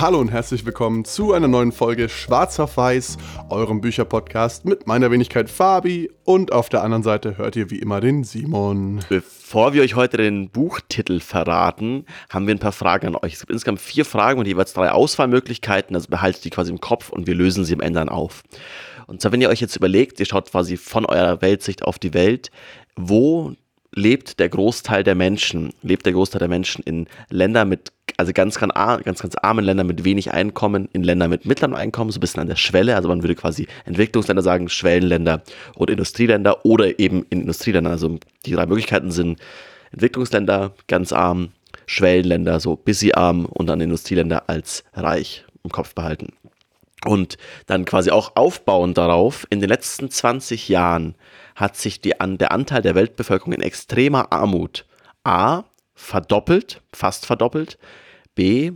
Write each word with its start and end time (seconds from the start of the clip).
Hallo 0.00 0.20
und 0.20 0.30
herzlich 0.30 0.64
willkommen 0.64 1.04
zu 1.04 1.32
einer 1.32 1.48
neuen 1.48 1.72
Folge 1.72 2.08
Schwarz 2.08 2.60
auf 2.60 2.76
Weiß, 2.76 3.16
eurem 3.50 3.80
Bücherpodcast 3.80 4.64
mit 4.64 4.86
meiner 4.86 5.10
Wenigkeit 5.10 5.50
Fabi 5.50 6.08
und 6.22 6.52
auf 6.52 6.68
der 6.68 6.84
anderen 6.84 7.02
Seite 7.02 7.36
hört 7.36 7.56
ihr 7.56 7.68
wie 7.72 7.80
immer 7.80 8.00
den 8.00 8.22
Simon. 8.22 9.00
Bevor 9.08 9.72
wir 9.72 9.82
euch 9.82 9.96
heute 9.96 10.16
den 10.18 10.50
Buchtitel 10.50 11.18
verraten, 11.18 12.06
haben 12.30 12.46
wir 12.46 12.54
ein 12.54 12.60
paar 12.60 12.70
Fragen 12.70 13.08
an 13.08 13.16
euch. 13.16 13.32
Es 13.32 13.40
gibt 13.40 13.50
insgesamt 13.50 13.80
vier 13.80 14.04
Fragen 14.04 14.38
und 14.38 14.46
jeweils 14.46 14.72
drei 14.72 14.92
Auswahlmöglichkeiten, 14.92 15.96
also 15.96 16.06
behaltet 16.08 16.44
die 16.44 16.50
quasi 16.50 16.70
im 16.70 16.80
Kopf 16.80 17.08
und 17.08 17.26
wir 17.26 17.34
lösen 17.34 17.64
sie 17.64 17.74
am 17.74 17.80
Ende 17.80 17.98
dann 17.98 18.08
auf. 18.08 18.44
Und 19.08 19.20
zwar, 19.20 19.32
wenn 19.32 19.40
ihr 19.40 19.48
euch 19.48 19.60
jetzt 19.60 19.74
überlegt, 19.74 20.20
ihr 20.20 20.26
schaut 20.26 20.52
quasi 20.52 20.76
von 20.76 21.06
eurer 21.06 21.42
Weltsicht 21.42 21.82
auf 21.82 21.98
die 21.98 22.14
Welt, 22.14 22.52
wo 22.94 23.52
lebt 23.92 24.38
der 24.38 24.48
Großteil 24.48 25.02
der 25.02 25.16
Menschen, 25.16 25.72
lebt 25.82 26.06
der 26.06 26.12
Großteil 26.12 26.38
der 26.38 26.48
Menschen 26.48 26.84
in 26.84 27.08
Ländern 27.30 27.68
mit, 27.68 27.92
also 28.18 28.32
ganz, 28.32 28.58
ganz, 28.58 28.74
ganz, 28.74 29.22
ganz 29.22 29.36
armen 29.36 29.64
Ländern 29.64 29.86
mit 29.86 30.04
wenig 30.04 30.32
Einkommen, 30.32 30.88
in 30.92 31.04
Ländern 31.04 31.30
mit 31.30 31.46
mittlerem 31.46 31.74
Einkommen, 31.74 32.10
so 32.10 32.18
ein 32.18 32.20
bisschen 32.20 32.40
an 32.40 32.48
der 32.48 32.56
Schwelle, 32.56 32.96
also 32.96 33.08
man 33.08 33.22
würde 33.22 33.36
quasi 33.36 33.68
Entwicklungsländer 33.84 34.42
sagen, 34.42 34.68
Schwellenländer 34.68 35.42
und 35.76 35.88
Industrieländer 35.88 36.66
oder 36.66 36.98
eben 36.98 37.24
in 37.30 37.42
Industrieländern, 37.42 37.92
also 37.92 38.18
die 38.44 38.52
drei 38.52 38.66
Möglichkeiten 38.66 39.12
sind 39.12 39.38
Entwicklungsländer, 39.92 40.74
ganz 40.88 41.12
arm, 41.12 41.50
Schwellenländer, 41.86 42.58
so 42.58 42.74
busy 42.74 43.12
arm 43.14 43.46
und 43.46 43.68
dann 43.68 43.80
Industrieländer 43.80 44.48
als 44.48 44.82
reich 44.94 45.44
im 45.62 45.70
Kopf 45.70 45.94
behalten. 45.94 46.32
Und 47.06 47.38
dann 47.66 47.84
quasi 47.84 48.10
auch 48.10 48.32
aufbauend 48.34 48.98
darauf, 48.98 49.46
in 49.50 49.60
den 49.60 49.68
letzten 49.68 50.10
20 50.10 50.68
Jahren 50.68 51.14
hat 51.54 51.76
sich 51.76 52.00
die, 52.00 52.20
an, 52.20 52.36
der 52.36 52.50
Anteil 52.50 52.82
der 52.82 52.96
Weltbevölkerung 52.96 53.52
in 53.52 53.62
extremer 53.62 54.32
Armut 54.32 54.86
A 55.22 55.62
verdoppelt, 55.94 56.82
fast 56.92 57.24
verdoppelt, 57.24 57.78
B 58.38 58.70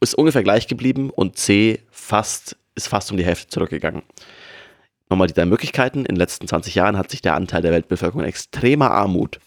ist 0.00 0.14
ungefähr 0.14 0.42
gleich 0.42 0.66
geblieben 0.66 1.08
und 1.08 1.38
C 1.38 1.80
fast, 1.90 2.58
ist 2.74 2.88
fast 2.88 3.10
um 3.10 3.16
die 3.16 3.24
Hälfte 3.24 3.48
zurückgegangen. 3.48 4.02
Nochmal 5.08 5.28
die 5.28 5.32
drei 5.32 5.46
Möglichkeiten. 5.46 6.00
In 6.00 6.14
den 6.14 6.16
letzten 6.16 6.46
20 6.46 6.74
Jahren 6.74 6.98
hat 6.98 7.10
sich 7.10 7.22
der 7.22 7.34
Anteil 7.34 7.62
der 7.62 7.72
Weltbevölkerung 7.72 8.20
in 8.20 8.28
extremer 8.28 8.90
Armut 8.90 9.40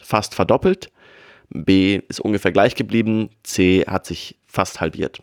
fast 0.00 0.34
verdoppelt. 0.34 0.90
B 1.50 2.00
ist 2.08 2.20
ungefähr 2.20 2.52
gleich 2.52 2.74
geblieben. 2.74 3.28
C 3.42 3.84
hat 3.86 4.06
sich 4.06 4.38
fast 4.46 4.80
halbiert. 4.80 5.20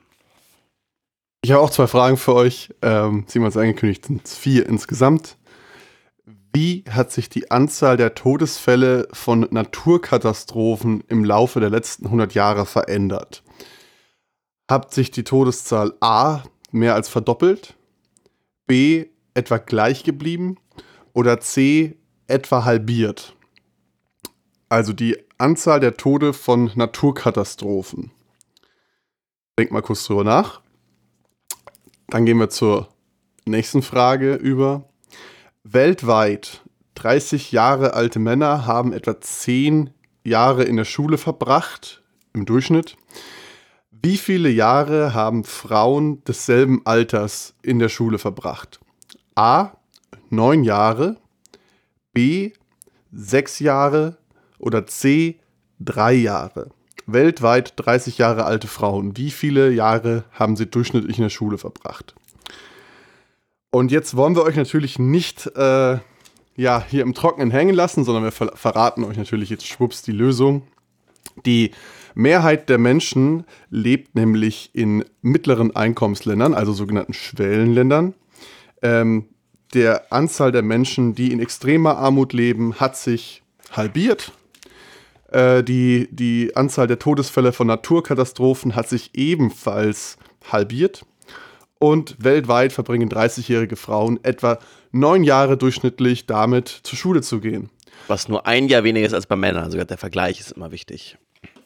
Ich 1.42 1.52
habe 1.52 1.64
auch 1.64 1.72
zwei 1.72 1.88
Fragen 1.88 2.18
für 2.18 2.36
euch. 2.36 2.70
Ähm, 2.84 3.24
Simon 3.26 3.48
hat 3.48 3.56
es 3.56 3.58
angekündigt, 3.58 4.06
sind 4.06 4.28
vier 4.28 4.68
insgesamt. 4.68 5.36
Wie 6.54 6.84
hat 6.92 7.12
sich 7.12 7.28
die 7.28 7.50
Anzahl 7.50 7.98
der 7.98 8.14
Todesfälle 8.14 9.08
von 9.14 9.48
Naturkatastrophen 9.50 11.04
im 11.08 11.26
Laufe 11.26 11.60
der 11.60 11.72
letzten 11.72 12.06
100 12.06 12.36
Jahre 12.36 12.68
verändert? 12.68 13.42
Hat 14.70 14.94
sich 14.94 15.10
die 15.10 15.24
Todeszahl 15.24 15.96
A 16.00 16.44
mehr 16.70 16.94
als 16.94 17.10
verdoppelt, 17.10 17.74
B 18.68 19.08
etwa 19.34 19.58
gleich 19.58 20.04
geblieben 20.04 20.58
oder 21.12 21.40
C 21.40 21.98
etwa 22.28 22.66
halbiert? 22.66 23.36
Also 24.70 24.94
die 24.94 25.18
Anzahl 25.40 25.80
der 25.80 25.98
Tode 25.98 26.34
von 26.34 26.70
Naturkatastrophen. 26.76 28.12
Denk 29.58 29.72
mal 29.72 29.82
kurz 29.82 30.06
drüber 30.06 30.24
nach. 30.24 30.62
Dann 32.10 32.28
gehen 32.28 32.38
wir 32.38 32.52
zur 32.52 32.90
nächsten 33.46 33.82
Frage 33.82 34.36
über. 34.36 34.88
Weltweit 35.64 36.62
30 36.94 37.52
Jahre 37.52 37.96
alte 37.96 38.20
Männer 38.20 38.68
haben 38.68 38.94
etwa 38.94 39.20
10 39.20 39.90
Jahre 40.24 40.64
in 40.64 40.78
der 40.78 40.86
Schule 40.86 41.18
verbracht, 41.18 42.04
im 42.34 42.46
Durchschnitt. 42.46 42.99
Wie 44.02 44.18
viele 44.18 44.50
Jahre 44.50 45.14
haben 45.14 45.44
Frauen 45.44 46.24
desselben 46.24 46.82
Alters 46.86 47.54
in 47.62 47.80
der 47.80 47.90
Schule 47.90 48.18
verbracht? 48.18 48.80
A. 49.36 49.72
9 50.30 50.64
Jahre, 50.64 51.18
B. 52.14 52.52
6 53.12 53.60
Jahre 53.60 54.18
oder 54.58 54.86
C. 54.88 55.40
3 55.80 56.14
Jahre. 56.14 56.70
Weltweit 57.08 57.74
30 57.76 58.18
Jahre 58.18 58.46
alte 58.46 58.68
Frauen. 58.68 59.18
Wie 59.18 59.32
viele 59.32 59.72
Jahre 59.72 60.24
haben 60.32 60.56
sie 60.56 60.68
durchschnittlich 60.68 61.18
in 61.18 61.24
der 61.24 61.30
Schule 61.30 61.58
verbracht? 61.58 62.16
Und 63.72 63.92
jetzt 63.92 64.16
wollen 64.16 64.36
wir 64.36 64.44
euch 64.44 64.56
natürlich 64.56 64.98
nicht 64.98 65.48
äh, 65.56 65.98
ja, 66.56 66.84
hier 66.88 67.02
im 67.04 67.14
Trockenen 67.14 67.52
hängen 67.52 67.76
lassen, 67.76 68.04
sondern 68.04 68.24
wir 68.24 68.32
ver 68.32 68.52
verraten 68.56 69.04
euch 69.04 69.18
natürlich 69.18 69.50
jetzt 69.50 69.68
schwupps 69.68 70.02
die 70.04 70.12
Lösung. 70.12 70.64
Die 71.46 71.72
Mehrheit 72.16 72.70
der 72.70 72.78
Menschen 72.78 73.46
lebt 73.70 74.16
nämlich 74.16 74.72
in 74.74 75.06
mittleren 75.22 75.76
Einkommensländern, 75.76 76.54
also 76.54 76.74
sogenannten 76.74 77.14
Schwellenländern. 77.14 78.14
Ähm, 78.82 79.26
der 79.74 80.12
Anzahl 80.12 80.52
der 80.52 80.64
Menschen, 80.64 81.14
die 81.14 81.32
in 81.32 81.40
extremer 81.40 81.98
Armut 81.98 82.34
leben, 82.34 82.76
hat 82.80 82.98
sich 82.98 83.44
halbiert. 83.72 84.32
Äh, 85.32 85.64
die, 85.64 86.08
die 86.12 86.56
Anzahl 86.56 86.88
der 86.88 87.00
Todesfälle 87.00 87.52
von 87.52 87.68
Naturkatastrophen 87.68 88.76
hat 88.76 88.90
sich 88.90 89.12
ebenfalls 89.14 90.18
halbiert 90.52 91.06
und 91.78 92.16
weltweit 92.20 92.74
verbringen 92.74 93.10
30-jährige 93.10 93.76
Frauen 93.76 94.20
etwa 94.24 94.60
neun 94.92 95.24
Jahre 95.24 95.58
durchschnittlich 95.58 96.26
damit, 96.26 96.68
zur 96.84 96.98
Schule 96.98 97.22
zu 97.22 97.40
gehen. 97.40 97.70
Was 98.08 98.28
nur 98.28 98.48
ein 98.48 98.68
Jahr 98.68 98.84
weniger 98.84 99.06
ist 99.06 99.14
als 99.14 99.28
bei 99.28 99.36
Männern. 99.36 99.70
Sogar 99.72 99.86
der 99.86 99.98
Vergleich 99.98 100.40
ist 100.40 100.52
immer 100.52 100.72
wichtig. 100.72 101.18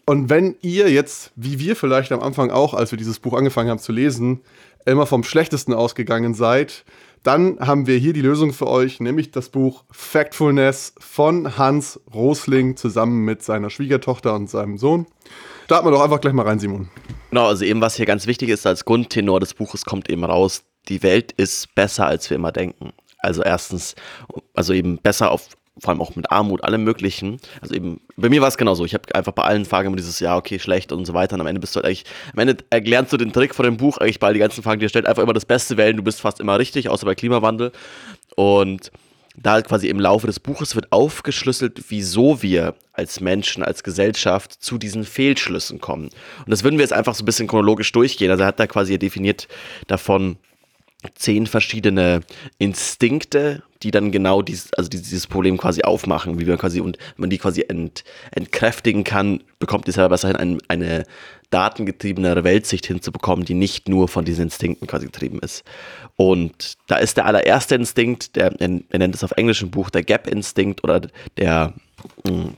Und 0.05 0.29
wenn 0.29 0.55
ihr 0.61 0.91
jetzt, 0.91 1.31
wie 1.35 1.59
wir 1.59 1.75
vielleicht 1.75 2.11
am 2.11 2.21
Anfang 2.21 2.51
auch, 2.51 2.73
als 2.73 2.91
wir 2.91 2.97
dieses 2.97 3.19
Buch 3.19 3.33
angefangen 3.33 3.69
haben 3.69 3.79
zu 3.79 3.91
lesen, 3.91 4.41
immer 4.85 5.05
vom 5.05 5.23
Schlechtesten 5.23 5.73
ausgegangen 5.73 6.33
seid, 6.33 6.83
dann 7.23 7.57
haben 7.61 7.87
wir 7.87 7.97
hier 7.97 8.11
die 8.11 8.21
Lösung 8.21 8.51
für 8.51 8.67
euch, 8.67 8.99
nämlich 8.99 9.31
das 9.31 9.47
Buch 9.47 9.85
Factfulness 9.91 10.93
von 10.99 11.57
Hans 11.57 12.01
Rosling 12.13 12.75
zusammen 12.75 13.23
mit 13.23 13.41
seiner 13.43 13.69
Schwiegertochter 13.69 14.35
und 14.35 14.49
seinem 14.49 14.77
Sohn. 14.77 15.07
Starten 15.65 15.87
wir 15.87 15.91
doch 15.91 16.03
einfach 16.03 16.19
gleich 16.19 16.33
mal 16.33 16.45
rein, 16.45 16.59
Simon. 16.59 16.89
Genau, 17.29 17.47
also 17.47 17.63
eben 17.63 17.79
was 17.79 17.95
hier 17.95 18.05
ganz 18.05 18.27
wichtig 18.27 18.49
ist 18.49 18.67
als 18.67 18.83
Grundtenor 18.83 19.39
des 19.39 19.53
Buches 19.53 19.85
kommt 19.85 20.09
eben 20.09 20.25
raus, 20.25 20.63
die 20.89 21.01
Welt 21.01 21.31
ist 21.31 21.73
besser, 21.75 22.05
als 22.05 22.29
wir 22.29 22.35
immer 22.35 22.51
denken. 22.51 22.91
Also 23.19 23.41
erstens, 23.41 23.95
also 24.53 24.73
eben 24.73 24.97
besser 24.97 25.31
auf, 25.31 25.47
vor 25.79 25.89
allem 25.89 26.01
auch 26.01 26.15
mit 26.15 26.31
Armut, 26.31 26.63
allem 26.63 26.83
möglichen. 26.83 27.37
Also 27.61 27.73
eben, 27.73 27.99
bei 28.15 28.29
mir 28.29 28.41
war 28.41 28.47
es 28.47 28.57
genauso. 28.57 28.85
Ich 28.85 28.93
habe 28.93 29.13
einfach 29.15 29.31
bei 29.31 29.43
allen 29.43 29.65
Fragen 29.65 29.87
immer 29.87 29.95
dieses, 29.95 30.19
ja, 30.19 30.37
okay, 30.37 30.59
schlecht 30.59 30.91
und 30.91 31.05
so 31.05 31.13
weiter. 31.13 31.35
Und 31.35 31.41
am 31.41 31.47
Ende 31.47 31.59
bist 31.59 31.75
du 31.75 31.77
halt 31.77 31.85
eigentlich, 31.85 32.03
am 32.33 32.39
Ende 32.39 32.57
erlernst 32.69 33.11
du 33.11 33.17
den 33.17 33.33
Trick 33.33 33.55
von 33.55 33.65
dem 33.65 33.77
Buch 33.77 33.97
eigentlich 33.97 34.19
bei 34.19 34.27
all 34.27 34.33
die 34.33 34.39
ganzen 34.39 34.63
Fragen, 34.63 34.79
die 34.79 34.85
er 34.85 34.89
stellt, 34.89 35.07
einfach 35.07 35.23
immer 35.23 35.33
das 35.33 35.45
Beste 35.45 35.77
wählen. 35.77 35.97
Du 35.97 36.03
bist 36.03 36.21
fast 36.21 36.39
immer 36.39 36.59
richtig, 36.59 36.89
außer 36.89 37.05
bei 37.05 37.15
Klimawandel. 37.15 37.71
Und 38.35 38.91
da 39.35 39.61
quasi 39.63 39.87
im 39.87 39.99
Laufe 39.99 40.27
des 40.27 40.39
Buches 40.39 40.75
wird 40.75 40.91
aufgeschlüsselt, 40.91 41.85
wieso 41.89 42.43
wir 42.43 42.75
als 42.91 43.19
Menschen, 43.19 43.63
als 43.63 43.83
Gesellschaft 43.83 44.53
zu 44.53 44.77
diesen 44.77 45.03
Fehlschlüssen 45.03 45.79
kommen. 45.81 46.05
Und 46.05 46.49
das 46.49 46.63
würden 46.63 46.77
wir 46.77 46.83
jetzt 46.83 46.93
einfach 46.93 47.15
so 47.15 47.23
ein 47.23 47.25
bisschen 47.25 47.47
chronologisch 47.47 47.91
durchgehen. 47.91 48.29
Also 48.29 48.43
er 48.43 48.47
hat 48.47 48.59
da 48.59 48.67
quasi 48.67 48.99
definiert 48.99 49.47
davon 49.87 50.37
zehn 51.15 51.47
verschiedene 51.47 52.21
Instinkte, 52.57 53.63
die 53.83 53.91
dann 53.91 54.11
genau 54.11 54.41
dieses, 54.41 54.73
also 54.73 54.89
dieses 54.89 55.27
Problem 55.27 55.57
quasi 55.57 55.83
aufmachen, 55.83 56.39
wie 56.39 56.45
man 56.45 56.57
quasi 56.57 56.79
und 56.79 56.97
man 57.17 57.29
die 57.29 57.37
quasi 57.37 57.65
ent, 57.67 58.03
entkräftigen 58.31 59.03
kann, 59.03 59.43
bekommt 59.59 59.87
es 59.87 59.97
ja 59.97 60.07
besser 60.07 60.29
hin, 60.29 60.37
eine, 60.37 60.57
eine 60.67 61.03
datengetriebenere 61.49 62.43
Weltsicht 62.43 62.87
hinzubekommen, 62.87 63.45
die 63.45 63.53
nicht 63.53 63.87
nur 63.87 64.07
von 64.07 64.25
diesen 64.25 64.43
Instinkten 64.43 64.87
quasi 64.87 65.05
getrieben 65.05 65.39
ist. 65.39 65.63
Und 66.15 66.77
da 66.87 66.95
ist 66.95 67.17
der 67.17 67.25
allererste 67.25 67.75
Instinkt, 67.75 68.35
der, 68.35 68.59
er 68.59 68.69
nennt 68.69 69.15
es 69.15 69.23
auf 69.23 69.31
Englisch 69.31 69.61
im 69.61 69.69
Buch 69.69 69.89
der 69.89 70.03
Gap-Instinkt 70.03 70.83
oder 70.83 71.01
der 71.37 71.73
mh, 72.25 72.31
hm, 72.31 72.57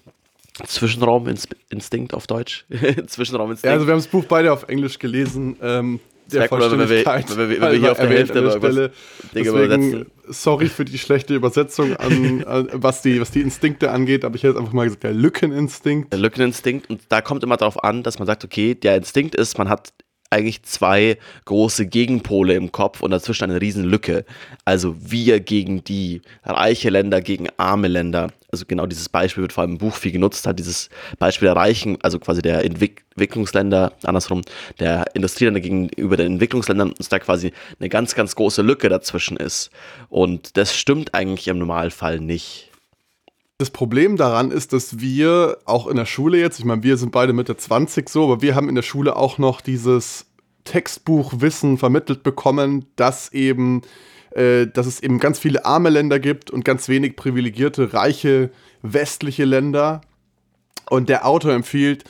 Zwischenrauminstinkt 0.65 2.13
auf 2.13 2.27
Deutsch. 2.27 2.65
Zwischenrauminstinkt. 3.07 3.65
Ja, 3.65 3.74
also 3.74 3.86
wir 3.86 3.91
haben 3.91 4.00
das 4.00 4.07
Buch 4.07 4.24
beide 4.25 4.53
auf 4.53 4.69
Englisch 4.69 5.00
gelesen. 5.00 5.57
Ähm, 5.62 6.00
der 6.31 6.48
Vollständigkeit 6.48 7.30
wenn 7.30 7.38
wir, 7.38 7.50
wenn 7.50 7.50
wir, 7.50 7.62
wenn 7.62 7.72
wir 7.72 7.80
hier 7.80 7.92
auf 7.92 8.00
der 8.00 8.10
Hälfte 8.10 8.42
der 8.42 8.51
Stelle. 8.51 8.92
Deswegen, 9.33 10.06
sorry 10.27 10.68
für 10.68 10.86
die 10.86 10.98
schlechte 10.98 11.36
Übersetzung 11.36 11.95
an, 11.95 12.44
an, 12.45 12.69
was, 12.74 13.01
die, 13.01 13.22
was 13.22 13.31
die 13.31 13.42
Instinkte 13.42 13.92
angeht, 13.92 14.25
aber 14.25 14.36
ich 14.36 14.44
hätte 14.44 14.57
einfach 14.57 14.74
mal 14.74 14.86
gesagt, 14.86 15.04
der 15.04 15.13
Lückeninstinkt. 15.13 16.12
Der 16.12 16.19
Lückeninstinkt 16.19 16.89
und 16.89 17.01
da 17.10 17.22
kommt 17.22 17.44
immer 17.44 17.57
darauf 17.57 17.83
an, 17.83 18.04
dass 18.04 18.19
man 18.19 18.25
sagt, 18.25 18.44
okay, 18.44 18.75
der 18.75 18.98
Instinkt 18.98 19.36
ist, 19.36 19.57
man 19.57 19.69
hat 19.69 19.94
eigentlich 20.30 20.63
zwei 20.63 21.18
große 21.45 21.86
Gegenpole 21.86 22.56
im 22.56 22.72
Kopf 22.72 23.01
und 23.01 23.12
dazwischen 23.12 23.45
eine 23.45 23.62
riesen 23.62 23.83
Lücke. 23.83 24.25
Also 24.66 24.95
wir 25.00 25.39
gegen 25.39 25.83
die 25.83 26.22
reiche 26.44 26.89
Länder 26.89 27.22
gegen 27.22 27.48
arme 27.57 27.88
Länder. 27.88 28.31
Also 28.51 28.66
genau 28.66 28.86
dieses 28.86 29.10
Beispiel 29.10 29.44
wird 29.44 29.54
vor 29.54 29.63
allem 29.63 29.74
im 29.74 29.77
Buch 29.77 29.95
viel 29.95 30.12
genutzt, 30.12 30.48
hat 30.48 30.60
dieses 30.60 30.89
Beispiel 31.19 31.48
der 31.48 31.56
Reichen, 31.56 31.98
also 32.01 32.19
quasi 32.19 32.42
der 32.42 32.63
Entwicklungsländer, 32.63 33.94
andersrum, 34.04 34.42
der 34.80 35.06
Industrieländer 35.13 35.60
gegenüber 35.60 36.18
den 36.18 36.33
Entwicklungsländern, 36.33 36.94
dass 36.98 37.10
da 37.10 37.19
quasi 37.19 37.51
eine 37.80 37.89
ganz, 37.89 38.16
ganz 38.16 38.36
große 38.36 38.62
Lücke 38.62 38.89
dazwischen 38.89 39.38
ist. 39.38 39.72
Und 40.10 40.57
das 40.57 40.75
stimmt 40.75 41.13
eigentlich 41.13 41.48
im 41.48 41.60
Normalfall 41.60 42.19
nicht. 42.19 42.72
Das 43.57 43.69
Problem 43.69 44.18
daran 44.18 44.52
ist, 44.52 44.74
dass 44.74 45.00
wir 45.00 45.60
auch 45.63 45.88
in 45.88 45.96
der 45.96 46.06
Schule 46.06 46.38
jetzt, 46.38 46.60
ich 46.60 46.66
meine, 46.66 46.84
wir 46.84 46.98
sind 46.98 47.13
beide 47.13 47.31
Mitte 47.31 47.56
20 47.56 48.10
so, 48.10 48.25
aber 48.25 48.42
wir 48.42 48.54
haben 48.54 48.68
in 48.68 48.75
der 48.75 48.81
Schule 48.81 49.16
auch 49.16 49.38
noch 49.38 49.62
dieses 49.62 50.25
Textbuchwissen 50.66 51.78
vermittelt 51.78 52.22
bekommen, 52.22 52.86
dass 52.98 53.31
eben, 53.31 53.84
äh, 54.31 54.68
dass 54.68 54.88
es 54.88 55.00
eben 55.00 55.19
ganz 55.19 55.40
viele 55.40 55.63
arme 55.63 55.90
Länder 55.90 56.19
gibt 56.19 56.52
und 56.52 56.66
ganz 56.66 56.90
wenig 56.90 57.16
privilegierte, 57.16 57.94
reiche 57.94 58.50
westliche 58.81 59.46
Länder. 59.46 60.01
Und 60.90 61.08
der 61.08 61.25
Autor 61.25 61.54
empfiehlt, 61.54 62.04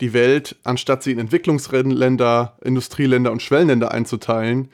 die 0.00 0.12
Welt, 0.12 0.54
anstatt 0.62 1.02
sie 1.02 1.10
in 1.10 1.18
Entwicklungsländer, 1.18 2.58
Industrieländer 2.62 3.32
und 3.32 3.42
Schwellenländer 3.42 3.90
einzuteilen, 3.90 4.68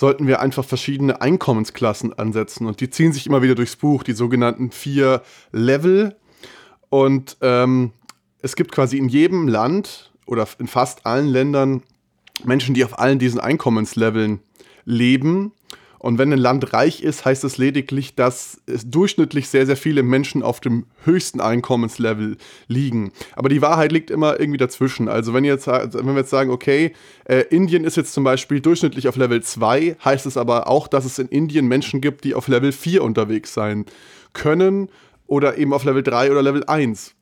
sollten 0.00 0.26
wir 0.26 0.40
einfach 0.40 0.64
verschiedene 0.64 1.20
Einkommensklassen 1.20 2.18
ansetzen. 2.18 2.66
Und 2.66 2.80
die 2.80 2.88
ziehen 2.88 3.12
sich 3.12 3.26
immer 3.26 3.42
wieder 3.42 3.54
durchs 3.54 3.76
Buch, 3.76 4.02
die 4.02 4.14
sogenannten 4.14 4.70
vier 4.70 5.22
Level. 5.52 6.16
Und 6.88 7.36
ähm, 7.42 7.92
es 8.40 8.56
gibt 8.56 8.72
quasi 8.72 8.96
in 8.96 9.10
jedem 9.10 9.46
Land 9.46 10.10
oder 10.24 10.48
in 10.58 10.68
fast 10.68 11.04
allen 11.04 11.28
Ländern 11.28 11.82
Menschen, 12.44 12.74
die 12.74 12.82
auf 12.82 12.98
allen 12.98 13.18
diesen 13.18 13.40
Einkommensleveln 13.40 14.40
leben. 14.86 15.52
Und 16.00 16.16
wenn 16.16 16.32
ein 16.32 16.38
Land 16.38 16.72
reich 16.72 17.02
ist, 17.02 17.26
heißt 17.26 17.44
es 17.44 17.58
lediglich, 17.58 18.14
dass 18.14 18.58
es 18.64 18.88
durchschnittlich 18.88 19.50
sehr, 19.50 19.66
sehr 19.66 19.76
viele 19.76 20.02
Menschen 20.02 20.42
auf 20.42 20.58
dem 20.58 20.86
höchsten 21.04 21.42
Einkommenslevel 21.42 22.38
liegen. 22.68 23.12
Aber 23.36 23.50
die 23.50 23.60
Wahrheit 23.60 23.92
liegt 23.92 24.10
immer 24.10 24.40
irgendwie 24.40 24.56
dazwischen. 24.56 25.10
Also 25.10 25.34
wenn, 25.34 25.44
jetzt, 25.44 25.66
wenn 25.66 26.06
wir 26.06 26.16
jetzt 26.16 26.30
sagen, 26.30 26.50
okay, 26.50 26.94
äh, 27.24 27.44
Indien 27.50 27.84
ist 27.84 27.98
jetzt 27.98 28.14
zum 28.14 28.24
Beispiel 28.24 28.60
durchschnittlich 28.60 29.08
auf 29.08 29.16
Level 29.16 29.42
2, 29.42 29.96
heißt 30.02 30.24
es 30.24 30.38
aber 30.38 30.68
auch, 30.68 30.88
dass 30.88 31.04
es 31.04 31.18
in 31.18 31.28
Indien 31.28 31.68
Menschen 31.68 32.00
gibt, 32.00 32.24
die 32.24 32.34
auf 32.34 32.48
Level 32.48 32.72
4 32.72 33.04
unterwegs 33.04 33.52
sein 33.52 33.84
können 34.32 34.88
oder 35.26 35.58
eben 35.58 35.74
auf 35.74 35.84
Level 35.84 36.02
3 36.02 36.30
oder 36.30 36.40
Level 36.40 36.64
1. 36.64 37.14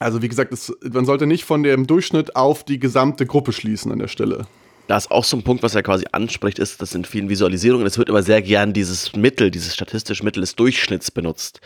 Also 0.00 0.20
wie 0.20 0.28
gesagt, 0.28 0.52
es, 0.52 0.76
man 0.82 1.04
sollte 1.04 1.28
nicht 1.28 1.44
von 1.44 1.62
dem 1.62 1.86
Durchschnitt 1.86 2.34
auf 2.34 2.64
die 2.64 2.80
gesamte 2.80 3.24
Gruppe 3.24 3.52
schließen 3.52 3.92
an 3.92 4.00
der 4.00 4.08
Stelle. 4.08 4.48
Da 4.90 4.96
ist 4.96 5.12
auch 5.12 5.22
so 5.22 5.36
ein 5.36 5.44
Punkt, 5.44 5.62
was 5.62 5.76
er 5.76 5.84
quasi 5.84 6.04
anspricht, 6.10 6.58
ist, 6.58 6.82
dass 6.82 6.96
in 6.96 7.04
vielen 7.04 7.28
Visualisierungen, 7.28 7.86
es 7.86 7.96
wird 7.96 8.08
immer 8.08 8.24
sehr 8.24 8.42
gern 8.42 8.72
dieses 8.72 9.14
Mittel, 9.14 9.52
dieses 9.52 9.72
statistische 9.72 10.24
Mittel 10.24 10.40
des 10.40 10.56
Durchschnitts 10.56 11.12
benutzt. 11.12 11.60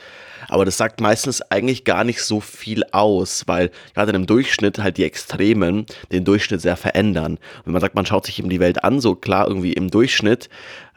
Aber 0.46 0.66
das 0.66 0.76
sagt 0.76 1.00
meistens 1.00 1.40
eigentlich 1.40 1.84
gar 1.84 2.04
nicht 2.04 2.20
so 2.20 2.40
viel 2.40 2.84
aus, 2.92 3.44
weil 3.46 3.70
gerade 3.94 4.10
in 4.10 4.16
einem 4.16 4.26
Durchschnitt 4.26 4.78
halt 4.78 4.98
die 4.98 5.04
Extremen 5.04 5.86
den 6.12 6.26
Durchschnitt 6.26 6.60
sehr 6.60 6.76
verändern. 6.76 7.38
Wenn 7.64 7.72
man 7.72 7.80
sagt, 7.80 7.94
man 7.94 8.04
schaut 8.04 8.26
sich 8.26 8.38
eben 8.38 8.50
die 8.50 8.60
Welt 8.60 8.84
an, 8.84 9.00
so 9.00 9.14
klar 9.14 9.48
irgendwie 9.48 9.72
im 9.72 9.90
Durchschnitt, 9.90 10.50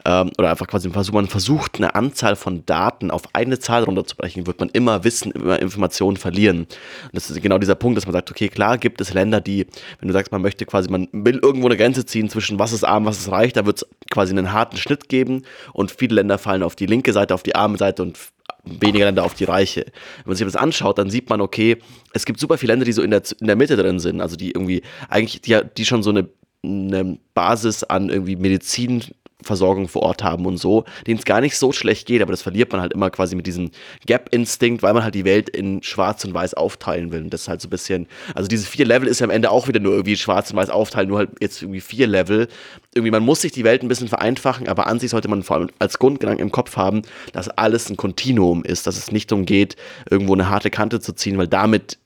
ähm, 0.04 0.30
oder 0.38 0.50
einfach 0.50 0.66
quasi 0.66 0.88
man 0.88 1.26
versucht 1.26 1.76
eine 1.76 1.94
Anzahl 1.94 2.36
von 2.36 2.64
Daten 2.66 3.10
auf 3.10 3.22
eine 3.32 3.58
Zahl 3.58 3.84
runterzubrechen, 3.84 4.46
wird 4.46 4.60
man 4.60 4.68
immer 4.70 5.04
Wissen, 5.04 5.32
immer 5.32 5.60
Informationen 5.60 6.16
verlieren. 6.16 6.60
Und 6.60 6.68
das 7.12 7.30
ist 7.30 7.42
genau 7.42 7.58
dieser 7.58 7.74
Punkt, 7.74 7.96
dass 7.96 8.06
man 8.06 8.12
sagt, 8.12 8.30
okay, 8.30 8.48
klar 8.48 8.78
gibt 8.78 9.00
es 9.00 9.12
Länder, 9.12 9.40
die, 9.40 9.66
wenn 10.00 10.08
du 10.08 10.12
sagst, 10.12 10.32
man 10.32 10.42
möchte 10.42 10.66
quasi, 10.66 10.88
man 10.90 11.08
will 11.12 11.38
irgendwo 11.42 11.66
eine 11.66 11.76
Grenze 11.76 12.06
ziehen 12.06 12.28
zwischen 12.28 12.58
was 12.58 12.72
ist 12.72 12.84
arm, 12.84 13.04
was 13.04 13.18
ist 13.18 13.30
reich, 13.30 13.52
da 13.52 13.66
wird 13.66 13.78
es 13.78 13.86
quasi 14.10 14.32
einen 14.32 14.52
harten 14.52 14.76
Schnitt 14.76 15.08
geben 15.08 15.42
und 15.72 15.90
viele 15.90 16.16
Länder 16.16 16.38
fallen 16.38 16.62
auf 16.62 16.76
die 16.76 16.86
linke 16.86 17.12
Seite, 17.12 17.34
auf 17.34 17.42
die 17.42 17.54
arme 17.54 17.78
Seite 17.78 18.02
und 18.02 18.18
weniger 18.64 19.06
Länder 19.06 19.24
auf 19.24 19.34
die 19.34 19.44
Reiche. 19.44 19.84
Wenn 20.18 20.26
man 20.26 20.36
sich 20.36 20.46
das 20.46 20.56
anschaut, 20.56 20.98
dann 20.98 21.10
sieht 21.10 21.28
man, 21.30 21.40
okay, 21.40 21.78
es 22.12 22.24
gibt 22.24 22.40
super 22.40 22.58
viele 22.58 22.72
Länder, 22.72 22.84
die 22.84 22.92
so 22.92 23.02
in 23.02 23.10
der, 23.10 23.22
in 23.40 23.46
der 23.46 23.56
Mitte 23.56 23.76
drin 23.76 23.98
sind, 23.98 24.20
also 24.20 24.36
die 24.36 24.50
irgendwie 24.50 24.82
eigentlich, 25.08 25.40
die, 25.42 25.58
die 25.76 25.84
schon 25.84 26.02
so 26.02 26.10
eine, 26.10 26.28
eine 26.64 27.18
Basis 27.34 27.84
an 27.84 28.10
irgendwie 28.10 28.36
Medizin 28.36 29.02
Versorgung 29.42 29.86
vor 29.86 30.02
Ort 30.02 30.24
haben 30.24 30.46
und 30.46 30.56
so, 30.56 30.84
denen 31.06 31.18
es 31.18 31.24
gar 31.24 31.40
nicht 31.40 31.56
so 31.56 31.70
schlecht 31.72 32.06
geht, 32.06 32.22
aber 32.22 32.32
das 32.32 32.42
verliert 32.42 32.72
man 32.72 32.80
halt 32.80 32.92
immer 32.92 33.08
quasi 33.10 33.36
mit 33.36 33.46
diesem 33.46 33.70
Gap-Instinkt, 34.04 34.82
weil 34.82 34.94
man 34.94 35.04
halt 35.04 35.14
die 35.14 35.24
Welt 35.24 35.48
in 35.48 35.82
schwarz 35.82 36.24
und 36.24 36.34
weiß 36.34 36.54
aufteilen 36.54 37.12
will. 37.12 37.22
Und 37.22 37.32
das 37.32 37.42
ist 37.42 37.48
halt 37.48 37.60
so 37.60 37.68
ein 37.68 37.70
bisschen, 37.70 38.08
also 38.34 38.48
diese 38.48 38.66
vier 38.66 38.84
Level 38.84 39.06
ist 39.06 39.20
ja 39.20 39.24
am 39.24 39.30
Ende 39.30 39.50
auch 39.50 39.68
wieder 39.68 39.78
nur 39.78 39.92
irgendwie 39.92 40.16
schwarz 40.16 40.50
und 40.50 40.56
weiß 40.56 40.70
aufteilen, 40.70 41.08
nur 41.08 41.18
halt 41.18 41.30
jetzt 41.40 41.62
irgendwie 41.62 41.80
vier 41.80 42.08
Level. 42.08 42.48
Irgendwie, 42.94 43.12
man 43.12 43.22
muss 43.22 43.42
sich 43.42 43.52
die 43.52 43.64
Welt 43.64 43.82
ein 43.82 43.88
bisschen 43.88 44.08
vereinfachen, 44.08 44.66
aber 44.66 44.88
an 44.88 44.98
sich 44.98 45.10
sollte 45.10 45.28
man 45.28 45.44
vor 45.44 45.56
allem 45.56 45.70
als 45.78 46.00
Grundgedanken 46.00 46.44
im 46.44 46.52
Kopf 46.52 46.76
haben, 46.76 47.02
dass 47.32 47.48
alles 47.48 47.88
ein 47.90 47.96
Kontinuum 47.96 48.64
ist, 48.64 48.88
dass 48.88 48.96
es 48.96 49.12
nicht 49.12 49.30
darum 49.30 49.44
geht, 49.44 49.76
irgendwo 50.10 50.34
eine 50.34 50.48
harte 50.48 50.70
Kante 50.70 50.98
zu 50.98 51.12
ziehen, 51.12 51.38
weil 51.38 51.48
damit 51.48 51.98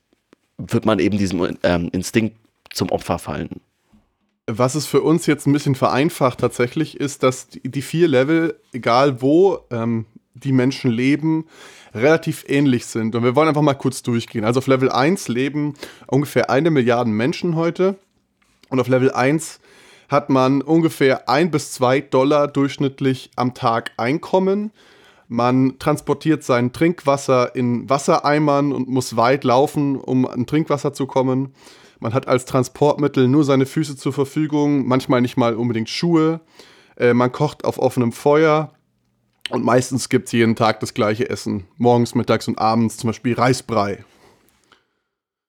wird 0.58 0.84
man 0.84 0.98
eben 0.98 1.16
diesem 1.16 1.56
ähm, 1.62 1.88
Instinkt 1.92 2.36
zum 2.70 2.90
Opfer 2.90 3.18
fallen. 3.18 3.60
Was 4.58 4.74
es 4.74 4.86
für 4.86 5.00
uns 5.00 5.26
jetzt 5.26 5.46
ein 5.46 5.52
bisschen 5.52 5.74
vereinfacht 5.74 6.40
tatsächlich 6.40 6.98
ist, 6.98 7.22
dass 7.22 7.48
die 7.50 7.82
vier 7.82 8.08
Level, 8.08 8.58
egal 8.72 9.22
wo 9.22 9.60
ähm, 9.70 10.06
die 10.34 10.52
Menschen 10.52 10.90
leben, 10.90 11.46
relativ 11.94 12.44
ähnlich 12.48 12.86
sind. 12.86 13.14
Und 13.14 13.22
wir 13.22 13.36
wollen 13.36 13.48
einfach 13.48 13.62
mal 13.62 13.74
kurz 13.74 14.02
durchgehen. 14.02 14.44
Also 14.44 14.58
auf 14.58 14.66
Level 14.66 14.90
1 14.90 15.28
leben 15.28 15.74
ungefähr 16.06 16.50
eine 16.50 16.70
Milliarde 16.70 17.10
Menschen 17.10 17.56
heute. 17.56 17.96
Und 18.68 18.80
auf 18.80 18.88
Level 18.88 19.12
1 19.12 19.60
hat 20.08 20.30
man 20.30 20.62
ungefähr 20.62 21.28
ein 21.28 21.50
bis 21.50 21.72
zwei 21.72 22.00
Dollar 22.00 22.48
durchschnittlich 22.48 23.30
am 23.36 23.54
Tag 23.54 23.92
Einkommen. 23.96 24.72
Man 25.28 25.78
transportiert 25.78 26.44
sein 26.44 26.72
Trinkwasser 26.72 27.54
in 27.54 27.88
Wassereimern 27.88 28.72
und 28.72 28.88
muss 28.88 29.16
weit 29.16 29.44
laufen, 29.44 29.96
um 29.96 30.26
an 30.26 30.46
Trinkwasser 30.46 30.92
zu 30.92 31.06
kommen. 31.06 31.54
Man 32.02 32.14
hat 32.14 32.26
als 32.26 32.46
Transportmittel 32.46 33.28
nur 33.28 33.44
seine 33.44 33.64
Füße 33.64 33.96
zur 33.96 34.12
Verfügung, 34.12 34.88
manchmal 34.88 35.20
nicht 35.20 35.36
mal 35.36 35.54
unbedingt 35.54 35.88
Schuhe. 35.88 36.40
Äh, 36.96 37.14
man 37.14 37.30
kocht 37.30 37.64
auf 37.64 37.78
offenem 37.78 38.10
Feuer 38.10 38.72
und 39.50 39.64
meistens 39.64 40.08
gibt 40.08 40.26
es 40.26 40.32
jeden 40.32 40.56
Tag 40.56 40.80
das 40.80 40.94
gleiche 40.94 41.30
Essen. 41.30 41.68
Morgens, 41.76 42.16
mittags 42.16 42.48
und 42.48 42.58
abends 42.58 42.96
zum 42.96 43.10
Beispiel 43.10 43.34
Reisbrei. 43.34 44.04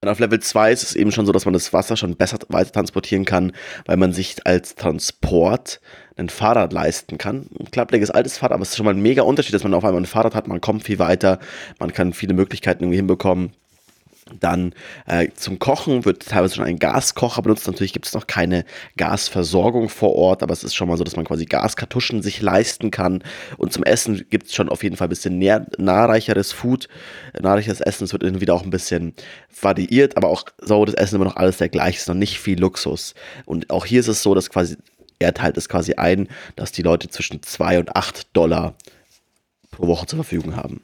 Und 0.04 0.10
auf 0.10 0.20
Level 0.20 0.40
2 0.40 0.72
ist 0.72 0.84
es 0.84 0.96
eben 0.96 1.12
schon 1.12 1.26
so, 1.26 1.32
dass 1.32 1.46
man 1.46 1.54
das 1.54 1.74
Wasser 1.74 1.98
schon 1.98 2.18
besser 2.18 2.38
weiter 2.50 2.72
transportieren 2.72 3.26
kann, 3.26 3.54
weil 3.88 3.98
man 3.98 4.14
sich 4.14 4.46
als 4.46 4.76
Transport 4.76 5.82
ein 6.18 6.30
Fahrrad 6.30 6.72
leisten 6.72 7.18
kann. 7.18 7.48
Ein 7.60 7.72
klappriges 7.72 8.12
altes 8.12 8.38
Fahrrad, 8.38 8.54
aber 8.54 8.62
es 8.62 8.70
ist 8.70 8.78
schon 8.78 8.86
mal 8.86 8.94
ein 8.94 9.02
mega 9.02 9.24
Unterschied, 9.24 9.56
dass 9.56 9.64
man 9.64 9.74
auf 9.74 9.84
einmal 9.84 10.04
ein 10.04 10.06
Fahrrad 10.06 10.36
hat, 10.36 10.48
man 10.48 10.62
kommt 10.62 10.84
viel 10.84 11.00
weiter, 11.00 11.40
man 11.80 11.94
kann 11.94 12.14
viele 12.14 12.36
Möglichkeiten 12.36 12.84
irgendwie 12.84 12.98
hinbekommen. 12.98 13.54
Dann 14.40 14.74
äh, 15.06 15.28
zum 15.36 15.60
Kochen 15.60 16.06
wird 16.06 16.28
teilweise 16.28 16.56
schon 16.56 16.66
ein 16.66 16.80
Gaskocher 16.80 17.42
benutzt. 17.42 17.68
Natürlich 17.68 17.94
gibt 17.94 18.06
es 18.06 18.14
noch 18.14 18.28
keine 18.28 18.66
Gasversorgung 18.96 19.90
vor 19.90 20.16
Ort, 20.16 20.44
aber 20.44 20.54
es 20.54 20.64
ist 20.64 20.76
schon 20.76 20.88
mal 20.88 20.98
so, 20.98 21.04
dass 21.04 21.16
man 21.16 21.26
quasi 21.26 21.46
Gaskartuschen 21.46 22.22
sich 22.22 22.42
leisten 22.42 22.90
kann. 22.90 23.24
Und 23.58 23.74
zum 23.74 23.84
Essen 23.84 24.26
gibt 24.30 24.48
es 24.48 24.56
schon 24.56 24.70
auf 24.70 24.84
jeden 24.84 24.96
Fall 24.96 25.08
ein 25.08 25.10
bisschen 25.10 25.40
nähr, 25.40 25.68
nahreicheres 25.78 26.52
Food, 26.52 26.88
nahreicheres 27.40 27.82
Essen. 27.82 28.06
Es 28.06 28.14
wird 28.14 28.24
irgendwie 28.24 28.50
auch 28.50 28.64
ein 28.64 28.70
bisschen 28.70 29.14
variiert, 29.62 30.16
aber 30.16 30.30
auch 30.30 30.44
so 30.60 30.86
das 30.86 30.96
Essen 30.96 31.16
immer 31.16 31.26
noch 31.26 31.36
alles 31.36 31.58
der 31.58 31.70
gleiche. 31.70 31.98
Es 31.98 32.04
ist 32.04 32.08
noch 32.08 32.16
nicht 32.16 32.40
viel 32.40 32.60
Luxus. 32.60 33.14
Und 33.46 33.70
auch 33.70 33.86
hier 33.86 34.00
ist 34.00 34.08
es 34.08 34.24
so, 34.24 34.34
dass 34.34 34.50
quasi, 34.50 34.78
er 35.20 35.34
teilt 35.34 35.58
es 35.58 35.68
quasi 35.68 35.96
ein, 35.96 36.30
dass 36.56 36.72
die 36.72 36.82
Leute 36.82 37.10
zwischen 37.10 37.44
2 37.44 37.80
und 37.80 37.96
8 37.96 38.36
Dollar 38.36 38.76
pro 39.72 39.88
Woche 39.88 40.06
zur 40.06 40.18
Verfügung 40.18 40.56
haben. 40.56 40.82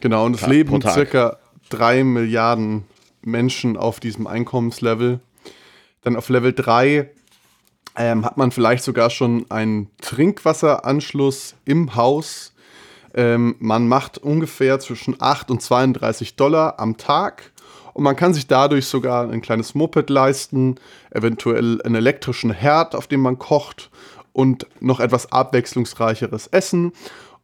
Genau, 0.00 0.26
und 0.26 0.34
es 0.34 0.46
leben 0.46 0.80
circa 0.82 1.38
drei 1.68 2.04
Milliarden 2.04 2.84
Menschen 3.22 3.76
auf 3.76 4.00
diesem 4.00 4.26
Einkommenslevel. 4.26 5.20
Dann 6.02 6.16
auf 6.16 6.28
Level 6.28 6.52
3 6.52 7.10
ähm, 7.96 8.24
hat 8.24 8.36
man 8.36 8.50
vielleicht 8.52 8.84
sogar 8.84 9.10
schon 9.10 9.50
einen 9.50 9.90
Trinkwasseranschluss 10.00 11.56
im 11.64 11.96
Haus. 11.96 12.54
Ähm, 13.14 13.56
man 13.58 13.88
macht 13.88 14.18
ungefähr 14.18 14.78
zwischen 14.78 15.16
8 15.18 15.50
und 15.50 15.62
32 15.62 16.36
Dollar 16.36 16.78
am 16.78 16.96
Tag. 16.96 17.52
Und 17.94 18.04
man 18.04 18.14
kann 18.14 18.34
sich 18.34 18.46
dadurch 18.46 18.86
sogar 18.86 19.28
ein 19.30 19.40
kleines 19.40 19.74
Moped 19.74 20.10
leisten, 20.10 20.76
eventuell 21.10 21.80
einen 21.82 21.94
elektrischen 21.94 22.50
Herd, 22.50 22.94
auf 22.94 23.06
dem 23.06 23.22
man 23.22 23.38
kocht 23.38 23.90
und 24.34 24.66
noch 24.80 25.00
etwas 25.00 25.32
abwechslungsreicheres 25.32 26.46
Essen. 26.48 26.92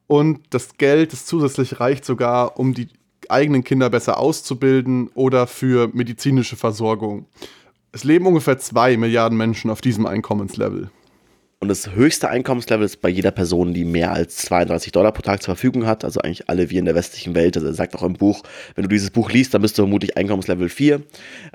Und 0.06 0.40
das 0.50 0.76
Geld, 0.76 1.14
das 1.14 1.24
zusätzlich 1.24 1.80
reicht 1.80 2.04
sogar, 2.04 2.58
um 2.58 2.74
die 2.74 2.88
eigenen 3.32 3.64
Kinder 3.64 3.90
besser 3.90 4.18
auszubilden 4.18 5.08
oder 5.14 5.46
für 5.46 5.90
medizinische 5.92 6.56
Versorgung. 6.56 7.26
Es 7.92 8.04
leben 8.04 8.26
ungefähr 8.26 8.58
zwei 8.58 8.96
Milliarden 8.96 9.36
Menschen 9.36 9.70
auf 9.70 9.80
diesem 9.80 10.06
Einkommenslevel. 10.06 10.90
Und 11.62 11.68
das 11.68 11.92
höchste 11.92 12.28
Einkommenslevel 12.28 12.84
ist 12.84 13.00
bei 13.02 13.08
jeder 13.08 13.30
Person, 13.30 13.72
die 13.72 13.84
mehr 13.84 14.10
als 14.10 14.34
32 14.38 14.90
Dollar 14.90 15.12
pro 15.12 15.22
Tag 15.22 15.44
zur 15.44 15.54
Verfügung 15.54 15.86
hat. 15.86 16.04
Also 16.04 16.20
eigentlich 16.20 16.48
alle 16.48 16.70
wie 16.70 16.78
in 16.78 16.86
der 16.86 16.96
westlichen 16.96 17.36
Welt. 17.36 17.56
Also 17.56 17.68
er 17.68 17.74
sagt 17.74 17.94
auch 17.94 18.02
im 18.02 18.14
Buch, 18.14 18.42
wenn 18.74 18.82
du 18.82 18.88
dieses 18.88 19.10
Buch 19.10 19.30
liest, 19.30 19.54
dann 19.54 19.62
bist 19.62 19.78
du 19.78 19.82
vermutlich 19.82 20.16
Einkommenslevel 20.16 20.68
4. 20.68 21.02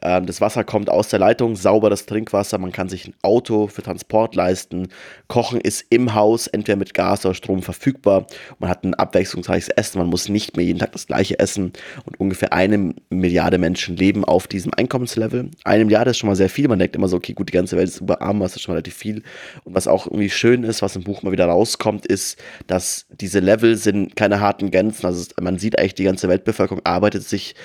Ähm, 0.02 0.26
das 0.26 0.40
Wasser 0.40 0.64
kommt 0.64 0.90
aus 0.90 1.10
der 1.10 1.20
Leitung, 1.20 1.58
sauberes 1.58 2.06
Trinkwasser. 2.06 2.58
Man 2.58 2.72
kann 2.72 2.88
sich 2.88 3.06
ein 3.06 3.16
Auto 3.22 3.68
für 3.68 3.82
Transport 3.82 4.34
leisten. 4.34 4.88
Kochen 5.28 5.60
ist 5.60 5.86
im 5.90 6.14
Haus, 6.14 6.48
entweder 6.48 6.78
mit 6.78 6.94
Gas 6.94 7.26
oder 7.26 7.36
Strom 7.36 7.62
verfügbar. 7.62 8.28
Man 8.60 8.70
hat 8.70 8.86
ein 8.86 8.94
abwechslungsreiches 8.94 9.68
Essen. 9.68 9.98
Man 9.98 10.08
muss 10.08 10.30
nicht 10.30 10.56
mehr 10.56 10.66
jeden 10.66 10.80
Tag 10.80 10.94
das 10.94 11.08
gleiche 11.08 11.38
essen. 11.38 11.74
Und 12.06 12.18
ungefähr 12.18 12.54
eine 12.54 12.94
Milliarde 13.10 13.58
Menschen 13.58 13.98
leben 13.98 14.24
auf 14.24 14.48
diesem 14.48 14.74
Einkommenslevel. 14.74 15.52
Eine 15.66 15.84
Milliarde 15.84 16.12
ist 16.12 16.20
schon 16.20 16.30
mal 16.30 16.38
sehr 16.38 16.50
viel. 16.50 16.70
Man 16.70 16.80
denkt 16.80 16.96
immer 16.96 17.10
so, 17.10 17.18
okay, 17.18 17.34
gut, 17.34 17.50
die 17.50 17.54
ganze 17.54 17.76
Welt 17.76 17.90
ist 17.90 18.00
überarm, 18.00 18.40
das 18.40 18.56
ist 18.56 18.62
schon 18.62 18.72
relativ 18.72 18.94
viel. 18.94 19.22
Und 19.66 19.76
was 19.76 19.90
auch 19.90 19.97
auch 19.98 20.06
irgendwie 20.06 20.30
schön 20.30 20.64
ist, 20.64 20.82
was 20.82 20.96
im 20.96 21.04
Buch 21.04 21.24
mal 21.24 21.32
wieder 21.32 21.46
rauskommt, 21.46 22.06
ist, 22.06 22.38
dass 22.68 23.08
diese 23.10 23.40
Level 23.40 23.76
sind 23.76 24.16
keine 24.16 24.40
harten 24.40 24.72
Grenzen. 24.72 25.06
Also 25.06 25.26
man 25.42 25.58
sieht 25.58 25.80
eigentlich, 25.80 25.96
die 25.96 26.04
ganze 26.04 26.30
Weltbevölkerung 26.30 26.82
arbeitet 26.86 27.24
sich 27.24 27.56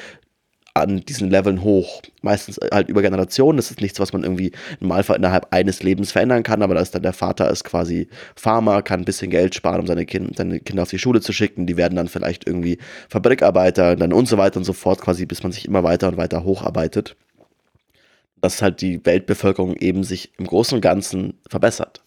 an 0.74 1.00
diesen 1.00 1.30
Leveln 1.30 1.62
hoch. 1.62 2.02
Meistens 2.22 2.58
halt 2.72 2.88
über 2.88 3.02
Generationen. 3.02 3.58
Das 3.58 3.70
ist 3.70 3.80
nichts, 3.80 4.00
was 4.00 4.12
man 4.12 4.22
irgendwie 4.22 4.52
im 4.80 4.88
Normalfall 4.88 5.16
innerhalb 5.16 5.48
eines 5.52 5.82
Lebens 5.82 6.12
verändern 6.12 6.42
kann, 6.42 6.62
aber 6.62 6.74
da 6.74 6.80
ist 6.80 6.94
dann 6.94 7.02
der 7.02 7.12
Vater 7.12 7.50
ist 7.50 7.64
quasi 7.64 8.08
Farmer, 8.36 8.82
kann 8.82 9.00
ein 9.00 9.04
bisschen 9.04 9.30
Geld 9.30 9.54
sparen, 9.54 9.80
um 9.80 9.86
seine, 9.86 10.06
kind, 10.06 10.36
seine 10.36 10.60
Kinder 10.60 10.82
auf 10.82 10.90
die 10.90 10.98
Schule 10.98 11.20
zu 11.20 11.32
schicken. 11.32 11.66
Die 11.66 11.76
werden 11.76 11.96
dann 11.96 12.08
vielleicht 12.08 12.46
irgendwie 12.46 12.78
Fabrikarbeiter, 13.08 13.96
dann 13.96 14.12
und 14.12 14.28
so 14.28 14.38
weiter 14.38 14.58
und 14.58 14.64
so 14.64 14.72
fort, 14.72 15.00
quasi, 15.00 15.26
bis 15.26 15.42
man 15.42 15.52
sich 15.52 15.66
immer 15.66 15.84
weiter 15.84 16.08
und 16.08 16.16
weiter 16.16 16.44
hocharbeitet. 16.44 17.16
Dass 18.40 18.62
halt 18.62 18.80
die 18.80 19.04
Weltbevölkerung 19.04 19.76
eben 19.76 20.04
sich 20.04 20.32
im 20.38 20.46
Großen 20.46 20.76
und 20.76 20.80
Ganzen 20.80 21.34
verbessert. 21.48 22.02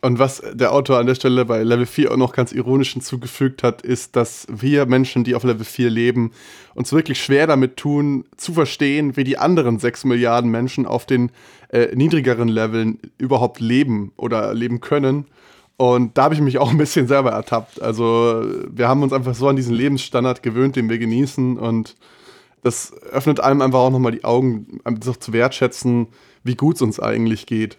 Und 0.00 0.20
was 0.20 0.42
der 0.52 0.72
Autor 0.72 0.98
an 0.98 1.06
der 1.06 1.16
Stelle 1.16 1.44
bei 1.44 1.62
Level 1.64 1.86
4 1.86 2.12
auch 2.12 2.16
noch 2.16 2.32
ganz 2.32 2.52
ironisch 2.52 2.92
hinzugefügt 2.92 3.64
hat, 3.64 3.82
ist, 3.82 4.14
dass 4.14 4.46
wir 4.48 4.86
Menschen, 4.86 5.24
die 5.24 5.34
auf 5.34 5.42
Level 5.42 5.64
4 5.64 5.90
leben, 5.90 6.30
uns 6.74 6.92
wirklich 6.92 7.20
schwer 7.20 7.48
damit 7.48 7.76
tun, 7.76 8.24
zu 8.36 8.52
verstehen, 8.52 9.16
wie 9.16 9.24
die 9.24 9.38
anderen 9.38 9.80
6 9.80 10.04
Milliarden 10.04 10.50
Menschen 10.50 10.86
auf 10.86 11.04
den 11.04 11.32
äh, 11.70 11.94
niedrigeren 11.96 12.46
Leveln 12.46 13.00
überhaupt 13.18 13.58
leben 13.58 14.12
oder 14.16 14.54
leben 14.54 14.80
können. 14.80 15.26
Und 15.76 16.16
da 16.16 16.24
habe 16.24 16.34
ich 16.34 16.40
mich 16.40 16.58
auch 16.58 16.70
ein 16.70 16.78
bisschen 16.78 17.08
selber 17.08 17.30
ertappt. 17.30 17.82
Also 17.82 18.44
wir 18.70 18.88
haben 18.88 19.02
uns 19.02 19.12
einfach 19.12 19.34
so 19.34 19.48
an 19.48 19.56
diesen 19.56 19.74
Lebensstandard 19.74 20.44
gewöhnt, 20.44 20.76
den 20.76 20.88
wir 20.88 20.98
genießen. 20.98 21.58
Und 21.58 21.96
das 22.62 22.92
öffnet 23.10 23.40
einem 23.40 23.62
einfach 23.62 23.78
auch 23.78 23.90
nochmal 23.90 24.12
die 24.12 24.24
Augen, 24.24 24.80
das 24.84 25.18
zu 25.18 25.32
wertschätzen, 25.32 26.08
wie 26.44 26.54
gut 26.54 26.76
es 26.76 26.82
uns 26.82 27.00
eigentlich 27.00 27.46
geht. 27.46 27.78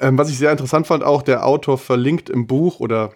Ähm, 0.00 0.18
was 0.18 0.30
ich 0.30 0.38
sehr 0.38 0.52
interessant 0.52 0.86
fand, 0.86 1.04
auch 1.04 1.22
der 1.22 1.46
Autor 1.46 1.78
verlinkt 1.78 2.30
im 2.30 2.46
Buch 2.46 2.80
oder 2.80 3.12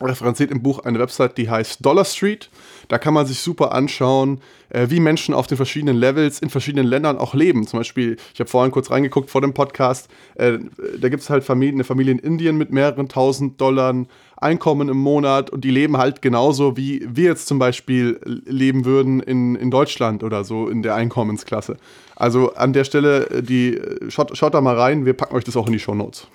referenziert 0.00 0.50
im 0.50 0.62
Buch 0.62 0.80
eine 0.80 0.98
Website, 0.98 1.38
die 1.38 1.48
heißt 1.48 1.84
Dollar 1.84 2.04
Street. 2.04 2.50
Da 2.88 2.98
kann 2.98 3.14
man 3.14 3.26
sich 3.26 3.38
super 3.38 3.72
anschauen, 3.72 4.40
äh, 4.70 4.88
wie 4.90 4.98
Menschen 4.98 5.34
auf 5.34 5.46
den 5.46 5.56
verschiedenen 5.56 5.96
Levels 5.96 6.40
in 6.40 6.50
verschiedenen 6.50 6.86
Ländern 6.86 7.16
auch 7.16 7.34
leben. 7.34 7.66
Zum 7.66 7.78
Beispiel, 7.78 8.16
ich 8.34 8.40
habe 8.40 8.50
vorhin 8.50 8.72
kurz 8.72 8.90
reingeguckt 8.90 9.30
vor 9.30 9.40
dem 9.40 9.54
Podcast, 9.54 10.08
äh, 10.34 10.58
da 11.00 11.08
gibt 11.08 11.22
es 11.22 11.30
halt 11.30 11.44
Familien, 11.44 11.76
eine 11.76 11.84
Familie 11.84 12.12
in 12.12 12.18
Indien 12.18 12.58
mit 12.58 12.72
mehreren 12.72 13.08
tausend 13.08 13.60
Dollar 13.60 13.94
Einkommen 14.36 14.88
im 14.88 14.98
Monat 14.98 15.50
und 15.50 15.62
die 15.64 15.70
leben 15.70 15.96
halt 15.96 16.20
genauso, 16.20 16.76
wie 16.76 17.06
wir 17.08 17.24
jetzt 17.24 17.46
zum 17.46 17.58
Beispiel 17.58 18.20
leben 18.24 18.84
würden 18.84 19.20
in, 19.20 19.54
in 19.54 19.70
Deutschland 19.70 20.22
oder 20.22 20.44
so 20.44 20.68
in 20.68 20.82
der 20.82 20.96
Einkommensklasse. 20.96 21.76
Also 22.16 22.52
an 22.54 22.72
der 22.72 22.84
Stelle, 22.84 23.30
äh, 23.30 23.42
die, 23.42 23.80
schaut, 24.08 24.36
schaut 24.36 24.54
da 24.54 24.60
mal 24.60 24.76
rein, 24.76 25.06
wir 25.06 25.14
packen 25.14 25.36
euch 25.36 25.44
das 25.44 25.56
auch 25.56 25.66
in 25.66 25.72
die 25.72 25.78
Show 25.78 25.94
Notes. 25.94 26.26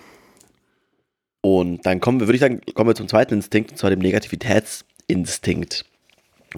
Und 1.41 1.85
dann 1.85 1.99
kommen 1.99 2.19
wir, 2.19 2.27
würde 2.27 2.35
ich 2.35 2.41
sagen, 2.41 2.61
kommen 2.73 2.89
wir 2.89 2.95
zum 2.95 3.07
zweiten 3.07 3.35
Instinkt, 3.35 3.71
und 3.71 3.77
zwar 3.77 3.89
dem 3.89 3.99
Negativitätsinstinkt. 3.99 5.85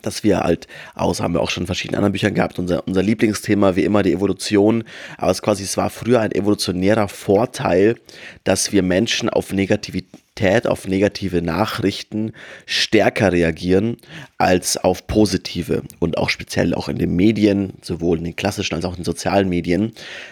Dass 0.01 0.23
wir 0.23 0.39
halt, 0.39 0.67
aus 0.95 1.19
haben 1.19 1.33
wir 1.33 1.41
auch 1.41 1.49
schon 1.49 1.63
in 1.63 1.67
verschiedenen 1.67 1.97
anderen 1.97 2.13
Büchern 2.13 2.33
gehabt, 2.33 2.57
unser, 2.57 2.87
unser 2.87 3.03
Lieblingsthema 3.03 3.75
wie 3.75 3.83
immer 3.83 4.03
die 4.03 4.13
Evolution, 4.13 4.85
aber 5.17 5.31
es 5.31 5.41
quasi, 5.41 5.63
es 5.63 5.75
war 5.75 5.89
früher 5.89 6.21
ein 6.21 6.31
evolutionärer 6.31 7.09
Vorteil, 7.09 7.97
dass 8.45 8.71
wir 8.71 8.83
Menschen 8.83 9.29
auf 9.29 9.51
Negativität 9.51 10.21
Negativität, 10.39 10.67
auf 10.67 10.87
negative 10.87 11.41
Nachrichten 11.41 12.31
stärker 12.65 13.31
reagieren 13.31 13.97
als 14.37 14.77
auf 14.77 15.05
positive. 15.07 15.83
Und 15.99 16.17
auch 16.17 16.29
speziell 16.29 16.73
auch 16.73 16.87
in 16.89 16.97
den 16.97 17.15
Medien, 17.15 17.73
sowohl 17.81 18.17
in 18.17 18.23
den 18.23 18.35
klassischen 18.35 18.75
als 18.75 18.85
auch 18.85 18.91
in 18.91 18.97
den 18.97 19.05
sozialen 19.05 19.49
Medien, 19.49 19.91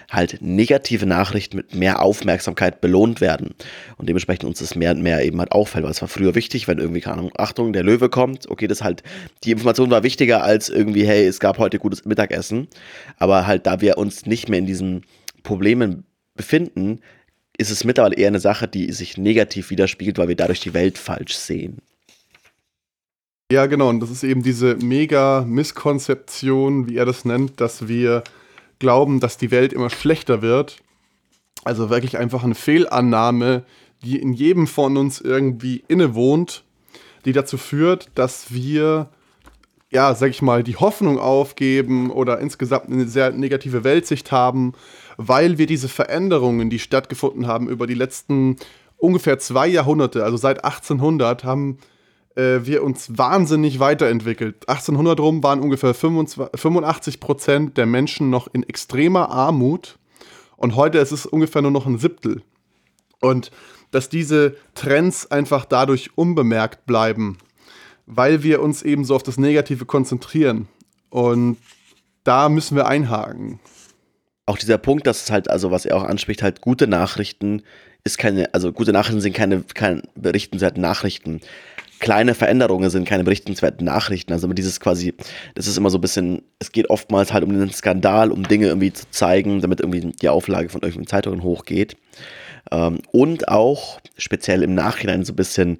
halt 0.09 0.37
negative 0.41 1.05
Nachrichten 1.05 1.57
mit 1.57 1.75
mehr 1.75 2.01
Aufmerksamkeit 2.01 2.81
belohnt 2.81 3.19
werden. 3.21 3.55
Und 3.97 4.07
dementsprechend 4.07 4.45
uns 4.45 4.59
das 4.59 4.75
mehr 4.75 4.91
und 4.91 5.01
mehr 5.01 5.23
eben 5.23 5.39
halt 5.39 5.51
auffällt, 5.51 5.83
weil 5.83 5.91
es 5.91 6.01
war 6.01 6.07
früher 6.07 6.33
wichtig, 6.33 6.67
wenn 6.67 6.79
irgendwie, 6.79 7.01
keine 7.01 7.17
Ahnung, 7.17 7.31
Achtung, 7.37 7.73
der 7.73 7.83
Löwe 7.83 8.09
kommt, 8.09 8.49
okay, 8.49 8.67
das 8.67 8.81
halt, 8.81 9.03
die 9.43 9.51
Information 9.51 9.91
war 9.91 10.03
wichtiger 10.03 10.43
als 10.43 10.69
irgendwie, 10.69 11.05
hey, 11.05 11.25
es 11.25 11.39
gab 11.39 11.57
heute 11.57 11.77
gutes 11.77 12.05
Mittagessen, 12.05 12.67
aber 13.17 13.45
halt, 13.47 13.65
da 13.65 13.81
wir 13.81 13.97
uns 13.97 14.25
nicht 14.25 14.49
mehr 14.49 14.59
in 14.59 14.65
diesen 14.65 15.03
Problemen 15.43 16.05
befinden, 16.35 17.01
ist 17.59 17.71
es 17.71 17.83
mittlerweile 17.83 18.15
eher 18.15 18.29
eine 18.29 18.39
Sache, 18.39 18.67
die 18.67 18.91
sich 18.93 19.17
negativ 19.17 19.69
widerspiegelt, 19.69 20.17
weil 20.17 20.29
wir 20.29 20.35
dadurch 20.35 20.61
die 20.61 20.73
Welt 20.73 20.97
falsch 20.97 21.35
sehen. 21.35 21.79
Ja, 23.51 23.65
genau. 23.65 23.89
Und 23.89 23.99
das 23.99 24.09
ist 24.09 24.23
eben 24.23 24.43
diese 24.43 24.75
mega 24.75 25.43
Misskonzeption, 25.45 26.87
wie 26.87 26.95
er 26.95 27.05
das 27.05 27.25
nennt, 27.25 27.59
dass 27.59 27.87
wir 27.89 28.23
glauben, 28.79 29.19
dass 29.19 29.37
die 29.37 29.51
Welt 29.51 29.73
immer 29.73 29.89
schlechter 29.89 30.41
wird. 30.41 30.77
Also 31.65 31.89
wirklich 31.89 32.17
einfach 32.17 32.45
eine 32.45 32.55
Fehlannahme, 32.55 33.63
die 34.03 34.17
in 34.17 34.31
jedem 34.31 34.65
von 34.65 34.95
uns 34.95 35.19
irgendwie 35.19 35.83
innewohnt, 35.89 36.63
die 37.25 37.33
dazu 37.33 37.57
führt, 37.57 38.09
dass 38.15 38.53
wir, 38.53 39.09
ja, 39.91 40.15
sag 40.15 40.29
ich 40.29 40.41
mal, 40.41 40.63
die 40.63 40.77
Hoffnung 40.77 41.19
aufgeben 41.19 42.09
oder 42.09 42.39
insgesamt 42.39 42.87
eine 42.89 43.05
sehr 43.09 43.31
negative 43.31 43.83
Weltsicht 43.83 44.31
haben 44.31 44.73
weil 45.21 45.57
wir 45.57 45.65
diese 45.65 45.89
Veränderungen, 45.89 46.69
die 46.69 46.79
stattgefunden 46.79 47.45
haben 47.45 47.67
über 47.67 47.87
die 47.87 47.93
letzten 47.93 48.55
ungefähr 48.95 49.37
zwei 49.37 49.67
Jahrhunderte, 49.67 50.23
also 50.23 50.37
seit 50.37 50.63
1800, 50.63 51.43
haben 51.43 51.77
äh, 52.35 52.59
wir 52.63 52.83
uns 52.83 53.17
wahnsinnig 53.17 53.81
weiterentwickelt. 53.81 54.69
1800 54.69 55.19
rum 55.19 55.43
waren 55.43 55.59
ungefähr 55.59 55.93
25, 55.93 56.57
85 56.57 57.19
Prozent 57.19 57.77
der 57.77 57.85
Menschen 57.85 58.29
noch 58.29 58.47
in 58.53 58.63
extremer 58.63 59.29
Armut 59.29 59.99
und 60.55 60.77
heute 60.77 60.99
ist 60.99 61.11
es 61.11 61.25
ungefähr 61.25 61.61
nur 61.61 61.71
noch 61.71 61.85
ein 61.85 61.97
Siebtel. 61.97 62.41
Und 63.19 63.51
dass 63.91 64.07
diese 64.07 64.55
Trends 64.73 65.29
einfach 65.29 65.65
dadurch 65.65 66.11
unbemerkt 66.15 66.85
bleiben, 66.85 67.39
weil 68.05 68.41
wir 68.41 68.61
uns 68.61 68.83
eben 68.83 69.03
so 69.03 69.17
auf 69.17 69.23
das 69.23 69.37
Negative 69.37 69.83
konzentrieren. 69.83 70.69
Und 71.09 71.57
da 72.23 72.47
müssen 72.47 72.77
wir 72.77 72.87
einhaken 72.87 73.59
auch 74.49 74.57
dieser 74.57 74.79
Punkt, 74.79 75.05
dass 75.05 75.23
es 75.23 75.31
halt, 75.31 75.49
also 75.49 75.69
was 75.69 75.85
er 75.85 75.95
auch 75.95 76.03
anspricht, 76.03 76.41
halt 76.41 76.59
gute 76.59 76.87
Nachrichten 76.87 77.61
ist 78.03 78.17
keine, 78.17 78.51
also 78.53 78.71
gute 78.71 78.91
Nachrichten 78.91 79.21
sind 79.21 79.33
keine, 79.33 79.61
keine 79.61 80.01
berichtenswerten 80.15 80.81
Nachrichten. 80.81 81.41
Kleine 81.99 82.33
Veränderungen 82.33 82.89
sind 82.89 83.07
keine 83.07 83.23
berichtenswerten 83.23 83.85
Nachrichten. 83.85 84.33
Also 84.33 84.47
dieses 84.47 84.79
quasi, 84.79 85.13
das 85.53 85.67
ist 85.67 85.77
immer 85.77 85.91
so 85.91 85.99
ein 85.99 86.01
bisschen, 86.01 86.41
es 86.57 86.71
geht 86.71 86.89
oftmals 86.89 87.31
halt 87.31 87.43
um 87.43 87.51
den 87.51 87.71
Skandal, 87.71 88.31
um 88.31 88.47
Dinge 88.47 88.67
irgendwie 88.67 88.91
zu 88.91 89.05
zeigen, 89.11 89.61
damit 89.61 89.81
irgendwie 89.81 90.13
die 90.19 90.29
Auflage 90.29 90.69
von 90.69 90.81
irgendwelchen 90.81 91.07
Zeitungen 91.07 91.43
hochgeht. 91.43 91.95
Ähm, 92.71 92.99
und 93.11 93.49
auch 93.49 93.99
speziell 94.17 94.63
im 94.63 94.73
Nachhinein 94.73 95.25
so 95.25 95.33
ein 95.33 95.35
bisschen 95.35 95.77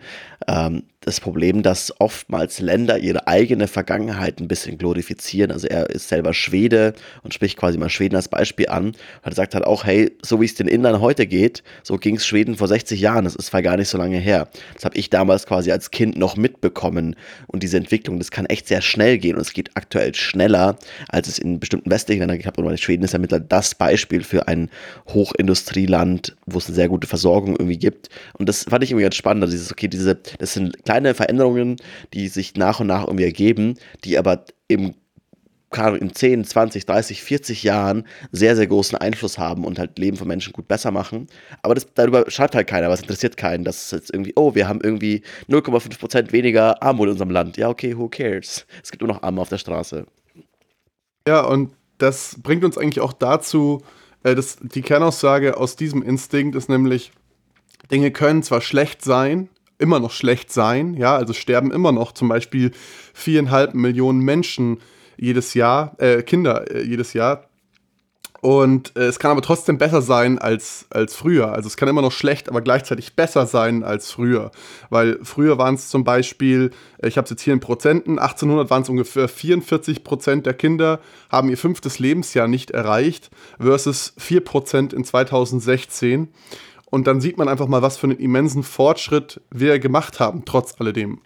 ähm, 0.47 0.83
das 1.01 1.22
Problem, 1.22 1.63
dass 1.63 1.94
oftmals 2.00 2.60
Länder 2.60 2.98
ihre 2.98 3.25
eigene 3.25 3.68
Vergangenheit 3.68 4.41
ein 4.41 4.50
bisschen 4.50 4.77
glorifizieren. 4.77 5.51
Also 5.51 5.68
er 5.68 5.89
ist 5.89 6.10
selber 6.10 6.34
Schwede 6.34 6.94
und 7.24 7.34
spricht 7.34 7.58
quasi 7.58 7.77
mal 7.77 7.89
Schweden 7.89 8.18
als 8.18 8.27
Beispiel 8.27 8.68
an. 8.68 8.88
Und 8.88 8.98
er 9.24 9.34
sagt 9.34 9.56
halt 9.56 9.63
auch, 9.63 9.86
hey, 9.86 10.12
so 10.22 10.41
wie 10.41 10.46
es 10.46 10.56
den 10.56 10.68
Indern 10.68 11.00
heute 11.00 11.25
geht, 11.25 11.63
so 11.84 11.98
ging 11.98 12.18
es 12.18 12.25
Schweden 12.25 12.58
vor 12.58 12.68
60 12.68 13.00
Jahren. 13.00 13.24
Das 13.24 13.36
ist 13.36 13.51
gar 13.51 13.77
nicht 13.77 13.88
so 13.88 13.98
lange 13.98 14.18
her. 14.18 14.50
Das 14.75 14.84
habe 14.84 14.98
ich 14.98 15.10
damals 15.10 15.46
quasi 15.46 15.72
als 15.72 15.91
Kind 15.91 16.18
noch 16.18 16.36
mitbekommen. 16.36 17.15
Und 17.48 17.63
diese 17.63 17.77
Entwicklung, 17.77 18.20
das 18.20 18.29
kann 18.29 18.46
echt 18.46 18.68
sehr 18.68 18.82
schnell 18.82 19.18
gehen. 19.20 19.36
Und 19.36 19.41
es 19.41 19.53
geht 19.53 19.72
aktuell 19.75 20.13
schneller, 20.15 20.77
als 21.08 21.29
es 21.29 21.39
in 21.39 21.62
bestimmten 21.62 21.89
westlichen 21.89 22.20
Ländern 22.20 22.39
gehabt 22.39 22.58
hat. 22.58 22.65
Und 22.65 22.79
Schweden 22.79 23.03
ist 23.03 23.13
ja 23.13 23.20
mittlerweile 23.20 23.48
das 23.48 23.74
Beispiel 23.74 24.22
für 24.22 24.50
ein 24.50 24.70
Hochindustrieland, 25.08 26.36
wo 26.46 26.58
es 26.58 26.68
eine 26.68 26.75
sehr 26.75 26.89
gute 26.89 27.08
Versorgung 27.08 27.56
irgendwie 27.56 27.77
gibt. 27.77 28.10
Und 28.38 28.50
das 28.50 28.65
fand 28.65 28.84
ich 28.84 28.91
irgendwie 28.91 29.03
ganz 29.03 29.15
spannend. 29.15 29.44
Also 29.44 29.53
dieses, 29.53 29.72
okay, 29.72 29.88
diese, 29.88 30.15
das 30.39 30.53
sind 30.53 30.75
kleine 30.89 31.13
Veränderungen, 31.13 31.75
die 32.15 32.29
sich 32.29 32.55
nach 32.55 32.79
und 32.79 32.88
nach 32.88 33.03
irgendwie 33.05 33.25
ergeben, 33.25 33.75
die 34.03 34.17
aber 34.17 34.46
im 34.67 34.96
in 36.00 36.15
10, 36.15 36.46
20, 36.46 36.88
30, 36.88 37.22
40 37.22 37.62
Jahren 37.62 38.08
sehr, 38.31 38.55
sehr 38.55 38.65
großen 38.65 38.98
Einfluss 38.98 39.38
haben 39.38 39.65
und 39.65 39.77
halt 39.77 40.00
Leben 40.00 40.17
von 40.17 40.27
Menschen 40.27 40.51
gut 40.51 40.67
besser 40.67 40.89
machen. 40.89 41.27
Aber 41.62 41.75
das, 41.75 41.86
darüber 41.93 42.25
schreibt 42.31 42.55
halt 42.55 42.65
keiner, 42.65 42.89
was 42.89 43.01
interessiert 43.01 43.38
keinen, 43.38 43.65
dass 43.65 43.86
es 43.86 43.91
jetzt 43.91 44.12
irgendwie, 44.12 44.34
oh, 44.36 44.55
wir 44.55 44.67
haben 44.67 44.81
irgendwie 44.81 45.22
0,5% 45.48 46.31
weniger 46.31 46.81
Armut 46.81 47.05
in 47.05 47.12
unserem 47.12 47.29
Land. 47.29 47.58
Ja, 47.58 47.69
okay, 47.69 47.96
who 47.96 48.10
cares? 48.10 48.65
Es 48.81 48.89
gibt 48.89 49.03
nur 49.03 49.10
noch 49.10 49.22
Arme 49.22 49.41
auf 49.41 49.50
der 49.50 49.60
Straße. 49.60 50.08
Ja, 51.27 51.41
und 51.41 51.72
das 52.00 52.38
bringt 52.41 52.63
uns 52.63 52.79
eigentlich 52.79 53.01
auch 53.01 53.13
dazu, 53.13 53.84
äh, 54.24 54.34
dass 54.34 54.58
die 54.60 54.81
Kernaussage 54.81 55.55
aus 55.55 55.75
diesem 55.75 56.01
Instinkt 56.01 56.55
ist 56.55 56.67
nämlich, 56.67 57.12
Dinge 57.91 58.10
können 58.10 58.41
zwar 58.41 58.62
schlecht 58.62 59.03
sein, 59.03 59.50
immer 59.79 60.00
noch 60.00 60.12
schlecht 60.12 60.51
sein. 60.51 60.93
Ja, 60.93 61.15
also 61.15 61.33
sterben 61.33 61.71
immer 61.71 61.91
noch 61.91 62.12
zum 62.12 62.27
Beispiel 62.27 62.71
viereinhalb 63.13 63.74
Millionen 63.74 64.19
Menschen 64.19 64.79
jedes 65.17 65.53
Jahr, 65.53 65.95
äh, 65.98 66.21
Kinder 66.21 66.69
äh, 66.71 66.83
jedes 66.83 67.13
Jahr. 67.13 67.50
Und 68.41 68.95
äh, 68.95 69.01
es 69.01 69.19
kann 69.19 69.31
aber 69.31 69.41
trotzdem 69.41 69.77
besser 69.77 70.01
sein 70.01 70.39
als, 70.39 70.86
als 70.91 71.13
früher. 71.13 71.51
Also 71.51 71.67
es 71.67 71.75
kann 71.75 71.89
immer 71.89 72.01
noch 72.01 72.12
schlecht, 72.12 72.48
aber 72.48 72.62
gleichzeitig 72.62 73.15
besser 73.15 73.45
sein 73.45 73.83
als 73.83 74.12
früher. 74.12 74.51
Weil 74.89 75.19
früher 75.24 75.57
waren 75.57 75.75
es 75.75 75.89
zum 75.89 76.05
Beispiel, 76.05 76.71
äh, 77.01 77.09
ich 77.09 77.17
habe 77.17 77.25
es 77.25 77.31
jetzt 77.31 77.41
hier 77.41 77.53
in 77.53 77.59
Prozenten, 77.59 78.17
1800 78.17 78.69
waren 78.69 78.83
es 78.83 78.89
ungefähr 78.89 79.27
44 79.27 80.03
Prozent 80.05 80.45
der 80.45 80.53
Kinder 80.53 81.00
haben 81.29 81.50
ihr 81.50 81.57
fünftes 81.57 82.00
Lebensjahr 82.00 82.48
nicht 82.48 82.71
erreicht, 82.71 83.29
versus 83.59 84.13
4 84.17 84.41
Prozent 84.41 84.93
in 84.93 85.03
2016. 85.03 86.29
Und 86.89 87.08
dann 87.08 87.22
sieht 87.22 87.38
man 87.38 87.48
einfach 87.48 87.67
mal, 87.67 87.81
was 87.81 87.98
für 87.98 88.08
einen 88.08 88.17
immensen 88.17 88.63
Fortschritt 88.63 89.41
wir 89.51 89.79
gemacht 89.79 90.19
haben, 90.19 90.43
trotz 90.46 90.79
alledem. 90.79 91.22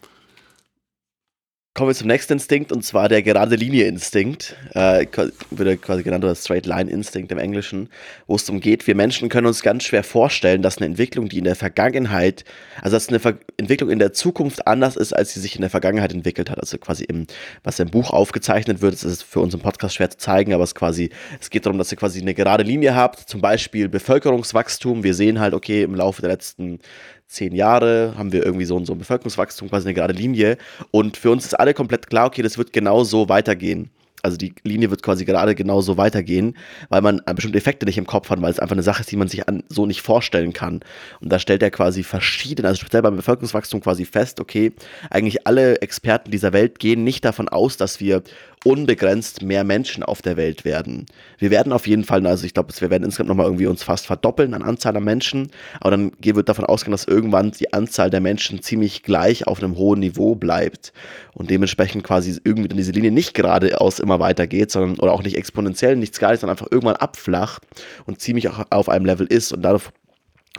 Kommen 1.76 1.90
wir 1.90 1.96
zum 1.96 2.06
nächsten 2.06 2.34
Instinkt 2.34 2.72
und 2.72 2.86
zwar 2.86 3.10
der 3.10 3.24
gerade 3.24 3.56
Linie-Instinkt. 3.56 4.56
Äh, 4.76 5.08
wird 5.50 5.82
quasi 5.82 6.04
genannt 6.04 6.24
oder 6.24 6.36
Straight 6.36 6.68
Line 6.68 6.92
Instinct 6.92 7.32
im 7.32 7.40
Englischen, 7.40 7.90
wo 8.28 8.36
es 8.36 8.46
darum 8.46 8.62
geht, 8.62 8.86
wir 8.86 8.94
Menschen 8.94 9.28
können 9.28 9.48
uns 9.48 9.64
ganz 9.64 9.84
schwer 9.86 10.04
vorstellen, 10.04 10.62
dass 10.62 10.78
eine 10.78 10.86
Entwicklung, 10.86 11.30
die 11.30 11.40
in 11.40 11.46
der 11.46 11.56
Vergangenheit, 11.56 12.46
also 12.84 12.96
dass 12.96 13.10
eine 13.10 13.20
Ver 13.20 13.40
Entwicklung 13.58 13.90
in 13.90 13.98
der 13.98 14.14
Zukunft 14.14 14.68
anders 14.68 14.96
ist, 14.96 15.14
als 15.14 15.34
sie 15.34 15.40
sich 15.40 15.56
in 15.56 15.62
der 15.62 15.72
Vergangenheit 15.72 16.14
entwickelt 16.14 16.52
hat. 16.52 16.60
Also 16.60 16.78
quasi 16.78 17.06
im, 17.06 17.26
was 17.64 17.80
im 17.80 17.90
Buch 17.90 18.12
aufgezeichnet 18.12 18.82
wird, 18.82 18.94
das 18.94 19.04
ist 19.04 19.24
für 19.24 19.40
uns 19.40 19.56
im 19.56 19.60
Podcast 19.62 19.96
schwer 19.96 20.12
zu 20.12 20.18
zeigen, 20.18 20.54
aber 20.54 20.64
es 20.64 20.76
quasi, 20.76 21.10
es 21.42 21.50
geht 21.50 21.66
darum, 21.66 21.80
dass 21.80 21.92
ihr 21.92 21.98
quasi 21.98 22.22
eine 22.22 22.36
gerade 22.36 22.64
Linie 22.64 22.94
habt, 22.94 23.28
zum 23.28 23.42
Beispiel 23.42 23.90
Bevölkerungswachstum. 23.90 25.04
Wir 25.04 25.16
sehen 25.16 25.40
halt, 25.40 25.56
okay, 25.56 25.82
im 25.82 25.96
Laufe 25.96 26.22
der 26.22 26.30
letzten 26.30 26.80
zehn 27.28 27.54
Jahre 27.56 28.14
haben 28.18 28.32
wir 28.32 28.46
irgendwie 28.46 28.66
so, 28.66 28.84
so 28.86 28.94
ein 28.94 29.00
Bevölkerungswachstum, 29.00 29.70
quasi 29.70 29.88
eine 29.88 29.94
gerade 29.94 30.14
Linie. 30.14 30.58
Und 30.92 31.18
für 31.18 31.32
uns 31.32 31.46
ist 31.46 31.54
alle 31.56 31.74
komplett 31.74 32.10
klar, 32.10 32.28
okay, 32.28 32.42
das 32.42 32.58
wird 32.58 32.74
genau 32.74 33.04
so 33.04 33.30
weitergehen. 33.30 33.90
Also 34.26 34.38
die 34.38 34.56
Linie 34.64 34.90
wird 34.90 35.04
quasi 35.04 35.26
gerade 35.26 35.54
genauso 35.54 35.98
weitergehen, 35.98 36.56
weil 36.88 37.02
man 37.02 37.22
bestimmte 37.36 37.58
Effekte 37.58 37.86
nicht 37.86 37.98
im 37.98 38.08
Kopf 38.08 38.30
hat, 38.30 38.42
weil 38.42 38.52
es 38.52 38.60
einfach 38.60 38.76
eine 38.76 38.82
Sache 38.82 39.02
ist, 39.02 39.12
die 39.12 39.18
man 39.18 39.28
sich 39.28 39.50
an, 39.50 39.64
so 39.68 39.86
nicht 39.86 40.02
vorstellen 40.02 40.54
kann. 40.54 40.80
Und 41.20 41.30
da 41.30 41.40
stellt 41.40 41.62
er 41.62 41.72
quasi 41.72 42.04
verschiedene, 42.04 42.70
also 42.70 42.80
speziell 42.80 43.02
beim 43.02 43.18
Bevölkerungswachstum 43.18 43.82
quasi 43.82 44.06
fest, 44.06 44.40
okay, 44.40 44.72
eigentlich 45.10 45.46
alle 45.46 45.82
Experten 45.82 46.32
dieser 46.32 46.54
Welt 46.54 46.80
gehen 46.80 47.04
nicht 47.04 47.26
davon 47.26 47.50
aus, 47.50 47.76
dass 47.76 48.00
wir 48.00 48.24
unbegrenzt 48.64 49.42
mehr 49.42 49.64
Menschen 49.64 50.04
auf 50.04 50.22
der 50.22 50.38
Welt 50.38 50.66
werden. 50.66 51.06
Wir 51.38 51.52
werden 51.52 51.74
auf 51.74 51.88
jeden 51.88 52.04
Fall, 52.04 52.26
also 52.26 52.46
ich 52.46 52.54
glaube, 52.54 52.74
wir 52.78 52.90
werden 52.90 53.04
insgesamt 53.04 53.30
nochmal 53.30 53.46
irgendwie 53.46 53.68
uns 53.68 53.84
fast 53.84 54.06
verdoppeln 54.06 54.54
an 54.54 54.62
Anzahl 54.62 54.96
an 54.96 55.04
Menschen, 55.04 55.52
aber 55.80 55.92
dann 55.92 56.12
wird 56.22 56.50
davon 56.50 56.66
ausgehen, 56.66 56.92
dass 56.92 57.06
irgendwann 57.06 57.52
die 57.52 57.74
Anzahl 57.74 58.10
der 58.10 58.22
Menschen 58.22 58.62
ziemlich 58.62 59.04
gleich 59.04 59.48
auf 59.48 59.62
einem 59.62 59.76
hohen 59.76 60.00
Niveau 60.00 60.36
bleibt 60.36 60.94
und 61.34 61.50
dementsprechend 61.50 62.04
quasi 62.04 62.40
irgendwie 62.44 62.70
dann 62.70 62.78
diese 62.78 62.92
Linie 62.92 63.12
nicht 63.12 63.34
geradeaus 63.34 64.00
immer 64.00 64.20
weitergeht, 64.20 64.72
sondern 64.72 65.00
oder 65.00 65.12
auch 65.14 65.24
nicht 65.24 65.38
exponentiell, 65.38 65.96
nichts 65.96 66.20
gar 66.20 66.32
nicht, 66.32 66.42
sondern 66.42 66.58
einfach 66.58 66.72
irgendwann 66.72 66.96
abflacht 66.96 67.64
und 68.06 68.20
ziemlich 68.20 68.50
auch 68.50 68.66
auf 68.70 68.90
einem 68.90 69.06
Level 69.06 69.28
ist 69.28 69.52
und 69.52 69.62
dadurch 69.62 69.90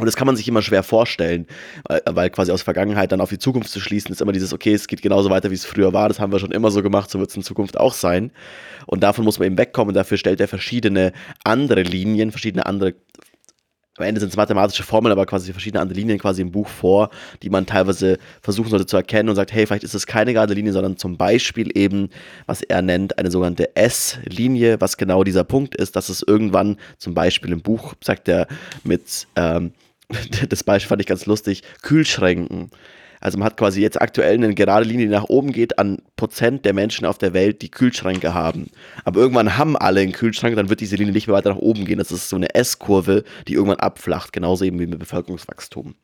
und 0.00 0.06
das 0.06 0.16
kann 0.16 0.26
man 0.26 0.34
sich 0.34 0.48
immer 0.48 0.60
schwer 0.60 0.82
vorstellen, 0.82 1.46
weil, 1.88 2.02
weil, 2.10 2.30
quasi 2.30 2.50
aus 2.50 2.62
Vergangenheit 2.62 3.12
dann 3.12 3.20
auf 3.20 3.30
die 3.30 3.38
Zukunft 3.38 3.70
zu 3.70 3.78
schließen, 3.78 4.10
ist 4.10 4.20
immer 4.20 4.32
dieses, 4.32 4.52
okay, 4.52 4.74
es 4.74 4.88
geht 4.88 5.02
genauso 5.02 5.30
weiter, 5.30 5.50
wie 5.50 5.54
es 5.54 5.64
früher 5.64 5.92
war, 5.92 6.08
das 6.08 6.18
haben 6.18 6.32
wir 6.32 6.40
schon 6.40 6.50
immer 6.50 6.72
so 6.72 6.82
gemacht, 6.82 7.10
so 7.10 7.20
wird 7.20 7.30
es 7.30 7.36
in 7.36 7.42
Zukunft 7.42 7.78
auch 7.78 7.94
sein. 7.94 8.32
Und 8.86 9.04
davon 9.04 9.24
muss 9.24 9.38
man 9.38 9.46
eben 9.46 9.58
wegkommen, 9.58 9.94
dafür 9.94 10.18
stellt 10.18 10.40
er 10.40 10.48
verschiedene 10.48 11.12
andere 11.44 11.82
Linien, 11.82 12.32
verschiedene 12.32 12.66
andere 12.66 12.94
am 13.96 14.06
Ende 14.06 14.20
sind 14.20 14.30
es 14.30 14.36
mathematische 14.36 14.82
Formeln, 14.82 15.12
aber 15.12 15.24
quasi 15.24 15.52
verschiedene 15.52 15.80
andere 15.80 15.96
Linien 15.96 16.18
quasi 16.18 16.42
im 16.42 16.50
Buch 16.50 16.66
vor, 16.66 17.10
die 17.42 17.50
man 17.50 17.64
teilweise 17.64 18.18
versuchen 18.42 18.70
sollte 18.70 18.86
zu 18.86 18.96
erkennen 18.96 19.28
und 19.28 19.36
sagt, 19.36 19.52
hey, 19.52 19.66
vielleicht 19.66 19.84
ist 19.84 19.94
es 19.94 20.06
keine 20.06 20.32
gerade 20.32 20.52
Linie, 20.52 20.72
sondern 20.72 20.96
zum 20.96 21.16
Beispiel 21.16 21.70
eben, 21.78 22.10
was 22.46 22.62
er 22.62 22.82
nennt, 22.82 23.18
eine 23.18 23.30
sogenannte 23.30 23.76
S-Linie, 23.76 24.80
was 24.80 24.96
genau 24.96 25.22
dieser 25.22 25.44
Punkt 25.44 25.76
ist, 25.76 25.94
dass 25.94 26.08
es 26.08 26.24
irgendwann 26.26 26.76
zum 26.98 27.14
Beispiel 27.14 27.52
im 27.52 27.62
Buch, 27.62 27.94
sagt 28.02 28.26
er, 28.26 28.48
mit, 28.82 29.28
ähm, 29.36 29.72
das 30.49 30.62
Beispiel 30.62 30.88
fand 30.88 31.00
ich 31.00 31.06
ganz 31.06 31.26
lustig, 31.26 31.62
Kühlschränken. 31.82 32.70
Also 33.20 33.38
man 33.38 33.46
hat 33.46 33.56
quasi 33.56 33.80
jetzt 33.80 34.00
aktuell 34.00 34.34
eine 34.34 34.54
gerade 34.54 34.84
Linie, 34.84 35.06
die 35.06 35.12
nach 35.12 35.30
oben 35.30 35.52
geht 35.52 35.78
an 35.78 36.02
Prozent 36.14 36.66
der 36.66 36.75
Menschen 36.75 37.06
auf 37.06 37.16
der 37.16 37.32
Welt, 37.32 37.62
die 37.62 37.70
Kühlschränke 37.70 38.34
haben. 38.34 38.66
Aber 39.04 39.20
irgendwann 39.20 39.56
haben 39.56 39.78
alle 39.78 40.00
einen 40.00 40.12
Kühlschrank, 40.12 40.56
dann 40.56 40.68
wird 40.68 40.80
diese 40.80 40.96
Linie 40.96 41.14
nicht 41.14 41.26
mehr 41.26 41.36
weiter 41.36 41.49
nach 41.49 41.56
oben 41.56 41.86
gehen. 41.86 41.97
Das 41.97 42.12
ist 42.12 42.28
so 42.28 42.36
eine 42.36 42.54
S-Kurve, 42.54 43.25
die 43.49 43.54
irgendwann 43.54 43.80
abflacht, 43.80 44.34
genauso 44.34 44.64
eben 44.67 44.78
wie 44.78 44.86
mit 44.86 44.99
Bevölkerungswachstum. 44.99 45.95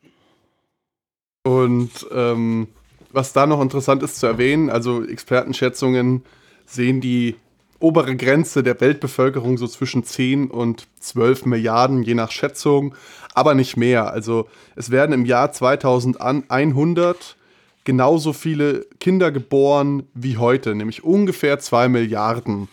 Und 1.43 1.91
ähm, 2.11 2.67
was 3.11 3.33
da 3.33 3.45
noch 3.45 3.61
interessant 3.61 4.01
ist 4.01 4.19
zu 4.19 4.25
erwähnen, 4.25 4.71
also 4.71 5.03
Expertenschätzungen 5.03 6.23
sehen 6.65 7.01
die 7.01 7.35
obere 7.81 8.15
Grenze 8.15 8.63
der 8.63 8.79
Weltbevölkerung 8.79 9.57
so 9.57 9.67
zwischen 9.67 10.03
10 10.03 10.49
und 10.49 10.87
12 10.99 11.45
Milliarden, 11.45 12.03
je 12.03 12.13
nach 12.13 12.31
Schätzung, 12.31 12.95
aber 13.33 13.53
nicht 13.53 13.77
mehr. 13.77 14.11
Also 14.11 14.47
es 14.75 14.91
werden 14.91 15.13
im 15.13 15.25
Jahr 15.25 15.51
2100 15.51 17.35
genauso 17.83 18.33
viele 18.33 18.85
Kinder 18.99 19.31
geboren 19.31 20.03
wie 20.13 20.37
heute, 20.37 20.75
nämlich 20.75 21.03
ungefähr 21.03 21.59
2 21.59 21.89
Milliarden 21.89 22.67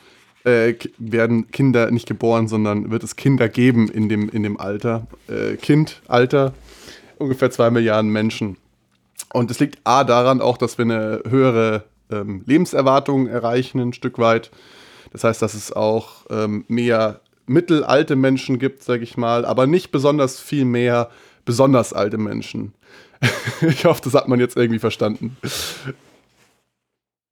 äh, 0.45 0.75
werden 0.99 1.51
Kinder 1.51 1.91
nicht 1.91 2.07
geboren, 2.07 2.49
sondern 2.49 2.91
wird 2.91 3.03
es 3.03 3.17
Kinder 3.17 3.49
geben 3.49 3.89
in 3.89 4.09
dem, 4.09 4.29
in 4.29 4.43
dem 4.43 4.61
Alter, 4.61 5.07
äh, 5.29 5.57
Kindalter, 5.57 6.55
ungefähr 7.19 7.51
2 7.51 7.71
Milliarden 7.71 8.11
Menschen. 8.11 8.57
Und 9.33 9.51
es 9.51 9.61
liegt 9.61 9.79
A 9.85 10.05
daran 10.05 10.41
auch, 10.41 10.57
dass 10.57 10.79
wir 10.79 10.85
eine 10.85 11.23
höhere 11.29 11.85
ähm, 12.11 12.43
Lebenserwartung 12.47 13.27
erreichen, 13.27 13.81
ein 13.81 13.93
Stück 13.93 14.19
weit. 14.19 14.51
Das 15.13 15.25
heißt, 15.25 15.41
dass 15.43 15.55
es 15.55 15.73
auch 15.73 16.27
ähm, 16.31 16.65
mehr 16.69 17.21
mittelalte 17.47 18.17
Menschen 18.17 18.59
gibt, 18.59 18.83
sage 18.83 19.03
ich 19.03 19.17
mal, 19.17 19.45
aber 19.45 19.67
nicht 19.67 19.91
besonders 19.91 20.41
viel 20.41 20.65
mehr 20.65 21.11
besonders 21.45 21.93
alte 21.93 22.19
Menschen. 22.19 22.75
ich 23.63 23.85
hoffe, 23.85 24.03
das 24.05 24.15
hat 24.15 24.29
man 24.29 24.39
jetzt 24.39 24.57
irgendwie 24.57 24.79
verstanden. 24.79 25.37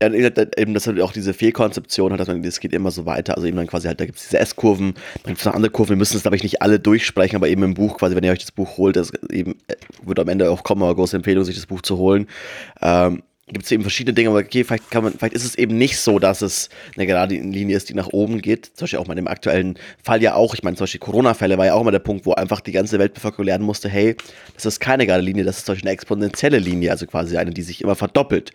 Ja, 0.03 0.13
eben, 0.13 0.75
dass 0.75 0.87
halt 0.87 1.01
auch 1.01 1.13
diese 1.13 1.33
Fehlkonzeption 1.33 2.13
hat, 2.13 2.21
dass 2.21 2.29
man, 2.29 2.43
das 2.43 2.61
geht 2.61 2.75
immer 2.75 2.91
so 2.91 3.07
weiter. 3.07 3.35
Also 3.35 3.47
eben 3.47 3.57
dann 3.57 3.67
quasi 3.67 3.87
halt, 3.89 3.99
da 3.99 4.05
gibt 4.05 4.19
es 4.19 4.25
diese 4.25 4.39
S-Kurven, 4.39 4.93
dann 5.23 5.33
gibt 5.33 5.39
es 5.39 5.47
noch 5.47 5.55
andere 5.55 5.71
Kurven, 5.71 5.91
wir 5.91 5.97
müssen 5.97 6.19
es, 6.19 6.23
glaube 6.23 6.37
ich, 6.37 6.43
nicht 6.43 6.61
alle 6.61 6.79
durchsprechen, 6.79 7.37
aber 7.37 7.49
eben 7.49 7.63
im 7.63 7.73
Buch, 7.73 7.97
quasi, 7.97 8.15
wenn 8.15 8.23
ihr 8.23 8.31
euch 8.33 8.41
das 8.41 8.53
Buch 8.53 8.77
holt, 8.77 8.97
das 8.97 9.11
eben, 9.31 9.53
äh, 9.69 9.77
wird 10.03 10.19
am 10.19 10.29
Ende 10.29 10.51
auch 10.51 10.65
kommen, 10.65 10.83
aber 10.83 10.95
große 10.95 11.17
Empfehlung, 11.17 11.45
sich 11.45 11.57
das 11.57 11.65
Buch 11.65 11.81
zu 11.81 11.97
holen. 11.97 12.27
Ähm, 12.83 13.23
gibt 13.53 13.65
es 13.65 13.71
eben 13.71 13.85
verschiedene 13.85 14.13
Dinge, 14.13 14.31
aber 14.31 14.41
okay, 14.41 14.65
vielleicht, 14.65 14.91
kann 14.91 15.05
man, 15.05 15.13
vielleicht 15.13 15.35
ist 15.35 15.45
es 15.45 15.55
eben 15.55 15.79
nicht 15.79 15.99
so, 15.99 16.19
dass 16.19 16.43
es 16.43 16.69
eine 16.97 17.07
gerade 17.07 17.37
Linie 17.37 17.77
ist, 17.77 17.89
die 17.89 17.95
nach 17.95 18.09
oben 18.09 18.43
geht. 18.43 18.67
Zum 18.75 18.85
Beispiel 18.85 18.99
auch 18.99 19.07
mal 19.07 19.15
dem 19.15 19.29
aktuellen 19.29 19.79
Fall 20.03 20.21
ja 20.21 20.35
auch. 20.35 20.55
Ich 20.55 20.65
meine, 20.65 20.77
zum 20.77 20.83
Beispiel 20.83 20.99
Corona-Fälle 20.99 21.57
war 21.57 21.67
ja 21.67 21.75
auch 21.75 21.83
immer 21.83 21.93
der 21.93 22.01
Punkt, 22.01 22.27
wo 22.27 22.33
einfach 22.33 22.61
die 22.61 22.73
ganze 22.73 22.99
Weltbevölkerung 22.99 23.47
lernen 23.47 23.65
musste, 23.65 23.89
hey, 23.89 24.17
das 24.55 24.67
ist 24.67 24.81
keine 24.81 25.07
gerade 25.07 25.23
Linie, 25.23 25.45
das 25.45 25.59
ist 25.59 25.67
zum 25.67 25.75
Beispiel 25.75 25.89
eine 25.89 25.95
exponentielle 25.95 26.59
Linie, 26.59 26.91
also 26.91 27.07
quasi 27.07 27.37
eine, 27.37 27.53
die 27.53 27.63
sich 27.63 27.83
immer 27.83 27.95
verdoppelt. 27.95 28.53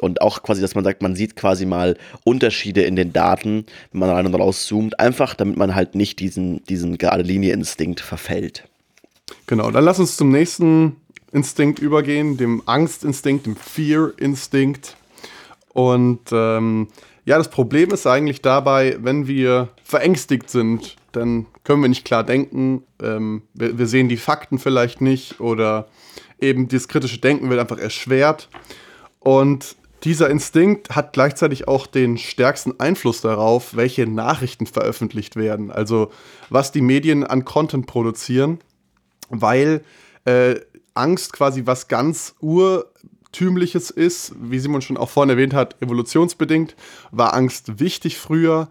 Und 0.00 0.22
auch 0.22 0.42
quasi, 0.42 0.62
dass 0.62 0.74
man 0.74 0.84
sagt, 0.84 1.02
man 1.02 1.14
sieht 1.14 1.36
quasi 1.36 1.66
mal 1.66 1.98
Unterschiede 2.24 2.82
in 2.82 2.96
den 2.96 3.12
Daten, 3.12 3.66
wenn 3.92 4.00
man 4.00 4.08
rein 4.08 4.26
und 4.26 4.34
raus 4.34 4.64
zoomt, 4.64 4.98
einfach 4.98 5.34
damit 5.34 5.58
man 5.58 5.74
halt 5.74 5.94
nicht 5.94 6.20
diesen, 6.20 6.64
diesen 6.64 6.96
gerade 6.96 7.22
Linie-Instinkt 7.22 8.00
verfällt. 8.00 8.64
Genau, 9.46 9.70
dann 9.70 9.84
lass 9.84 9.98
uns 9.98 10.16
zum 10.16 10.30
nächsten 10.30 10.96
Instinkt 11.32 11.78
übergehen, 11.78 12.36
dem 12.36 12.62
Angstinstinkt, 12.66 13.46
dem 13.46 13.56
Fear-Instinkt. 13.56 14.96
Und 15.72 16.20
ähm, 16.30 16.88
ja, 17.24 17.38
das 17.38 17.50
Problem 17.50 17.90
ist 17.90 18.06
eigentlich 18.06 18.42
dabei, 18.42 18.96
wenn 19.00 19.26
wir 19.26 19.68
verängstigt 19.82 20.50
sind, 20.50 20.96
dann 21.12 21.46
können 21.64 21.82
wir 21.82 21.88
nicht 21.88 22.04
klar 22.04 22.24
denken, 22.24 22.84
ähm, 23.00 23.42
wir, 23.54 23.78
wir, 23.78 23.86
sehen 23.86 24.08
die 24.08 24.16
Fakten 24.16 24.58
vielleicht 24.58 25.00
nicht 25.00 25.40
oder 25.40 25.88
eben 26.40 26.68
dieses 26.68 26.88
kritische 26.88 27.18
Denken 27.18 27.48
wird 27.48 27.60
einfach 27.60 27.78
erschwert. 27.78 28.48
Und 29.20 29.76
dieser 30.04 30.30
Instinkt 30.30 30.90
hat 30.90 31.12
gleichzeitig 31.12 31.68
auch 31.68 31.86
den 31.86 32.18
stärksten 32.18 32.80
Einfluss 32.80 33.20
darauf, 33.20 33.76
welche 33.76 34.06
Nachrichten 34.06 34.66
veröffentlicht 34.66 35.36
werden, 35.36 35.70
also 35.70 36.10
was 36.50 36.72
die 36.72 36.82
Medien 36.82 37.24
an 37.24 37.44
Content 37.44 37.86
produzieren, 37.86 38.58
weil 39.28 39.84
äh, 40.24 40.56
Angst 40.94 41.32
quasi 41.32 41.66
was 41.66 41.88
ganz 41.88 42.34
urtümliches 42.40 43.90
ist, 43.90 44.34
wie 44.40 44.58
Simon 44.58 44.82
schon 44.82 44.96
auch 44.96 45.10
vorhin 45.10 45.30
erwähnt 45.30 45.54
hat, 45.54 45.80
evolutionsbedingt, 45.80 46.76
war 47.10 47.34
Angst 47.34 47.80
wichtig 47.80 48.18
früher, 48.18 48.68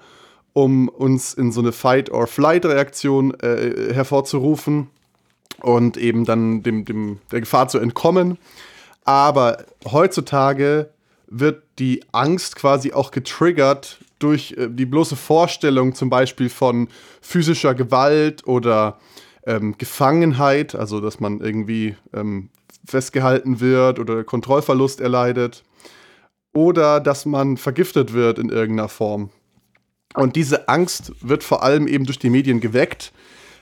um 0.54 0.90
uns 0.90 1.34
in 1.34 1.52
so 1.52 1.62
eine 1.62 1.72
Fight-or-Flight-Reaktion 1.72 3.34
äh, 3.40 3.94
hervorzurufen 3.94 4.90
und 5.62 5.98
eben 5.98 6.26
dann 6.26 6.64
dem, 6.64 6.86
dem, 6.86 7.20
der 7.32 7.40
Gefahr 7.40 7.68
zu 7.68 7.80
entkommen. 7.80 8.38
Aber 9.04 9.66
heutzutage 9.90 10.90
wird 11.28 11.64
die 11.80 12.04
Angst 12.12 12.56
quasi 12.56 12.92
auch 12.92 13.12
getriggert 13.12 14.00
durch 14.20 14.54
äh, 14.58 14.68
die 14.70 14.86
bloße 14.86 15.16
Vorstellung 15.16 15.96
zum 15.96 16.10
Beispiel 16.10 16.50
von 16.50 16.90
physischer 17.22 17.74
Gewalt 17.74 18.46
oder 18.48 19.00
ähm, 19.46 19.76
Gefangenheit, 19.78 20.76
also 20.76 21.02
dass 21.02 21.20
man 21.20 21.40
irgendwie 21.40 21.96
ähm, 22.14 22.50
festgehalten 22.86 23.60
wird 23.60 24.00
oder 24.00 24.24
Kontrollverlust 24.24 25.02
erleidet 25.02 25.64
oder 26.54 27.00
dass 27.00 27.26
man 27.26 27.58
vergiftet 27.58 28.14
wird 28.14 28.40
in 28.40 28.50
irgendeiner 28.50 28.90
Form. 28.90 29.30
Und 30.14 30.36
diese 30.36 30.68
Angst 30.68 31.14
wird 31.22 31.44
vor 31.44 31.64
allem 31.64 31.88
eben 31.88 32.06
durch 32.06 32.20
die 32.20 32.30
Medien 32.30 32.60
geweckt, 32.60 33.14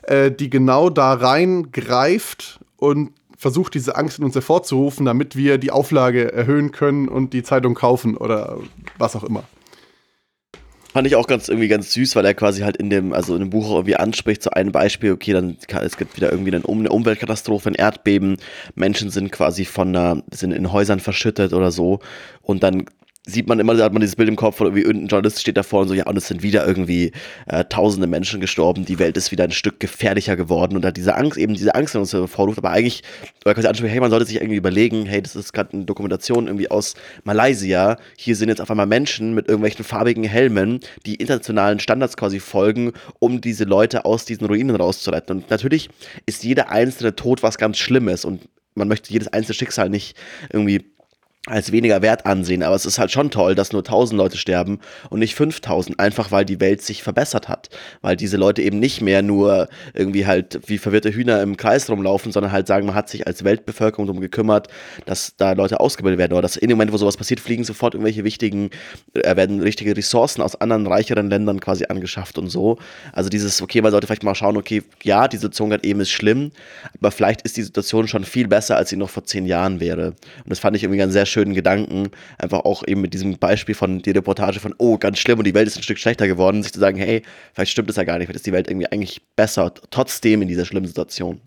äh, 0.04 0.32
die 0.32 0.50
genau 0.50 0.90
da 0.90 1.14
reingreift 1.14 2.60
und 2.78 3.12
versucht, 3.38 3.74
diese 3.74 3.96
Angst 3.96 4.20
in 4.20 4.26
uns 4.26 4.36
hervorzurufen, 4.36 5.06
damit 5.06 5.36
wir 5.36 5.58
die 5.58 5.72
Auflage 5.72 6.34
erhöhen 6.34 6.72
können 6.72 7.08
und 7.08 7.34
die 7.34 7.44
Zeitung 7.44 7.74
kaufen 7.74 8.18
oder 8.18 8.58
was 8.98 9.16
auch 9.16 9.24
immer. 9.24 9.44
Fand 10.92 11.06
ich 11.06 11.16
auch 11.16 11.28
ganz 11.28 11.50
irgendwie 11.50 11.68
ganz 11.68 11.94
süß, 11.94 12.16
weil 12.16 12.26
er 12.26 12.34
quasi 12.34 12.62
halt 12.62 12.78
in 12.78 12.90
dem, 12.90 13.14
also 13.14 13.36
in 13.36 13.42
dem 13.42 13.50
Buch 13.52 13.70
irgendwie 13.70 13.96
anspricht, 13.96 14.42
so 14.42 14.50
ein 14.50 14.72
Beispiel, 14.72 15.12
okay, 15.12 15.34
dann 15.34 15.58
es 15.84 15.98
gibt 15.98 16.16
wieder 16.16 16.32
irgendwie 16.32 16.54
eine, 16.54 16.64
eine 16.68 16.90
Umweltkatastrophe, 16.90 17.70
ein 17.70 17.76
Erdbeben, 17.76 18.38
Menschen 18.74 19.12
sind 19.12 19.32
quasi 19.32 19.66
von 19.66 19.90
einer, 19.90 20.24
sind 20.32 20.52
in 20.52 20.72
Häusern 20.72 21.00
verschüttet 21.00 21.54
oder 21.54 21.70
so. 21.70 22.00
Und 22.42 22.64
dann 22.64 22.86
sieht 23.30 23.48
man 23.48 23.60
immer, 23.60 23.78
hat 23.78 23.94
man 23.94 24.02
dieses 24.02 24.16
Bild 24.16 24.30
im 24.30 24.36
Kopf, 24.36 24.60
oder 24.60 24.70
irgendwie 24.70 24.84
irgendein 24.84 25.08
Journalist 25.08 25.42
steht 25.42 25.58
davor 25.58 25.82
und 25.82 25.88
so, 25.88 25.94
ja, 25.94 26.06
und 26.08 26.18
es 26.18 26.28
sind 26.28 26.44
wieder 26.44 26.68
irgendwie 26.68 27.12
äh, 27.48 27.64
tausende 27.66 28.08
Menschen 28.08 28.42
gestorben, 28.42 28.86
die 28.86 29.00
Welt 29.00 29.18
ist 29.18 29.32
wieder 29.32 29.44
ein 29.44 29.52
Stück 29.52 29.80
gefährlicher 29.80 30.36
geworden 30.36 30.76
und 30.76 30.86
hat 30.86 30.98
diese 30.98 31.16
Angst, 31.16 31.38
eben 31.38 31.54
diese 31.54 31.76
Angst 31.76 31.96
in 31.96 32.02
uns 32.02 32.14
hervorruft, 32.14 32.58
aber 32.58 32.72
eigentlich, 32.72 33.04
oder 33.46 33.54
quasi 33.54 33.68
ansprechen, 33.68 33.92
hey, 33.92 34.00
man 34.02 34.10
sollte 34.10 34.26
sich 34.26 34.38
irgendwie 34.38 34.58
überlegen, 34.58 35.06
hey, 35.06 35.22
das 35.22 35.36
ist 35.36 35.54
gerade 35.54 35.74
eine 35.74 35.86
Dokumentation 35.86 36.48
irgendwie 36.48 36.70
aus 36.70 36.96
Malaysia, 37.24 37.98
hier 38.18 38.36
sind 38.36 38.50
jetzt 38.50 38.62
auf 38.62 38.70
einmal 38.70 38.88
Menschen 38.88 39.34
mit 39.34 39.48
irgendwelchen 39.48 39.86
farbigen 39.86 40.24
Helmen, 40.24 40.80
die 41.06 41.16
internationalen 41.16 41.80
Standards 41.80 42.18
quasi 42.18 42.40
folgen, 42.40 42.94
um 43.20 43.42
diese 43.42 43.64
Leute 43.64 44.06
aus 44.06 44.26
diesen 44.26 44.48
Ruinen 44.48 44.76
rauszuretten. 44.76 45.38
Und 45.38 45.50
natürlich 45.50 45.90
ist 46.26 46.44
jeder 46.44 46.70
einzelne 46.72 47.16
Tod 47.16 47.44
was 47.44 47.58
ganz 47.58 47.78
Schlimmes 47.78 48.26
und 48.26 48.42
man 48.76 48.88
möchte 48.88 49.12
jedes 49.12 49.28
einzelne 49.28 49.56
Schicksal 49.56 49.90
nicht 49.90 50.16
irgendwie 50.52 50.86
als 51.50 51.72
weniger 51.72 52.02
wert 52.02 52.26
ansehen, 52.26 52.64
aber 52.64 52.76
es 52.76 52.86
ist 52.86 53.00
halt 53.00 53.12
schon 53.12 53.32
toll, 53.32 53.56
dass 53.56 53.72
nur 53.72 53.82
1000 53.82 54.18
Leute 54.18 54.38
sterben 54.38 54.80
und 55.10 55.20
nicht 55.20 55.36
5000, 55.36 56.00
einfach 56.00 56.32
weil 56.32 56.46
die 56.46 56.60
Welt 56.60 56.82
sich 56.82 57.04
verbessert 57.04 57.50
hat, 57.50 57.70
weil 58.02 58.16
diese 58.16 58.38
Leute 58.38 58.62
eben 58.62 58.80
nicht 58.80 59.02
mehr 59.02 59.22
nur 59.22 59.68
irgendwie 59.94 60.26
halt 60.26 60.60
wie 60.68 60.78
verwirrte 60.78 61.12
Hühner 61.12 61.42
im 61.42 61.58
Kreis 61.58 61.90
rumlaufen, 61.90 62.32
sondern 62.32 62.52
halt 62.52 62.68
sagen, 62.68 62.86
man 62.86 62.96
hat 62.96 63.10
sich 63.10 63.28
als 63.28 63.44
Weltbevölkerung 63.44 64.06
darum 64.06 64.22
gekümmert, 64.22 64.68
dass 65.06 65.36
da 65.38 65.54
Leute 65.54 65.80
ausgebildet 65.80 66.20
werden 66.20 66.34
oder 66.34 66.44
dass 66.44 66.58
in 66.58 66.70
dem 66.70 66.78
Moment, 66.78 66.94
wo 66.94 66.98
sowas 66.98 67.18
passiert, 67.18 67.40
fliegen 67.40 67.64
sofort 67.64 67.94
irgendwelche 67.94 68.24
wichtigen, 68.24 68.70
äh, 69.14 69.36
werden 69.36 69.62
richtige 69.62 69.96
Ressourcen 69.96 70.42
aus 70.42 70.56
anderen 70.56 70.88
reicheren 70.88 71.30
Ländern 71.30 71.60
quasi 71.60 71.86
angeschafft 71.90 72.38
und 72.38 72.50
so. 72.50 72.78
Also 73.14 73.30
dieses, 73.30 73.62
okay, 73.62 73.82
man 73.82 73.92
sollte 73.92 74.08
vielleicht 74.08 74.24
mal 74.24 74.36
schauen, 74.36 74.58
okay, 74.58 74.84
ja, 75.04 75.28
die 75.28 75.38
Situation 75.38 75.70
gerade 75.70 75.84
eben 75.84 76.00
ist 76.00 76.12
schlimm, 76.12 76.52
aber 77.00 77.12
vielleicht 77.12 77.42
ist 77.42 77.58
die 77.58 77.64
Situation 77.64 78.08
schon 78.08 78.24
viel 78.24 78.48
besser, 78.48 78.78
als 78.78 78.90
sie 78.90 78.98
noch 78.98 79.10
vor 79.10 79.24
zehn 79.24 79.46
Jahren 79.46 79.80
wäre. 79.80 80.10
Und 80.10 80.50
das 80.50 80.60
fand 80.60 80.76
ich 80.76 80.84
irgendwie 80.84 81.00
ganz 81.00 81.14
sehr 81.14 81.26
schön 81.26 81.39
schönen 81.40 81.54
Gedanken, 81.54 82.10
einfach 82.38 82.60
auch 82.60 82.84
eben 82.86 83.02
mit 83.02 83.14
diesem 83.14 83.38
Beispiel 83.38 83.76
von 83.76 84.02
die 84.02 84.12
Reportage 84.12 84.60
von, 84.60 84.76
oh, 84.78 84.98
ganz 84.98 85.20
schlimm 85.20 85.40
und 85.40 85.46
die 85.46 85.54
Welt 85.54 85.68
ist 85.68 85.78
ein 85.78 85.84
Stück 85.84 85.98
schlechter 85.98 86.28
geworden, 86.28 86.64
sich 86.64 86.74
zu 86.74 86.80
sagen, 86.80 86.98
hey, 86.98 87.24
vielleicht 87.54 87.72
stimmt 87.72 87.90
es 87.90 87.96
ja 87.96 88.04
gar 88.04 88.18
nicht, 88.18 88.28
vielleicht 88.28 88.42
ist 88.42 88.48
die 88.48 88.52
Welt 88.52 88.70
irgendwie 88.70 88.88
eigentlich 88.88 89.22
besser, 89.36 89.74
trotzdem 89.90 90.42
in 90.42 90.48
dieser 90.48 90.66
schlimmen 90.66 90.88
Situation. 90.88 91.40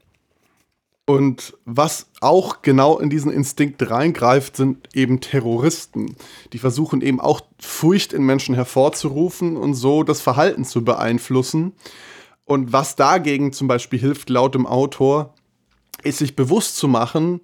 Und 1.04 1.54
was 1.64 2.06
auch 2.20 2.62
genau 2.62 2.98
in 2.98 3.10
diesen 3.10 3.32
Instinkt 3.32 3.90
reingreift, 3.90 4.56
sind 4.56 4.88
eben 4.94 5.20
Terroristen. 5.20 6.16
Die 6.52 6.58
versuchen 6.58 7.02
eben 7.02 7.20
auch 7.20 7.40
Furcht 7.58 8.12
in 8.12 8.22
Menschen 8.22 8.54
hervorzurufen 8.54 9.56
und 9.56 9.74
so 9.74 10.04
das 10.04 10.20
Verhalten 10.20 10.64
zu 10.64 10.84
beeinflussen. 10.84 11.72
Und 12.44 12.72
was 12.72 12.96
dagegen 12.96 13.52
zum 13.52 13.66
Beispiel 13.68 13.98
hilft, 13.98 14.30
laut 14.30 14.54
dem 14.54 14.66
Autor, 14.66 15.34
ist 16.02 16.18
sich 16.18 16.36
bewusst 16.36 16.76
zu 16.76 16.88
machen, 16.88 17.40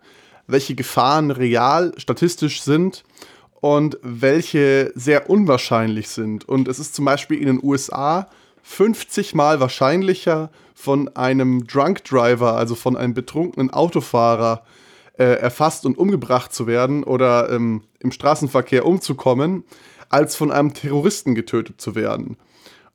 welche 0.48 0.74
Gefahren 0.74 1.30
real 1.30 1.92
statistisch 1.98 2.62
sind 2.62 3.04
und 3.60 3.98
welche 4.02 4.90
sehr 4.94 5.30
unwahrscheinlich 5.30 6.08
sind. 6.08 6.48
Und 6.48 6.66
es 6.66 6.78
ist 6.78 6.94
zum 6.94 7.04
Beispiel 7.04 7.38
in 7.38 7.46
den 7.46 7.60
USA 7.62 8.28
50 8.62 9.34
Mal 9.34 9.60
wahrscheinlicher 9.60 10.50
von 10.74 11.14
einem 11.16 11.66
Drunk 11.66 12.04
Driver, 12.04 12.56
also 12.56 12.74
von 12.74 12.96
einem 12.96 13.14
betrunkenen 13.14 13.70
Autofahrer, 13.70 14.64
äh, 15.18 15.24
erfasst 15.24 15.84
und 15.84 15.98
umgebracht 15.98 16.52
zu 16.52 16.66
werden 16.66 17.02
oder 17.02 17.50
ähm, 17.50 17.82
im 17.98 18.12
Straßenverkehr 18.12 18.86
umzukommen, 18.86 19.64
als 20.08 20.36
von 20.36 20.50
einem 20.50 20.74
Terroristen 20.74 21.34
getötet 21.34 21.80
zu 21.80 21.94
werden. 21.94 22.36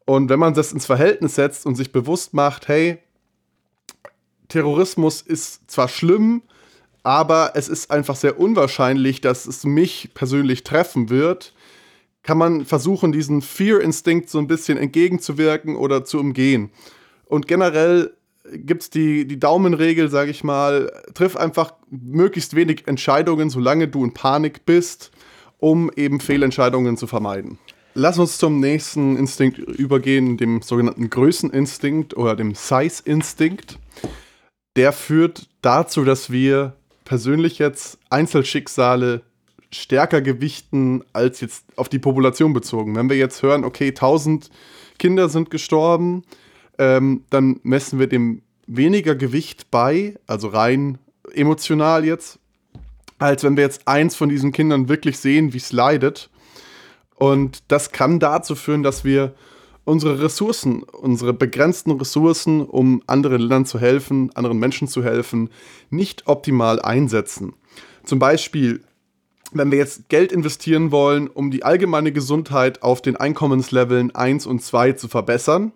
Und 0.06 0.30
wenn 0.30 0.40
man 0.40 0.54
das 0.54 0.72
ins 0.72 0.86
Verhältnis 0.86 1.36
setzt 1.36 1.66
und 1.66 1.76
sich 1.76 1.92
bewusst 1.92 2.34
macht, 2.34 2.68
hey, 2.68 3.00
Terrorismus 4.48 5.22
ist 5.22 5.70
zwar 5.70 5.88
schlimm, 5.88 6.44
aber 7.04 7.52
es 7.56 7.68
ist 7.68 7.92
einfach 7.92 8.16
sehr 8.16 8.40
unwahrscheinlich, 8.40 9.22
dass 9.22 9.46
es 9.46 9.66
mich 9.66 10.12
persönlich 10.14 10.64
treffen 10.64 11.10
wird, 11.10 11.54
kann 12.24 12.38
man 12.38 12.66
versuchen, 12.66 13.12
diesen 13.12 13.42
Fear-Instinkt 13.42 14.30
so 14.30 14.40
ein 14.40 14.48
bisschen 14.48 14.78
entgegenzuwirken 14.78 15.76
oder 15.76 16.06
zu 16.06 16.20
umgehen. 16.20 16.72
Und 17.26 17.48
generell 17.48 18.14
gibt 18.52 18.84
es 18.84 18.90
die, 18.90 19.28
die 19.28 19.40
Daumenregel, 19.40 20.10
sage 20.10 20.32
ich 20.32 20.44
mal, 20.44 20.92
triff 21.14 21.36
einfach 21.36 21.74
möglichst 21.90 22.56
wenig 22.56 22.88
Entscheidungen, 22.88 23.50
solange 23.50 23.90
du 23.90 24.04
in 24.06 24.14
Panik 24.14 24.66
bist, 24.66 25.12
um 25.60 25.92
eben 25.96 26.20
Fehlentscheidungen 26.20 26.98
zu 26.98 27.08
vermeiden. 27.08 27.58
Lass 27.94 28.18
uns 28.18 28.38
zum 28.38 28.60
nächsten 28.60 29.18
Instinkt 29.18 29.60
übergehen, 29.60 30.38
dem 30.38 30.62
sogenannten 30.62 31.10
Größeninstinkt 31.10 32.18
oder 32.18 32.36
dem 32.36 32.56
Size-Instinkt. 32.56 33.78
Der 34.76 34.92
führt 34.92 35.48
dazu, 35.62 36.04
dass 36.04 36.32
wir 36.32 36.74
persönlich 37.14 37.60
jetzt 37.60 38.00
Einzelschicksale 38.10 39.22
stärker 39.70 40.20
gewichten 40.20 41.04
als 41.14 41.42
jetzt 41.42 41.64
auf 41.76 41.88
die 41.88 42.00
Population 42.00 42.54
bezogen. 42.54 42.96
Wenn 42.96 43.08
wir 43.08 43.18
jetzt 43.18 43.44
hören, 43.44 43.66
okay, 43.66 43.90
1000 43.90 44.50
Kinder 44.98 45.30
sind 45.30 45.52
gestorben, 45.52 46.24
ähm, 46.80 47.24
dann 47.30 47.60
messen 47.62 48.00
wir 48.00 48.08
dem 48.08 48.42
weniger 48.66 49.14
Gewicht 49.14 49.70
bei, 49.70 50.16
also 50.26 50.48
rein 50.48 50.98
emotional 51.36 52.04
jetzt, 52.04 52.40
als 53.20 53.44
wenn 53.44 53.58
wir 53.58 53.64
jetzt 53.64 53.88
eins 53.88 54.16
von 54.16 54.30
diesen 54.30 54.52
Kindern 54.52 54.90
wirklich 54.90 55.20
sehen, 55.20 55.54
wie 55.54 55.58
es 55.58 55.72
leidet. 55.72 56.32
Und 57.14 57.62
das 57.68 57.92
kann 57.92 58.20
dazu 58.20 58.56
führen, 58.56 58.82
dass 58.82 59.04
wir 59.04 59.36
unsere 59.86 60.22
Ressourcen, 60.22 60.84
unsere 60.84 61.34
begrenzten 61.34 61.92
Ressourcen, 61.92 62.62
um 62.62 63.02
anderen 63.08 63.42
Ländern 63.42 63.66
zu 63.66 63.80
helfen, 63.80 64.32
anderen 64.36 64.58
Menschen 64.58 64.88
zu 64.88 65.04
helfen, 65.04 65.50
nicht 65.90 66.28
optimal 66.28 66.82
einsetzen. 66.82 67.54
Zum 68.04 68.20
Beispiel, 68.20 68.82
wenn 69.52 69.72
wir 69.72 69.78
jetzt 69.78 70.10
Geld 70.10 70.32
investieren 70.32 70.92
wollen, 70.92 71.28
um 71.28 71.52
die 71.52 71.64
allgemeine 71.64 72.12
Gesundheit 72.12 72.82
auf 72.82 73.02
den 73.02 73.16
Einkommensleveln 73.16 74.16
1 74.16 74.46
und 74.46 74.62
2 74.62 74.94
zu 74.94 75.08
verbessern, 75.08 75.74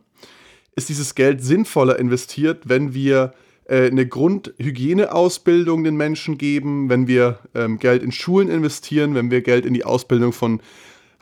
ist 0.76 0.90
dieses 0.90 1.16
Geld 1.16 1.44
sinnvoller 1.44 2.00
investiert, 2.00 2.70
wenn 2.70 2.94
wir 2.94 3.34
äh, 3.66 3.88
eine 3.88 4.08
Grundhygieneausbildung 4.08 5.84
den 5.84 5.98
Menschen 5.98 6.38
geben, 6.38 6.90
wenn 6.90 7.08
wir 7.08 7.40
ähm, 7.56 7.80
Geld 7.80 8.04
in 8.04 8.12
Schulen 8.12 8.50
investieren, 8.50 9.16
wenn 9.16 9.32
wir 9.32 9.42
Geld 9.42 9.66
in 9.66 9.74
die 9.74 9.84
Ausbildung 9.84 10.34
von 10.34 10.62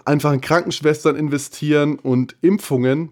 einfach 0.06 0.32
in 0.32 0.42
Krankenschwestern 0.42 1.16
investieren 1.16 2.00
und 2.00 2.36
Impfungen 2.42 3.10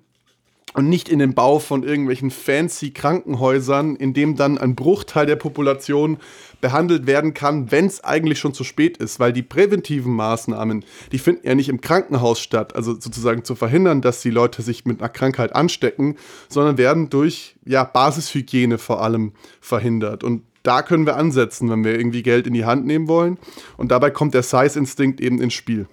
und 0.73 0.89
nicht 0.89 1.09
in 1.09 1.19
den 1.19 1.33
Bau 1.33 1.59
von 1.59 1.83
irgendwelchen 1.83 2.31
fancy 2.31 2.91
Krankenhäusern, 2.91 3.95
in 3.95 4.13
dem 4.13 4.35
dann 4.35 4.57
ein 4.57 4.75
Bruchteil 4.75 5.25
der 5.25 5.35
Population 5.35 6.17
behandelt 6.61 7.05
werden 7.05 7.33
kann, 7.33 7.71
wenn 7.71 7.85
es 7.85 8.03
eigentlich 8.03 8.39
schon 8.39 8.53
zu 8.53 8.63
spät 8.63 8.97
ist, 8.97 9.19
weil 9.19 9.33
die 9.33 9.43
präventiven 9.43 10.15
Maßnahmen, 10.15 10.85
die 11.11 11.19
finden 11.19 11.45
ja 11.45 11.55
nicht 11.55 11.69
im 11.69 11.81
Krankenhaus 11.81 12.39
statt, 12.39 12.75
also 12.75 12.93
sozusagen 12.93 13.43
zu 13.43 13.55
verhindern, 13.55 14.01
dass 14.01 14.21
die 14.21 14.31
Leute 14.31 14.61
sich 14.61 14.85
mit 14.85 14.99
einer 14.99 15.09
Krankheit 15.09 15.55
anstecken, 15.55 16.15
sondern 16.49 16.77
werden 16.77 17.09
durch 17.09 17.55
ja, 17.65 17.83
Basishygiene 17.83 18.77
vor 18.77 19.01
allem 19.01 19.33
verhindert. 19.61 20.23
Und 20.23 20.43
da 20.63 20.81
können 20.81 21.05
wir 21.05 21.17
ansetzen, 21.17 21.69
wenn 21.69 21.83
wir 21.83 21.97
irgendwie 21.97 22.23
Geld 22.23 22.47
in 22.47 22.53
die 22.53 22.65
Hand 22.65 22.85
nehmen 22.85 23.09
wollen. 23.09 23.37
Und 23.75 23.91
dabei 23.91 24.09
kommt 24.09 24.33
der 24.33 24.43
Size-Instinkt 24.43 25.19
eben 25.19 25.41
ins 25.41 25.53
Spiel. 25.53 25.87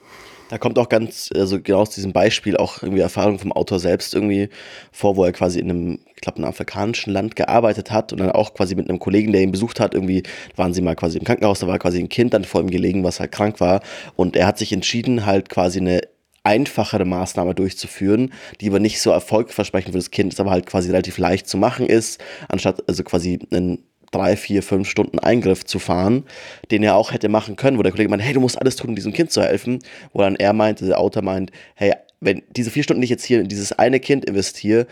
Da 0.51 0.59
kommt 0.59 0.81
auch 0.81 0.89
ganz, 0.89 1.31
also 1.33 1.61
genau 1.63 1.79
aus 1.83 1.91
diesem 1.91 2.13
Beispiel 2.13 2.57
auch 2.57 2.83
irgendwie 2.83 3.03
Erfahrung 3.03 3.39
vom 3.39 3.53
Autor 3.53 3.79
selbst 3.79 4.15
irgendwie 4.15 4.49
vor, 4.91 5.15
wo 5.15 5.25
er 5.25 5.31
quasi 5.31 5.61
in 5.61 5.71
einem, 5.71 5.99
ich 6.17 6.23
glaube, 6.23 6.39
einem 6.39 6.49
afrikanischen 6.49 7.13
Land 7.13 7.37
gearbeitet 7.37 7.93
hat 7.93 8.13
und 8.13 8.19
dann 8.19 8.33
auch 8.33 8.53
quasi 8.53 8.75
mit 8.75 8.89
einem 8.89 8.99
Kollegen, 8.99 9.31
der 9.31 9.43
ihn 9.43 9.53
besucht 9.53 9.79
hat, 9.79 9.95
irgendwie 9.95 10.25
waren 10.57 10.75
sie 10.75 10.83
mal 10.83 10.97
quasi 10.97 11.19
im 11.19 11.25
Krankenhaus, 11.25 11.61
da 11.61 11.69
war 11.69 11.79
quasi 11.79 12.01
ein 12.01 12.09
Kind 12.09 12.35
dann 12.35 12.43
vor 12.43 12.61
ihm 12.61 12.71
gelegen, 12.71 13.05
was 13.05 13.21
halt 13.21 13.31
krank 13.31 13.61
war. 13.61 13.81
Und 14.17 14.35
er 14.35 14.49
hat 14.49 14.59
sich 14.59 14.73
entschieden, 14.73 15.25
halt 15.25 15.49
quasi 15.51 15.79
eine 15.79 16.01
einfachere 16.43 17.05
Maßnahme 17.05 17.55
durchzuführen, 17.55 18.33
die 18.61 18.71
aber 18.71 18.81
nicht 18.81 19.01
so 19.01 19.11
erfolgversprechend 19.11 19.93
für 19.93 19.99
das 19.99 20.11
Kind 20.11 20.33
ist, 20.33 20.41
aber 20.41 20.51
halt 20.51 20.67
quasi 20.67 20.91
relativ 20.91 21.19
leicht 21.19 21.49
zu 21.49 21.59
machen 21.59 21.87
ist, 21.87 22.21
anstatt 22.49 22.83
also 22.89 23.05
quasi 23.05 23.39
einen 23.53 23.85
drei, 24.11 24.37
vier, 24.37 24.63
fünf 24.63 24.89
Stunden 24.89 25.19
Eingriff 25.19 25.65
zu 25.65 25.79
fahren, 25.79 26.25
den 26.71 26.83
er 26.83 26.97
auch 26.97 27.13
hätte 27.13 27.29
machen 27.29 27.57
können, 27.57 27.79
wo 27.79 27.83
der 27.83 27.93
Kollege 27.93 28.11
meint, 28.11 28.23
hey, 28.23 28.35
du 28.35 28.41
musst 28.41 28.61
alles 28.61 28.77
tun, 28.77 28.91
um 28.91 28.97
diesem 28.97 29.13
Kind 29.13 29.31
zu 29.31 29.43
helfen, 29.43 29.81
wo 30.13 30.21
dann 30.21 30.37
er 30.37 30.53
meint, 30.53 30.81
der 30.81 30.99
Autor 30.99 31.23
meint, 31.23 31.51
hey, 31.75 31.93
wenn 32.21 32.43
diese 32.51 32.71
vier 32.71 32.83
Stunden, 32.83 33.03
ich 33.03 33.11
jetzt 33.11 33.25
hier 33.25 33.41
in 33.41 33.49
dieses 33.49 33.73
eine 33.73 33.99
Kind 33.99 34.27
investiere, 34.27 34.87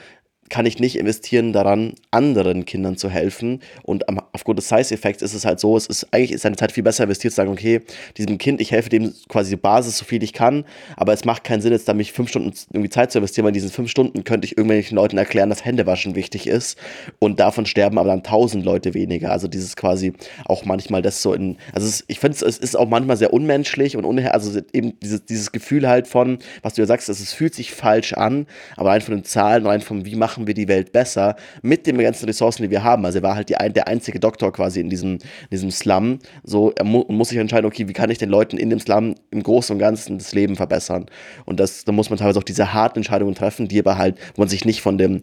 kann 0.49 0.67
ich 0.67 0.79
nicht 0.79 0.97
investieren 0.97 1.53
daran, 1.53 1.95
anderen 2.11 2.65
Kindern 2.65 2.97
zu 2.97 3.11
helfen. 3.11 3.61
Und 3.83 4.05
aufgrund 4.33 4.59
des 4.59 4.69
Size-Effekts 4.69 5.23
ist 5.23 5.35
es 5.35 5.45
halt 5.45 5.61
so, 5.61 5.77
es 5.77 5.87
ist 5.87 6.09
eigentlich 6.13 6.33
ist 6.33 6.43
seine 6.43 6.57
Zeit 6.57 6.73
viel 6.73 6.83
besser 6.83 7.05
investiert, 7.05 7.33
zu 7.33 7.37
sagen, 7.37 7.51
okay, 7.51 7.83
diesem 8.17 8.39
Kind, 8.39 8.61
ich 8.61 8.71
helfe 8.71 8.89
dem 8.89 9.13
quasi 9.29 9.51
die 9.51 9.57
Basis, 9.57 9.99
so 9.99 10.05
viel 10.05 10.23
ich 10.23 10.33
kann, 10.33 10.65
aber 10.97 11.13
es 11.13 11.25
macht 11.25 11.45
keinen 11.45 11.61
Sinn, 11.61 11.73
jetzt 11.73 11.89
da 11.89 11.95
mich 11.95 12.13
fünf 12.13 12.31
Stunden 12.31 12.53
irgendwie 12.73 12.91
Zeit 12.91 13.13
zu 13.13 13.19
investieren, 13.19 13.45
weil 13.45 13.51
in 13.51 13.55
diesen 13.55 13.71
fünf 13.71 13.91
Stunden 13.91 14.25
könnte 14.25 14.47
ich 14.47 14.57
irgendwelchen 14.57 14.97
Leuten 14.97 15.19
erklären, 15.19 15.51
dass 15.51 15.65
Händewaschen 15.65 16.15
wichtig 16.15 16.47
ist 16.47 16.79
und 17.19 17.41
davon 17.41 17.67
sterben 17.67 17.99
aber 17.99 18.09
dann 18.09 18.23
tausend 18.23 18.65
Leute 18.65 18.95
weniger. 18.95 19.33
Also 19.33 19.49
dieses 19.49 19.77
quasi 19.77 20.13
auch 20.45 20.65
manchmal 20.65 21.03
das 21.03 21.23
so 21.23 21.35
in, 21.35 21.57
also 21.73 21.87
es, 21.87 22.05
ich 22.09 22.21
finde 22.21 22.39
es 22.45 22.59
ist 22.59 22.77
auch 22.77 22.89
manchmal 22.89 23.17
sehr 23.17 23.33
unmenschlich 23.33 23.97
und 23.97 24.05
unher, 24.05 24.35
also 24.35 24.61
eben 24.73 24.99
dieses, 25.01 25.25
dieses 25.25 25.53
Gefühl 25.53 25.89
halt 25.89 26.09
von, 26.09 26.39
was 26.63 26.75
du 26.75 26.83
ja 26.83 26.87
sagst, 26.87 27.09
es 27.09 27.33
fühlt 27.33 27.55
sich 27.55 27.73
falsch 27.73 28.13
an, 28.13 28.47
aber 28.77 28.91
rein 28.91 29.01
von 29.01 29.15
den 29.15 29.25
Zahlen, 29.25 29.67
rein 29.67 29.81
von 29.81 30.05
wie 30.05 30.17
machen 30.17 30.38
wir 30.47 30.55
die 30.55 30.69
Welt 30.69 30.93
besser 30.93 31.37
mit 31.63 31.87
den 31.87 31.99
ganzen 31.99 32.27
Ressourcen, 32.27 32.63
die 32.63 32.71
wir 32.71 32.83
haben. 32.83 33.05
Also 33.05 33.19
er 33.19 33.23
war 33.23 33.35
halt 33.35 33.49
die, 33.49 33.57
der 33.73 33.89
einzige 33.89 34.21
Doktor 34.21 34.53
quasi 34.53 34.81
in 34.81 34.91
diesem, 34.91 35.13
in 35.13 35.21
diesem 35.51 35.71
Slum. 35.71 36.19
So, 36.45 36.73
er 36.77 36.85
mu 36.85 37.05
muss 37.09 37.31
sich 37.31 37.39
entscheiden, 37.39 37.67
okay, 37.67 37.89
wie 37.89 37.93
kann 37.93 38.11
ich 38.11 38.19
den 38.19 38.31
Leuten 38.31 38.59
in 38.59 38.71
dem 38.71 38.81
Slum 38.81 39.15
im 39.31 39.43
Großen 39.43 39.75
und 39.75 39.81
Ganzen 39.81 40.19
das 40.19 40.33
Leben 40.33 40.57
verbessern? 40.57 41.07
Und 41.45 41.61
das, 41.61 41.85
da 41.85 41.93
muss 41.93 42.11
man 42.11 42.19
teilweise 42.19 42.39
auch 42.39 42.45
diese 42.45 42.73
harten 42.73 42.99
Entscheidungen 42.99 43.35
treffen, 43.35 43.69
die 43.69 43.79
aber 43.79 43.99
halt, 43.99 44.19
wo 44.35 44.43
man 44.43 44.49
sich 44.49 44.65
nicht 44.65 44.81
von 44.81 44.99
dem, 44.99 45.21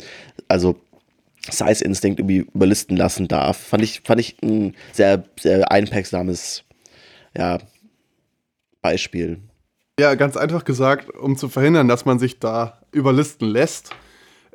also 0.47 0.75
Size-Instinkt 1.49 2.19
irgendwie 2.19 2.47
überlisten 2.53 2.97
lassen 2.97 3.27
darf. 3.27 3.57
Fand 3.57 3.83
ich, 3.83 4.01
fand 4.03 4.19
ich 4.19 4.37
ein 4.41 4.75
sehr, 4.91 5.23
sehr 5.39 5.71
einprägsames 5.71 6.63
ja, 7.37 7.59
Beispiel. 8.81 9.39
Ja, 9.99 10.15
ganz 10.15 10.35
einfach 10.35 10.65
gesagt, 10.65 11.09
um 11.15 11.37
zu 11.37 11.47
verhindern, 11.47 11.87
dass 11.87 12.05
man 12.05 12.19
sich 12.19 12.39
da 12.39 12.79
überlisten 12.91 13.47
lässt, 13.47 13.91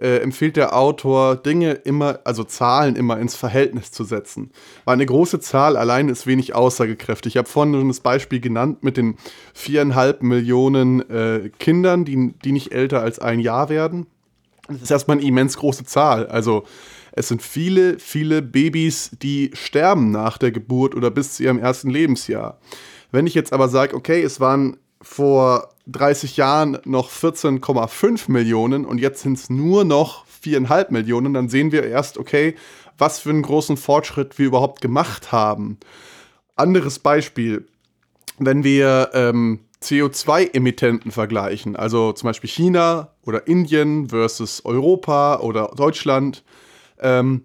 äh, 0.01 0.19
empfiehlt 0.19 0.57
der 0.57 0.77
Autor, 0.77 1.37
Dinge 1.37 1.73
immer, 1.73 2.21
also 2.25 2.45
Zahlen 2.45 2.97
immer 2.97 3.19
ins 3.19 3.37
Verhältnis 3.37 3.93
zu 3.93 4.05
setzen. 4.05 4.51
Weil 4.85 4.95
eine 4.95 5.07
große 5.07 5.41
Zahl 5.41 5.77
allein 5.77 6.09
ist 6.09 6.27
wenig 6.27 6.55
aussagekräftig. 6.55 7.35
Ich 7.35 7.37
habe 7.37 7.49
vorhin 7.49 7.75
schon 7.75 7.89
das 7.89 8.01
Beispiel 8.01 8.41
genannt 8.41 8.83
mit 8.83 8.97
den 8.97 9.17
viereinhalb 9.55 10.23
Millionen 10.23 11.09
äh, 11.11 11.51
Kindern, 11.59 12.05
die, 12.05 12.35
die 12.45 12.53
nicht 12.53 12.73
älter 12.73 13.03
als 13.03 13.19
ein 13.19 13.41
Jahr 13.41 13.69
werden. 13.69 14.07
Das 14.69 14.83
ist 14.83 14.91
erstmal 14.91 15.19
eine 15.19 15.27
immens 15.27 15.57
große 15.57 15.85
Zahl. 15.85 16.27
Also 16.27 16.65
es 17.13 17.29
sind 17.29 17.43
viele, 17.43 17.99
viele 17.99 18.41
Babys, 18.41 19.11
die 19.21 19.51
sterben 19.55 20.11
nach 20.11 20.39
der 20.39 20.53
Geburt 20.53 20.95
oder 20.95 21.11
bis 21.11 21.35
zu 21.35 21.43
ihrem 21.43 21.59
ersten 21.59 21.91
Lebensjahr. 21.91 22.59
Wenn 23.11 23.27
ich 23.27 23.35
jetzt 23.35 23.53
aber 23.53 23.69
sage, 23.69 23.97
okay, 23.97 24.23
es 24.23 24.41
waren 24.41 24.77
vor 25.03 25.71
30 25.87 26.37
Jahren 26.37 26.79
noch 26.85 27.11
14,5 27.11 28.31
Millionen 28.31 28.85
und 28.85 28.99
jetzt 28.99 29.23
sind 29.23 29.39
es 29.39 29.51
nur 29.51 29.85
noch 29.85 30.25
4,5 30.45 30.93
Millionen, 30.93 31.35
dann 31.35 31.49
sehen 31.49 31.73
wir 31.73 31.85
erst, 31.85 32.19
okay, 32.19 32.55
was 32.99 33.19
für 33.19 33.31
einen 33.31 33.43
großen 33.43 33.77
Fortschritt 33.77 34.39
wir 34.39 34.47
überhaupt 34.47 34.81
gemacht 34.81 35.33
haben. 35.33 35.79
Anderes 36.55 36.99
Beispiel, 36.99 37.67
wenn 38.39 38.63
wir 38.63 39.11
ähm, 39.15 39.61
CO2-Emittenten 39.83 41.11
vergleichen, 41.11 41.77
also 41.77 42.13
zum 42.13 42.29
Beispiel 42.29 42.51
China 42.51 43.15
oder 43.25 43.47
Indien 43.47 44.11
versus 44.11 44.65
Europa 44.65 45.41
oder 45.41 45.73
Deutschland, 45.77 46.45
ähm, 47.01 47.45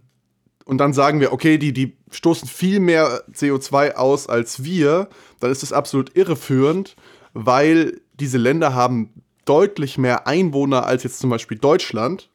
und 0.65 0.79
dann 0.79 0.93
sagen 0.93 1.19
wir, 1.19 1.31
okay, 1.31 1.57
die, 1.59 1.73
die 1.73 1.95
stoßen 2.11 2.47
viel 2.47 2.79
mehr 2.79 3.23
CO2 3.31 3.93
aus 3.93 4.27
als 4.27 4.63
wir, 4.63 5.09
dann 5.39 5.51
ist 5.51 5.61
das 5.61 5.71
absolut 5.71 6.15
irreführend, 6.15 6.95
weil 7.35 8.01
diese 8.19 8.39
Länder 8.39 8.73
haben 8.73 9.11
deutlich 9.43 9.99
mehr 9.99 10.25
Einwohner 10.25 10.87
als 10.87 11.03
jetzt 11.03 11.19
zum 11.19 11.29
Beispiel 11.29 11.59
Deutschland. 11.59 12.31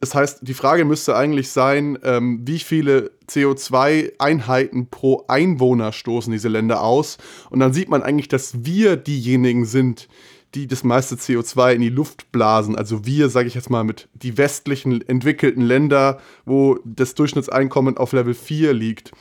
Das 0.00 0.14
heißt, 0.14 0.40
die 0.42 0.52
Frage 0.52 0.84
müsste 0.84 1.16
eigentlich 1.16 1.48
sein, 1.48 1.98
ähm, 2.02 2.42
wie 2.44 2.58
viele 2.58 3.12
CO2-Einheiten 3.26 4.90
pro 4.90 5.24
Einwohner 5.28 5.92
stoßen 5.92 6.30
diese 6.30 6.48
Länder 6.48 6.82
aus. 6.82 7.16
Und 7.48 7.60
dann 7.60 7.72
sieht 7.72 7.88
man 7.88 8.02
eigentlich, 8.02 8.28
dass 8.28 8.66
wir 8.66 8.96
diejenigen 8.96 9.64
sind, 9.64 10.08
die 10.54 10.66
das 10.66 10.84
meiste 10.84 11.14
CO2 11.14 11.74
in 11.74 11.80
die 11.80 11.88
Luft 11.88 12.30
blasen. 12.32 12.76
Also 12.76 13.06
wir, 13.06 13.30
sage 13.30 13.48
ich 13.48 13.54
jetzt 13.54 13.70
mal, 13.70 13.84
mit 13.84 14.08
die 14.12 14.36
westlichen 14.36 15.06
entwickelten 15.08 15.62
Länder, 15.62 16.20
wo 16.44 16.78
das 16.84 17.14
Durchschnittseinkommen 17.14 17.96
auf 17.96 18.12
Level 18.12 18.34
4 18.34 18.74
liegt. 18.74 19.12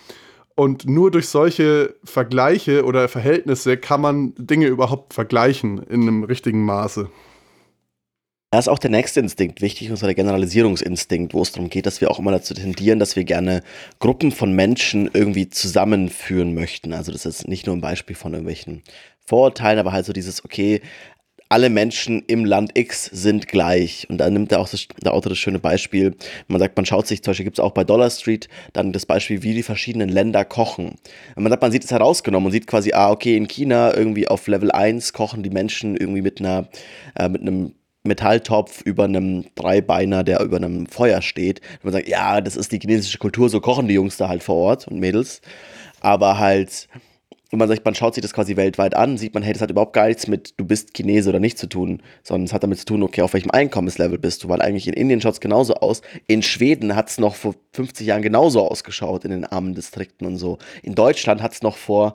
Und 0.55 0.87
nur 0.87 1.09
durch 1.09 1.29
solche 1.29 1.95
Vergleiche 2.03 2.85
oder 2.85 3.09
Verhältnisse 3.09 3.77
kann 3.77 4.01
man 4.01 4.33
Dinge 4.37 4.67
überhaupt 4.67 5.13
vergleichen 5.13 5.79
in 5.83 6.01
einem 6.01 6.23
richtigen 6.23 6.63
Maße. 6.63 7.09
Da 8.51 8.59
ist 8.59 8.67
auch 8.67 8.77
der 8.77 8.91
nächste 8.91 9.19
Instinkt 9.19 9.61
wichtig, 9.61 9.91
der 9.91 10.13
Generalisierungsinstinkt, 10.13 11.33
wo 11.33 11.41
es 11.41 11.53
darum 11.53 11.71
geht, 11.71 11.87
dass 11.87 12.01
wir 12.01 12.11
auch 12.11 12.19
immer 12.19 12.29
dazu 12.29 12.53
tendieren, 12.53 12.99
dass 12.99 13.15
wir 13.15 13.23
gerne 13.23 13.63
Gruppen 13.97 14.31
von 14.31 14.53
Menschen 14.53 15.09
irgendwie 15.11 15.49
zusammenführen 15.49 16.53
möchten. 16.53 16.93
Also 16.93 17.11
das 17.11 17.25
ist 17.25 17.47
nicht 17.47 17.65
nur 17.65 17.75
ein 17.75 17.81
Beispiel 17.81 18.15
von 18.15 18.33
irgendwelchen 18.33 18.83
Vorurteilen, 19.25 19.79
aber 19.79 19.91
halt 19.91 20.05
so 20.05 20.13
dieses, 20.13 20.45
okay, 20.45 20.81
alle 21.53 21.69
Menschen 21.69 22.23
im 22.25 22.45
Land 22.45 22.71
X 22.75 23.05
sind 23.05 23.47
gleich. 23.47 24.07
Und 24.09 24.17
da 24.17 24.27
nimmt 24.27 24.51
er 24.51 24.59
auch 24.59 24.67
das, 24.67 24.87
der 25.03 25.13
Autor 25.13 25.29
das 25.29 25.37
schöne 25.37 25.59
Beispiel. 25.59 26.15
Man 26.47 26.57
sagt, 26.57 26.75
man 26.75 26.87
schaut 26.87 27.05
sich, 27.05 27.21
zum 27.21 27.29
Beispiel 27.29 27.43
gibt 27.43 27.59
es 27.59 27.63
auch 27.63 27.73
bei 27.73 27.83
Dollar 27.83 28.09
Street 28.09 28.49
dann 28.73 28.91
das 28.91 29.05
Beispiel, 29.05 29.43
wie 29.43 29.53
die 29.53 29.61
verschiedenen 29.61 30.09
Länder 30.09 30.45
kochen. 30.45 30.95
Wenn 31.35 31.43
man 31.43 31.51
sagt, 31.51 31.61
man 31.61 31.71
sieht 31.71 31.83
es 31.83 31.91
herausgenommen 31.91 32.47
und 32.47 32.53
sieht 32.53 32.65
quasi, 32.65 32.93
ah, 32.93 33.11
okay, 33.11 33.37
in 33.37 33.47
China 33.47 33.95
irgendwie 33.95 34.27
auf 34.27 34.47
Level 34.47 34.71
1 34.71 35.13
kochen 35.13 35.43
die 35.43 35.51
Menschen 35.51 35.95
irgendwie 35.95 36.23
mit 36.23 36.39
einer, 36.39 36.69
äh, 37.13 37.29
mit 37.29 37.41
einem 37.41 37.75
Metalltopf 38.01 38.81
über 38.81 39.03
einem 39.03 39.45
Dreibeiner, 39.53 40.23
der 40.23 40.41
über 40.41 40.57
einem 40.57 40.87
Feuer 40.87 41.21
steht. 41.21 41.59
Und 41.59 41.83
man 41.83 41.93
sagt, 41.93 42.07
ja, 42.07 42.41
das 42.41 42.55
ist 42.55 42.71
die 42.71 42.79
chinesische 42.79 43.19
Kultur, 43.19 43.49
so 43.49 43.61
kochen 43.61 43.87
die 43.87 43.93
Jungs 43.93 44.17
da 44.17 44.27
halt 44.27 44.41
vor 44.41 44.55
Ort 44.55 44.87
und 44.87 44.99
Mädels. 44.99 45.41
Aber 46.01 46.39
halt, 46.39 46.87
wenn 47.53 47.59
man 47.59 47.67
sagt, 47.67 47.85
man 47.85 47.93
schaut 47.93 48.15
sich 48.15 48.23
das 48.23 48.33
quasi 48.33 48.55
weltweit 48.55 48.95
an, 48.95 49.15
sieht 49.15 49.35
man, 49.35 49.43
hey, 49.43 49.53
das 49.53 49.61
hat 49.61 49.69
überhaupt 49.69 49.93
gar 49.93 50.07
nichts 50.07 50.25
mit 50.25 50.55
du 50.57 50.65
bist 50.65 50.95
Chinese 50.95 51.29
oder 51.29 51.39
nicht 51.39 51.59
zu 51.59 51.67
tun, 51.67 52.01
sondern 52.23 52.45
es 52.45 52.51
hat 52.51 52.63
damit 52.63 52.79
zu 52.79 52.85
tun, 52.85 53.03
okay, 53.03 53.21
auf 53.21 53.33
welchem 53.33 53.51
Einkommenslevel 53.51 54.17
bist 54.17 54.43
du, 54.43 54.49
weil 54.49 54.59
eigentlich 54.59 54.87
in 54.87 54.95
Indien 54.95 55.21
schaut 55.21 55.35
es 55.35 55.39
genauso 55.39 55.75
aus. 55.75 56.01
In 56.25 56.41
Schweden 56.41 56.95
hat 56.95 57.09
es 57.09 57.19
noch 57.19 57.35
vor 57.35 57.53
50 57.73 58.07
Jahren 58.07 58.23
genauso 58.23 58.67
ausgeschaut 58.67 59.23
in 59.23 59.29
den 59.29 59.45
armen 59.45 59.75
Distrikten 59.75 60.25
und 60.25 60.37
so. 60.37 60.57
In 60.81 60.95
Deutschland 60.95 61.43
hat 61.43 61.53
es 61.53 61.61
noch 61.61 61.77
vor 61.77 62.13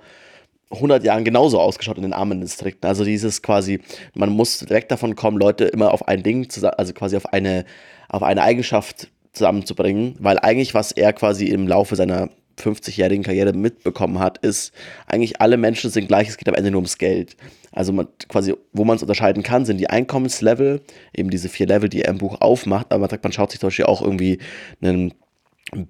100 0.72 1.04
Jahren 1.04 1.22
genauso 1.22 1.60
ausgeschaut 1.60 1.98
in 1.98 2.02
den 2.02 2.14
armen 2.14 2.40
Distrikten. 2.40 2.88
Also 2.88 3.04
dieses 3.04 3.40
quasi, 3.40 3.78
man 4.14 4.30
muss 4.30 4.58
direkt 4.58 4.90
davon 4.90 5.14
kommen, 5.14 5.38
Leute 5.38 5.66
immer 5.66 5.94
auf 5.94 6.08
ein 6.08 6.24
Ding, 6.24 6.48
also 6.76 6.92
quasi 6.94 7.16
auf 7.16 7.32
eine, 7.32 7.64
auf 8.08 8.24
eine 8.24 8.42
Eigenschaft 8.42 9.06
zusammenzubringen, 9.34 10.16
weil 10.18 10.40
eigentlich 10.40 10.74
was 10.74 10.90
er 10.90 11.12
quasi 11.12 11.44
im 11.44 11.68
Laufe 11.68 11.94
seiner 11.94 12.28
50-jährigen 12.58 13.24
Karriere 13.24 13.52
mitbekommen 13.52 14.18
hat, 14.18 14.38
ist, 14.38 14.72
eigentlich 15.06 15.40
alle 15.40 15.56
Menschen 15.56 15.90
sind 15.90 16.08
gleich, 16.08 16.28
es 16.28 16.36
geht 16.36 16.48
am 16.48 16.54
Ende 16.54 16.70
nur 16.70 16.80
ums 16.80 16.98
Geld. 16.98 17.36
Also 17.72 17.92
man 17.92 18.08
quasi, 18.28 18.54
wo 18.72 18.84
man 18.84 18.96
es 18.96 19.02
unterscheiden 19.02 19.42
kann, 19.42 19.64
sind 19.64 19.78
die 19.78 19.90
Einkommenslevel, 19.90 20.80
eben 21.14 21.30
diese 21.30 21.48
vier 21.48 21.66
Level, 21.66 21.88
die 21.88 22.02
er 22.02 22.10
im 22.10 22.18
Buch 22.18 22.40
aufmacht, 22.40 22.86
aber 22.90 23.00
man 23.00 23.10
sagt, 23.10 23.24
man 23.24 23.32
schaut 23.32 23.50
sich 23.50 23.60
zum 23.60 23.68
Beispiel 23.68 23.86
auch 23.86 24.02
irgendwie 24.02 24.38
einen 24.80 25.14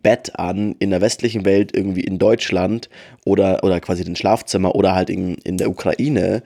Bett 0.03 0.39
an 0.39 0.75
in 0.81 0.91
der 0.91 1.01
westlichen 1.01 1.45
Welt, 1.45 1.77
irgendwie 1.77 2.01
in 2.03 2.19
Deutschland 2.19 2.89
oder, 3.25 3.63
oder 3.63 3.81
quasi 3.81 4.05
den 4.05 4.17
Schlafzimmer 4.17 4.75
oder 4.75 4.95
halt 4.95 5.09
in, 5.09 5.35
in 5.45 5.57
der 5.57 5.71
Ukraine 5.71 6.43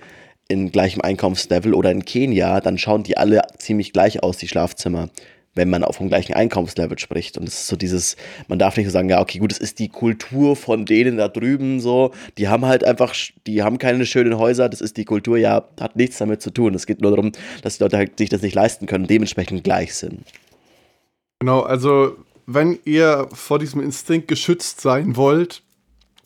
in 0.49 0.71
gleichem 0.71 1.01
Einkommenslevel 1.01 1.73
oder 1.73 1.91
in 1.91 2.05
Kenia, 2.05 2.61
dann 2.61 2.77
schauen 2.77 3.05
die 3.05 3.17
alle 3.17 3.41
ziemlich 3.57 3.93
gleich 3.93 4.23
aus, 4.23 4.37
die 4.37 4.49
Schlafzimmer 4.49 5.09
wenn 5.55 5.69
man 5.69 5.85
auf 5.85 5.99
dem 5.99 6.09
gleichen 6.09 6.33
Einkommenslevel 6.33 6.99
spricht. 6.99 7.37
Und 7.37 7.47
es 7.47 7.61
ist 7.61 7.67
so 7.69 7.77
dieses, 7.77 8.17
man 8.49 8.59
darf 8.59 8.77
nicht 8.77 8.87
so 8.87 8.93
sagen, 8.93 9.11
ja, 9.11 9.21
okay, 9.21 9.39
gut, 9.39 9.53
es 9.53 9.59
ist 9.59 9.79
die 9.79 9.89
Kultur 9.89 10.57
von 10.57 10.87
denen 10.87 11.19
da 11.19 11.29
drüben 11.29 11.81
so, 11.81 12.13
die 12.39 12.49
haben 12.49 12.65
halt 12.65 12.85
einfach, 12.85 13.15
die 13.47 13.63
haben 13.63 13.79
keine 13.79 14.07
schönen 14.07 14.39
Häuser, 14.39 14.69
das 14.69 14.81
ist 14.81 14.97
die 14.97 15.05
Kultur, 15.05 15.37
ja, 15.37 15.65
hat 15.79 15.97
nichts 15.97 16.19
damit 16.19 16.41
zu 16.41 16.51
tun. 16.51 16.75
Es 16.75 16.87
geht 16.87 17.03
nur 17.03 17.11
darum, 17.11 17.33
dass 17.63 17.77
die 17.77 17.85
Leute 17.85 17.99
halt 17.99 18.19
sich 18.19 18.31
das 18.31 18.43
nicht 18.43 18.55
leisten 18.55 18.87
können, 18.87 19.07
dementsprechend 19.07 19.63
gleich 19.63 19.95
sind. 19.95 20.25
Genau, 21.41 21.61
also 21.61 22.17
wenn 22.47 22.79
ihr 22.85 23.29
vor 23.33 23.59
diesem 23.59 23.81
Instinkt 23.83 24.29
geschützt 24.29 24.81
sein 24.81 25.17
wollt, 25.17 25.63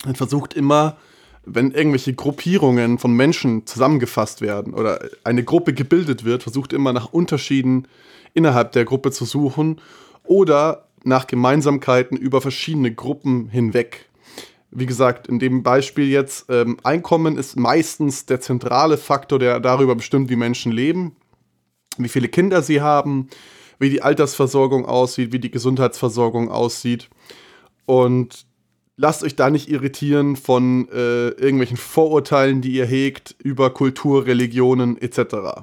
dann 0.04 0.14
versucht 0.14 0.54
immer, 0.54 0.96
wenn 1.44 1.70
irgendwelche 1.70 2.12
Gruppierungen 2.12 2.98
von 2.98 3.12
Menschen 3.12 3.66
zusammengefasst 3.66 4.40
werden 4.40 4.74
oder 4.74 5.00
eine 5.24 5.44
Gruppe 5.44 5.72
gebildet 5.72 6.24
wird, 6.24 6.42
versucht 6.42 6.72
immer 6.72 6.92
nach 6.92 7.12
Unterschieden 7.12 7.86
innerhalb 8.36 8.72
der 8.72 8.84
Gruppe 8.84 9.10
zu 9.10 9.24
suchen 9.24 9.80
oder 10.24 10.88
nach 11.04 11.26
Gemeinsamkeiten 11.26 12.16
über 12.16 12.40
verschiedene 12.40 12.92
Gruppen 12.94 13.48
hinweg. 13.48 14.08
Wie 14.70 14.86
gesagt, 14.86 15.26
in 15.26 15.38
dem 15.38 15.62
Beispiel 15.62 16.08
jetzt, 16.08 16.46
ähm, 16.50 16.76
Einkommen 16.82 17.38
ist 17.38 17.56
meistens 17.56 18.26
der 18.26 18.40
zentrale 18.40 18.98
Faktor, 18.98 19.38
der 19.38 19.60
darüber 19.60 19.94
bestimmt, 19.94 20.28
wie 20.28 20.36
Menschen 20.36 20.72
leben, 20.72 21.16
wie 21.96 22.08
viele 22.08 22.28
Kinder 22.28 22.60
sie 22.60 22.80
haben, 22.80 23.28
wie 23.78 23.88
die 23.88 24.02
Altersversorgung 24.02 24.84
aussieht, 24.84 25.32
wie 25.32 25.38
die 25.38 25.50
Gesundheitsversorgung 25.50 26.50
aussieht. 26.50 27.08
Und 27.86 28.46
lasst 28.96 29.22
euch 29.22 29.36
da 29.36 29.48
nicht 29.48 29.70
irritieren 29.70 30.36
von 30.36 30.88
äh, 30.90 31.28
irgendwelchen 31.28 31.76
Vorurteilen, 31.76 32.60
die 32.60 32.72
ihr 32.72 32.86
hegt 32.86 33.36
über 33.38 33.70
Kultur, 33.70 34.26
Religionen 34.26 35.00
etc. 35.00 35.62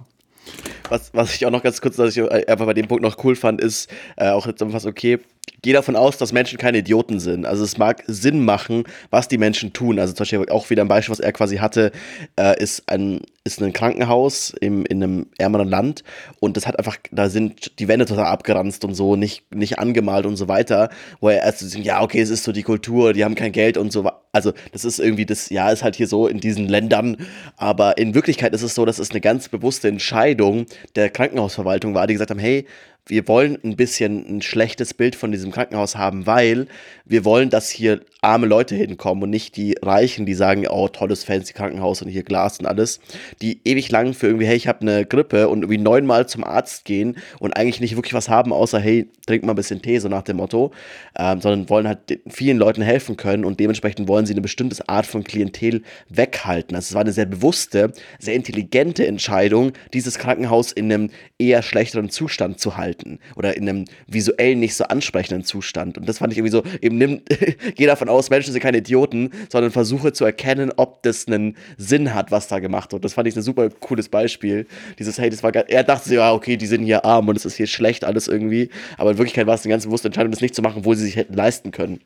Was, 0.90 1.14
was 1.14 1.34
ich 1.36 1.46
auch 1.46 1.52
noch 1.52 1.64
ganz 1.64 1.82
kurz, 1.82 1.96
dass 1.96 2.16
ich 2.16 2.32
einfach 2.32 2.66
bei 2.66 2.74
dem 2.74 2.88
Punkt 2.88 3.04
noch 3.04 3.24
cool 3.24 3.36
fand, 3.36 3.62
ist 3.62 3.90
äh, 4.18 4.30
auch 4.30 4.48
jetzt 4.48 4.62
was 4.62 4.86
okay, 4.86 5.20
gehe 5.64 5.74
davon 5.74 5.96
aus, 5.96 6.18
dass 6.18 6.34
Menschen 6.34 6.60
keine 6.60 6.80
Idioten 6.80 7.20
sind. 7.20 7.46
Also 7.46 7.64
es 7.64 7.78
mag 7.78 8.04
Sinn 8.08 8.44
machen, 8.46 8.84
was 9.10 9.28
die 9.28 9.38
Menschen 9.38 9.74
tun. 9.74 9.98
Also 9.98 10.14
zum 10.14 10.24
Beispiel 10.24 10.50
auch 10.50 10.70
wieder 10.70 10.84
ein 10.84 10.88
Beispiel, 10.88 11.14
was 11.14 11.20
er 11.20 11.32
quasi 11.32 11.58
hatte, 11.58 11.92
äh, 12.36 12.62
ist 12.62 12.84
ein 12.88 13.22
ist 13.46 13.62
ein 13.62 13.74
Krankenhaus 13.74 14.54
im, 14.62 14.86
in 14.86 15.04
einem 15.04 15.26
ärmeren 15.38 15.68
Land 15.68 16.04
und 16.40 16.56
das 16.56 16.66
hat 16.66 16.80
einfach, 16.80 16.96
da 17.12 17.28
sind 17.28 17.78
die 17.80 17.90
Wände 17.90 18.06
total 18.06 18.26
abgeranzt 18.26 18.86
und 18.86 18.96
so, 18.96 19.18
nicht, 19.18 19.54
nicht 19.54 19.80
angemalt 19.80 20.26
und 20.26 20.38
so 20.38 20.48
weiter, 20.48 20.90
wo 21.20 21.28
er 21.28 21.44
erst 21.44 21.60
so, 21.60 21.78
ja, 21.78 22.02
okay, 22.02 22.22
es 22.22 22.30
ist 22.30 22.46
so 22.46 22.54
die 22.54 22.64
Kultur, 22.64 23.12
die 23.12 23.26
haben 23.26 23.36
kein 23.36 23.52
Geld 23.52 23.78
und 23.78 23.92
so. 23.92 24.10
Also, 24.32 24.54
das 24.72 24.86
ist 24.86 25.00
irgendwie 25.00 25.26
das, 25.26 25.50
ja, 25.50 25.70
ist 25.72 25.84
halt 25.84 25.96
hier 25.96 26.08
so 26.08 26.26
in 26.28 26.40
diesen 26.40 26.70
Ländern, 26.70 27.18
aber 27.58 27.98
in 27.98 28.16
Wirklichkeit 28.16 28.54
ist 28.54 28.64
es 28.64 28.76
so, 28.76 28.86
dass 28.86 28.98
es 28.98 29.12
eine 29.12 29.20
ganz 29.20 29.50
bewusste 29.50 29.90
Entscheidung 29.90 30.66
der 30.96 31.10
Krankenhausverwaltung 31.10 31.94
war, 31.94 32.08
die 32.08 32.14
gesagt 32.14 32.32
haben, 32.32 32.40
hey, 32.40 32.66
wir 33.06 33.28
wollen 33.28 33.58
ein 33.64 33.76
bisschen 33.76 34.38
ein 34.38 34.42
schlechtes 34.42 34.94
Bild 34.94 35.16
von 35.16 35.32
diesem 35.32 35.52
Krankenhaus 35.52 35.98
haben, 35.98 36.26
weil 36.26 36.68
wir 37.04 37.26
wollen, 37.26 37.50
dass 37.50 37.70
hier 37.70 38.00
arme 38.22 38.48
Leute 38.48 38.76
hinkommen 38.76 39.24
und 39.24 39.30
nicht 39.30 39.58
die 39.58 39.76
Reichen, 39.82 40.26
die 40.26 40.34
sagen, 40.34 40.66
oh, 40.70 40.88
tolles 40.88 41.26
fancy 41.26 41.52
Krankenhaus 41.52 42.02
und 42.02 42.08
hier 42.08 42.24
Glas 42.24 42.60
und 42.60 42.66
alles, 42.66 43.02
die 43.42 43.60
ewig 43.66 43.92
lang 43.92 44.14
für 44.14 44.28
irgendwie, 44.28 44.46
hey, 44.46 44.56
ich 44.56 44.70
habe 44.70 44.82
eine 44.82 45.06
Grippe 45.06 45.50
und 45.50 45.64
irgendwie 45.64 45.80
neunmal 45.80 46.30
zum 46.30 46.46
Arzt 46.46 46.86
gehen 46.86 47.18
und 47.40 47.58
eigentlich 47.58 47.82
nicht 47.82 47.98
wirklich 47.98 48.14
was 48.14 48.30
haben, 48.30 48.54
außer, 48.54 48.80
hey, 48.80 49.10
trink 49.28 49.44
mal 49.44 49.52
ein 49.52 49.58
bisschen 49.58 49.82
Tee, 49.82 50.00
so 50.00 50.08
nach 50.08 50.22
dem 50.22 50.38
Motto, 50.38 50.72
ähm, 51.18 51.42
sondern 51.42 51.70
wollen 51.70 51.88
halt 51.88 52.22
vielen 52.30 52.58
Leuten 52.58 52.82
helfen 52.82 53.18
können 53.18 53.44
und 53.44 53.60
dementsprechend 53.60 54.08
wollen 54.08 54.26
sie 54.26 54.34
eine 54.34 54.42
bestimmte 54.42 54.88
Art 54.88 55.06
von 55.06 55.26
Klientel 55.26 55.82
weghalten. 56.08 56.76
Also 56.78 56.92
es 56.92 56.94
war 56.94 57.02
eine 57.02 57.12
sehr 57.12 57.26
bewusste, 57.26 57.92
sehr 58.20 58.36
intelligente 58.36 59.06
Entscheidung, 59.06 59.74
dieses 59.94 60.18
Krankenhaus 60.18 60.72
in 60.72 60.86
einem 60.86 61.10
eher 61.38 61.62
schlechteren 61.62 62.10
Zustand 62.10 62.62
zu 62.62 62.78
halten 62.78 62.93
oder 63.36 63.56
in 63.56 63.68
einem 63.68 63.86
visuell 64.08 64.56
nicht 64.56 64.76
so 64.76 64.86
ansprechenden 64.86 65.44
Zustand. 65.44 65.98
Und 65.98 66.08
das 66.08 66.20
fand 66.20 66.34
ich 66.34 66.40
irgendwie 66.40 66.52
so, 66.52 66.64
eben 66.82 66.98
nimm, 66.98 67.22
geh 67.76 67.86
davon 67.86 68.10
aus, 68.10 68.30
Menschen 68.30 68.52
sind 68.52 68.62
keine 68.62 68.78
Idioten, 68.78 69.32
sondern 69.50 69.72
versuche 69.72 70.14
zu 70.14 70.26
erkennen, 70.26 70.72
ob 70.76 71.04
das 71.04 71.28
einen 71.28 71.56
Sinn 71.78 72.14
hat, 72.14 72.32
was 72.32 72.48
da 72.48 72.60
gemacht 72.60 72.92
wird. 72.94 73.04
Das 73.06 73.14
fand 73.14 73.28
ich 73.28 73.36
ein 73.36 73.42
super 73.42 73.70
cooles 73.70 74.10
Beispiel. 74.10 74.68
Dieses, 75.00 75.18
hey, 75.18 75.30
das 75.30 75.44
war 75.44 75.54
er 75.54 75.84
dachte 75.84 76.10
sich, 76.10 76.18
ja, 76.18 76.34
okay, 76.34 76.58
die 76.58 76.68
sind 76.68 76.84
hier 76.84 77.06
arm 77.06 77.28
und 77.28 77.38
es 77.38 77.46
ist 77.46 77.56
hier 77.56 77.68
schlecht 77.68 78.04
alles 78.04 78.28
irgendwie. 78.28 78.70
Aber 78.98 79.12
in 79.12 79.18
Wirklichkeit 79.18 79.48
war 79.48 79.56
es 79.56 79.64
eine 79.64 79.72
ganz 79.72 79.86
bewusste 79.86 80.08
Entscheidung, 80.08 80.32
das 80.32 80.42
nicht 80.42 80.56
zu 80.56 80.62
machen, 80.62 80.86
wo 80.86 80.94
sie 80.94 81.06
sich 81.06 81.16
hätten 81.16 81.34
leisten 81.34 81.72
können. 81.72 82.00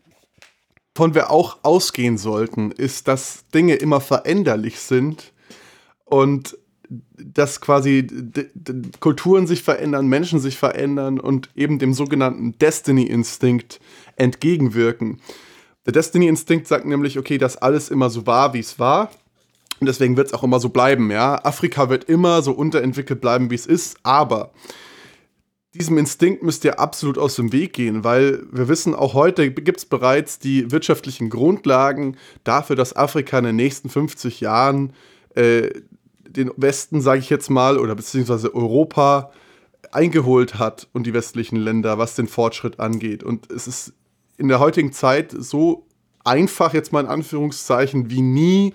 Von 0.95 1.13
wir 1.13 1.30
auch 1.30 1.60
ausgehen 1.62 2.17
sollten, 2.17 2.71
ist, 2.71 3.08
dass 3.08 3.45
Dinge 3.54 3.76
immer 3.76 4.02
veränderlich 4.02 4.80
sind 4.80 5.32
und 6.06 6.58
dass 7.17 7.62
quasi 7.62 8.08
Kulturen 8.99 9.47
sich 9.47 9.63
verändern, 9.63 10.08
Menschen 10.08 10.39
sich 10.39 10.58
verändern 10.58 11.19
und 11.19 11.49
eben 11.56 11.80
dem 11.80 11.93
sogenannten 11.93 12.58
Destiny-Instinkt 12.60 13.80
entgegenwirken. 14.15 15.19
Der 15.86 15.93
Destiny-Instinkt 15.93 16.67
sagt 16.67 16.86
nämlich, 16.86 17.17
okay, 17.17 17.38
dass 17.38 17.58
alles 17.58 17.89
immer 17.89 18.10
so 18.10 18.27
war, 18.27 18.53
wie 18.53 18.60
es 18.60 18.77
war. 18.77 19.12
Und 19.80 19.88
deswegen 19.88 20.17
wird 20.17 20.27
es 20.27 20.34
auch 20.34 20.43
immer 20.43 20.60
so 20.60 20.69
bleiben, 20.69 21.12
ja. 21.12 21.43
Afrika 21.43 21.89
wird 21.89 22.06
immer 22.06 22.41
so 22.41 22.51
unterentwickelt 22.51 23.21
bleiben, 23.21 23.51
wie 23.51 23.56
es 23.56 23.67
ist, 23.67 23.97
aber 24.03 24.51
diesem 25.77 25.97
Instinkt 25.97 26.43
müsst 26.43 26.65
ihr 26.65 26.80
absolut 26.80 27.17
aus 27.17 27.36
dem 27.36 27.51
Weg 27.51 27.73
gehen, 27.73 28.03
weil 28.03 28.43
wir 28.51 28.67
wissen, 28.67 28.95
auch 28.95 29.13
heute 29.13 29.51
gibt 29.51 29.80
es 29.80 29.86
bereits 29.86 30.39
die 30.39 30.71
wirtschaftlichen 30.71 31.30
Grundlagen 31.30 32.17
dafür, 32.43 32.75
dass 32.75 32.95
Afrika 32.95 33.38
in 33.38 33.45
den 33.45 33.56
nächsten 33.56 33.89
50 33.89 34.41
Jahren 34.41 34.93
äh, 35.36 35.69
den 36.30 36.52
Westen, 36.58 37.02
sage 37.02 37.20
ich 37.20 37.30
jetzt 37.30 37.50
mal, 37.50 37.78
oder 37.78 37.96
beziehungsweise 37.96 38.54
Europa 38.54 39.32
eingeholt 39.92 40.60
hat 40.60 40.88
und 40.94 41.08
die 41.08 41.13
westlichen 41.13 41.58
Länder, 41.58 41.98
was 41.98 42.16
den 42.16 42.28
Fortschritt 42.28 42.80
angeht. 42.80 43.24
Und 43.24 43.52
es 43.52 43.68
ist 43.68 43.94
in 44.38 44.48
der 44.48 44.60
heutigen 44.60 44.92
Zeit 44.92 45.34
so 45.38 45.86
einfach, 46.24 46.74
jetzt 46.74 46.92
mal 46.92 47.02
in 47.02 47.08
Anführungszeichen, 47.08 48.10
wie 48.10 48.22
nie 48.22 48.74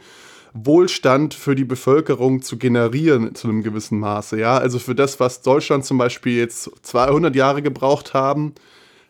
Wohlstand 0.55 1.35
für 1.35 1.55
die 1.55 1.65
Bevölkerung 1.65 2.43
zu 2.43 2.59
generieren 2.59 3.35
zu 3.35 3.49
einem 3.49 3.63
gewissen 3.63 3.99
Maße. 3.99 4.39
Ja, 4.39 4.59
also 4.59 4.79
für 4.79 4.95
das, 4.95 5.19
was 5.19 5.43
Deutschland 5.43 5.85
zum 5.85 5.99
Beispiel 5.99 6.37
jetzt 6.37 6.71
200 6.83 7.35
Jahre 7.35 7.63
gebraucht 7.63 8.13
haben, 8.13 8.55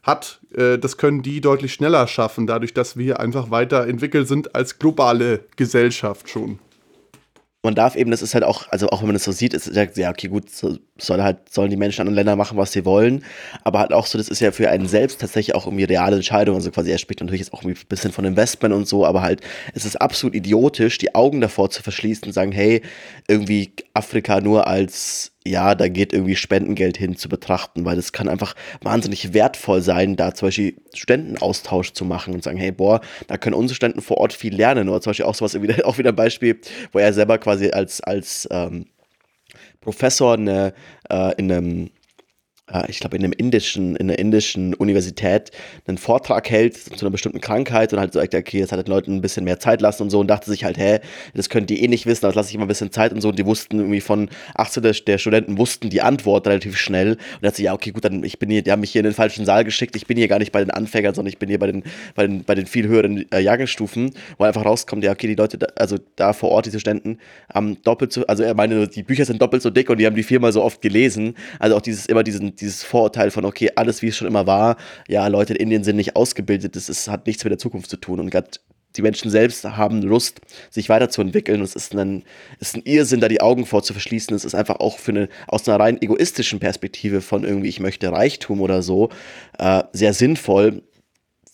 hat, 0.03 0.41
äh, 0.55 0.79
das 0.79 0.97
können 0.97 1.23
die 1.23 1.41
deutlich 1.41 1.73
schneller 1.73 2.07
schaffen, 2.07 2.47
dadurch, 2.47 2.75
dass 2.75 2.97
wir 2.97 3.21
einfach 3.21 3.51
weiterentwickelt 3.51 4.29
sind 4.29 4.55
als 4.55 4.79
globale 4.79 5.45
Gesellschaft 5.57 6.29
schon 6.29 6.59
man 7.62 7.77
darf 7.77 7.94
eben, 7.94 8.11
das 8.11 8.22
ist 8.22 8.35
halt 8.35 8.42
auch, 8.42 8.68
also 8.70 8.88
auch 8.88 9.01
wenn 9.01 9.07
man 9.07 9.14
das 9.14 9.22
so 9.22 9.31
sieht, 9.31 9.55
ist 9.55 9.68
es 9.68 9.96
ja, 9.96 10.11
okay, 10.11 10.27
gut, 10.27 10.51
so 10.51 10.79
soll 10.98 11.22
halt, 11.22 11.48
sollen 11.48 11.70
die 11.70 11.77
Menschen 11.77 12.01
in 12.01 12.09
anderen 12.09 12.16
Ländern 12.16 12.38
machen, 12.38 12.59
was 12.59 12.72
sie 12.72 12.85
wollen. 12.85 13.25
Aber 13.62 13.79
halt 13.79 13.92
auch 13.92 14.07
so, 14.07 14.18
das 14.18 14.29
ist 14.29 14.40
ja 14.40 14.51
für 14.51 14.68
einen 14.68 14.88
selbst 14.88 15.20
tatsächlich 15.20 15.55
auch 15.55 15.66
irgendwie 15.66 15.85
reale 15.85 16.16
Entscheidung. 16.16 16.57
Also 16.57 16.72
quasi, 16.72 16.90
er 16.90 16.98
spricht 16.98 17.20
natürlich 17.20 17.40
jetzt 17.40 17.53
auch 17.53 17.62
ein 17.62 17.75
bisschen 17.88 18.11
von 18.11 18.25
Investment 18.25 18.75
und 18.75 18.88
so, 18.88 19.07
aber 19.07 19.22
halt, 19.22 19.42
es 19.75 19.85
ist 19.85 20.01
absolut 20.01 20.35
idiotisch, 20.35 20.98
die 20.98 21.14
Augen 21.14 21.40
davor 21.40 21.70
zu 21.70 21.83
verschließen 21.83 22.25
und 22.25 22.33
sagen, 22.33 22.51
hey, 22.51 22.83
irgendwie 23.29 23.72
Afrika 23.94 24.40
nur 24.40 24.66
als 24.66 25.32
ja, 25.47 25.75
da 25.75 25.89
geht 25.89 26.13
irgendwie 26.13 26.37
Spendengeld 26.37 26.97
hin 26.97 27.17
zu 27.17 27.29
betrachten, 27.29 27.85
weil 27.85 27.97
das 27.97 28.13
kann 28.13 28.29
einfach 28.29 28.55
wahnsinnig 28.81 29.35
wertvoll 29.35 29.83
sein, 29.83 30.17
da 30.17 30.35
zum 30.35 30.49
Beispiel 30.49 30.77
Studentenaustausch 30.95 31.93
zu 31.93 32.05
machen 32.05 32.35
und 32.35 32.45
sagen, 32.45 32.59
hey, 32.59 32.73
boah, 32.73 33.01
da 33.27 33.37
können 33.37 33.55
unsere 33.55 33.77
Studenten 33.77 34.03
vor 34.03 34.19
Ort 34.19 34.33
viel 34.33 34.55
lernen. 34.55 34.89
Oder 34.89 35.01
zum 35.01 35.11
Beispiel 35.11 35.27
auch 35.27 35.35
sowas, 35.35 35.57
auch 35.85 35.99
wieder 35.99 36.11
ein 36.11 36.17
Beispiel, 36.17 36.61
wo 36.93 36.99
er 36.99 37.13
selber 37.13 37.39
quasi 37.39 37.71
als, 37.71 38.01
als 38.01 38.49
ähm, 38.51 38.87
Professor 39.81 40.35
eine, 40.35 40.75
äh, 41.11 41.35
in 41.37 41.51
einem 41.51 41.91
äh, 42.73 42.85
ich 42.89 43.01
glaube, 43.01 43.17
in 43.17 43.25
einem 43.25 43.33
indischen, 43.33 43.97
in 43.97 44.09
einer 44.09 44.19
indischen 44.19 44.75
Universität 44.75 45.51
einen 45.87 45.99
Vortrag 45.99 46.49
hält 46.51 46.77
zu 46.77 47.05
einer 47.05 47.11
bestimmten 47.11 47.41
Krankheit 47.41 47.93
und 47.93 48.01
halt 48.01 48.13
sagt, 48.13 48.35
okay, 48.35 48.59
jetzt 48.59 48.73
hat 48.73 48.87
den 48.87 48.91
Leuten 48.91 49.17
ein 49.17 49.21
bisschen 49.21 49.45
mehr 49.45 49.59
Zeit 49.59 49.81
lassen 49.81 50.05
und 50.05 50.11
so 50.11 50.21
und 50.21 50.29
dachte 50.29 50.51
sich 50.51 50.65
halt, 50.65 50.79
hä, 50.79 51.01
das 51.35 51.49
könnt 51.49 51.71
ihr 51.71 51.81
eh 51.81 51.89
nicht 51.89 52.07
wissen, 52.07 52.23
das 52.23 52.35
lasse 52.35 52.49
ich 52.51 52.55
immer 52.55 52.65
ein 52.65 52.69
bisschen 52.69 52.93
Zeit 52.93 53.13
und 53.13 53.21
so. 53.21 53.29
Und 53.29 53.39
die 53.39 53.47
wussten 53.47 53.79
irgendwie 53.79 54.01
von 54.01 54.29
18 54.55 54.83
der, 54.83 54.93
der 54.93 55.19
Studenten 55.19 55.59
wussten 55.59 55.91
die 55.91 56.03
Antwort 56.03 56.47
relativ 56.47 56.77
schnell. 56.77 57.17
Und 57.41 57.47
hat 57.47 57.57
sich, 57.57 57.67
ja, 57.67 57.75
okay, 57.75 57.91
gut, 57.91 58.05
dann 58.05 58.25
ich 58.25 58.39
bin 58.39 58.51
hier, 58.51 58.63
die 58.63 58.73
haben 58.73 58.81
mich 58.81 58.93
hier 58.93 59.01
in 59.01 59.05
den 59.05 59.15
falschen 59.15 59.45
Saal 59.45 59.65
geschickt, 59.65 59.97
ich 59.97 60.07
bin 60.07 60.17
hier 60.17 60.29
gar 60.29 60.39
nicht 60.39 60.53
bei 60.53 60.61
den 60.61 60.71
Anfängern, 60.71 61.15
sondern 61.15 61.31
ich 61.31 61.39
bin 61.39 61.49
hier 61.49 61.59
bei 61.59 61.67
den, 61.67 61.83
bei 62.15 62.27
den, 62.27 62.45
bei 62.45 62.55
den 62.55 62.67
viel 62.67 62.89
höheren 62.89 63.31
äh, 63.33 63.41
Jahrgangsstufen, 63.41 64.13
wo 64.39 64.45
einfach 64.45 64.65
rauskommt, 64.65 65.05
ja, 65.05 65.13
okay, 65.13 65.27
die 65.27 65.35
Leute, 65.35 65.59
da, 65.59 65.67
also 65.77 65.99
da 66.17 66.33
vor 66.33 66.51
Ort, 66.51 66.67
diese 66.67 66.81
Studenten, 66.81 67.19
haben 67.53 67.83
doppelt 67.83 68.13
so, 68.13 68.27
also 68.27 68.43
er 68.43 68.55
meine, 68.55 68.89
die 68.89 69.03
Bücher 69.03 69.25
sind 69.25 69.41
doppelt 69.41 69.63
so 69.63 69.71
dick 69.71 69.91
und 69.91 69.99
die 69.99 70.07
haben 70.07 70.17
die 70.17 70.23
viermal 70.23 70.53
so 70.53 70.63
oft 70.63 70.81
gelesen. 70.81 71.35
Also 71.59 71.77
auch 71.77 71.81
dieses, 71.81 72.07
immer 72.07 72.23
diesen, 72.23 72.57
dieses 72.62 72.83
Vorurteil 72.83 73.31
von, 73.31 73.44
okay, 73.44 73.70
alles 73.77 74.03
wie 74.03 74.09
es 74.09 74.16
schon 74.16 74.29
immer 74.29 74.46
war, 74.46 74.77
ja, 75.09 75.27
Leute 75.27 75.55
in 75.55 75.61
Indien 75.61 75.85
sind 75.85 75.96
nicht 75.96 76.16
ausgebildet, 76.16 76.77
das 76.77 76.88
ist, 76.88 77.09
hat 77.09 77.27
nichts 77.27 77.44
mit 77.44 77.51
der 77.51 77.59
Zukunft 77.59 77.90
zu 77.90 77.96
tun. 77.96 78.20
Und 78.20 78.31
gerade 78.31 78.51
die 78.96 79.03
Menschen 79.03 79.31
selbst 79.31 79.64
haben 79.64 80.03
Lust, 80.03 80.40
sich 80.70 80.88
weiterzuentwickeln. 80.88 81.61
Und 81.61 81.64
es 81.64 81.77
ist 81.77 81.94
ein, 81.94 82.25
ist 82.61 82.77
ein 82.77 82.83
Irrsinn, 82.85 83.20
da 83.20 83.29
die 83.29 83.40
Augen 83.40 83.66
vor 83.66 83.83
zu 83.83 83.92
verschließen. 83.92 84.35
Es 84.35 84.44
ist 84.44 84.55
einfach 84.55 84.77
auch 84.77 84.98
für 84.98 85.12
eine, 85.12 85.29
aus 85.46 85.68
einer 85.68 85.81
rein 85.81 86.01
egoistischen 86.01 86.61
Perspektive 86.61 87.20
von 87.20 87.44
irgendwie, 87.44 87.68
ich 87.68 87.81
möchte 87.81 88.12
Reichtum 88.12 88.61
oder 88.61 88.83
so, 88.83 89.11
äh, 89.59 89.83
sehr 89.92 90.14
sinnvoll, 90.14 90.83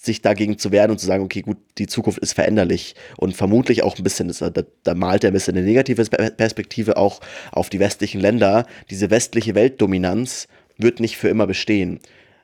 sich 0.01 0.23
dagegen 0.23 0.59
zu 0.59 0.71
wehren 0.71 0.93
und 0.93 0.99
zu 0.99 1.07
sagen, 1.07 1.25
okay, 1.25 1.43
gut, 1.43 1.59
die 1.77 1.89
Zukunft 1.89 2.21
ist 2.21 2.33
veränderlich 2.33 2.95
und 3.17 3.37
vermutlich 3.37 3.83
auch 3.83 3.97
ein 3.99 4.05
bisschen, 4.05 4.33
da, 4.39 4.51
da 4.51 4.95
malt 4.95 5.25
er 5.25 5.31
ein 5.31 5.35
bisschen 5.35 5.57
eine 5.57 5.67
negative 5.67 6.05
Perspektive 6.05 6.97
auch 6.97 7.21
auf 7.51 7.69
die 7.69 7.81
westlichen 7.81 8.21
Länder. 8.21 8.65
Diese 8.91 9.11
westliche 9.11 9.57
Weltdominanz 9.57 10.47
wird 10.79 11.01
nicht 11.01 11.17
für 11.17 11.29
immer 11.29 11.47
bestehen. 11.47 12.01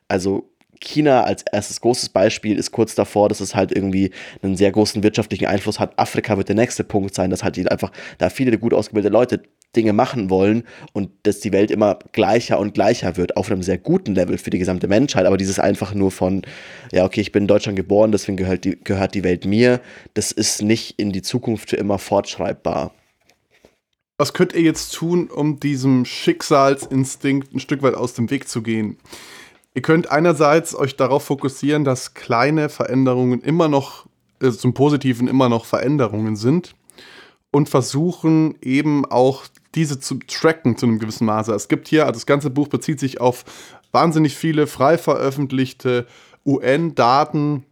Also 0.07 0.49
China 0.79 1.23
als 1.23 1.43
erstes 1.51 1.81
großes 1.81 2.09
Beispiel 2.09 2.57
ist 2.57 2.71
kurz 2.71 2.95
davor, 2.95 3.29
dass 3.29 3.39
es 3.39 3.55
halt 3.55 3.71
irgendwie 3.71 4.11
einen 4.41 4.57
sehr 4.57 4.71
großen 4.71 5.03
wirtschaftlichen 5.03 5.47
Einfluss 5.47 5.79
hat. 5.79 5.97
Afrika 5.97 6.37
wird 6.37 6.49
der 6.49 6.55
nächste 6.55 6.83
Punkt 6.83 7.15
sein, 7.15 7.29
dass 7.29 7.43
halt 7.43 7.71
einfach 7.71 7.91
da 8.17 8.29
viele 8.29 8.57
gut 8.57 8.73
ausgebildete 8.73 9.13
Leute 9.13 9.41
Dinge 9.75 9.93
machen 9.93 10.29
wollen 10.29 10.63
und 10.93 11.09
dass 11.23 11.39
die 11.39 11.51
Welt 11.51 11.69
immer 11.69 11.99
gleicher 12.13 12.59
und 12.59 12.73
gleicher 12.73 13.17
wird, 13.17 13.37
auf 13.37 13.51
einem 13.51 13.61
sehr 13.61 13.77
guten 13.77 14.15
Level 14.15 14.37
für 14.37 14.49
die 14.49 14.59
gesamte 14.59 14.87
Menschheit. 14.87 15.25
Aber 15.25 15.37
dieses 15.37 15.59
einfach 15.59 15.93
nur 15.93 16.11
von, 16.11 16.43
ja, 16.91 17.03
okay, 17.03 17.21
ich 17.21 17.31
bin 17.31 17.43
in 17.43 17.47
Deutschland 17.47 17.75
geboren, 17.75 18.11
deswegen 18.11 18.37
gehört 18.37 18.63
die, 18.63 18.77
gehört 18.81 19.15
die 19.15 19.23
Welt 19.23 19.45
mir, 19.45 19.81
das 20.13 20.31
ist 20.31 20.61
nicht 20.61 20.99
in 20.99 21.11
die 21.11 21.21
Zukunft 21.21 21.69
für 21.69 21.77
immer 21.77 21.99
fortschreibbar. 21.99 22.93
Was 24.17 24.31
könnt 24.31 24.53
ihr 24.53 24.61
jetzt 24.61 24.93
tun, 24.93 25.29
um 25.29 25.59
diesem 25.59 26.05
Schicksalsinstinkt 26.05 27.53
ein 27.53 27.59
Stück 27.59 27.81
weit 27.81 27.95
aus 27.95 28.13
dem 28.13 28.29
Weg 28.29 28.47
zu 28.47 28.61
gehen? 28.61 28.97
Ihr 29.73 29.81
könnt 29.81 30.09
einerseits 30.09 30.73
euch 30.73 30.95
darauf 30.95 31.25
fokussieren, 31.25 31.83
dass 31.83 32.13
kleine 32.13 32.69
Veränderungen 32.69 33.41
immer 33.41 33.67
noch, 33.67 34.05
also 34.41 34.57
zum 34.57 34.73
Positiven 34.73 35.27
immer 35.27 35.49
noch 35.49 35.65
Veränderungen 35.65 36.37
sind 36.37 36.75
und 37.51 37.67
versuchen 37.67 38.55
eben 38.61 39.03
auch 39.03 39.43
diese 39.75 39.99
zu 39.99 40.19
tracken 40.25 40.77
zu 40.77 40.85
einem 40.85 40.99
gewissen 40.99 41.25
Maße. 41.25 41.53
Es 41.53 41.67
gibt 41.67 41.89
hier, 41.89 42.05
also 42.05 42.13
das 42.13 42.25
ganze 42.25 42.49
Buch 42.49 42.69
bezieht 42.69 43.01
sich 43.01 43.19
auf 43.19 43.43
wahnsinnig 43.91 44.37
viele 44.37 44.67
frei 44.67 44.97
veröffentlichte 44.97 46.07
UN-Daten, 46.45 47.65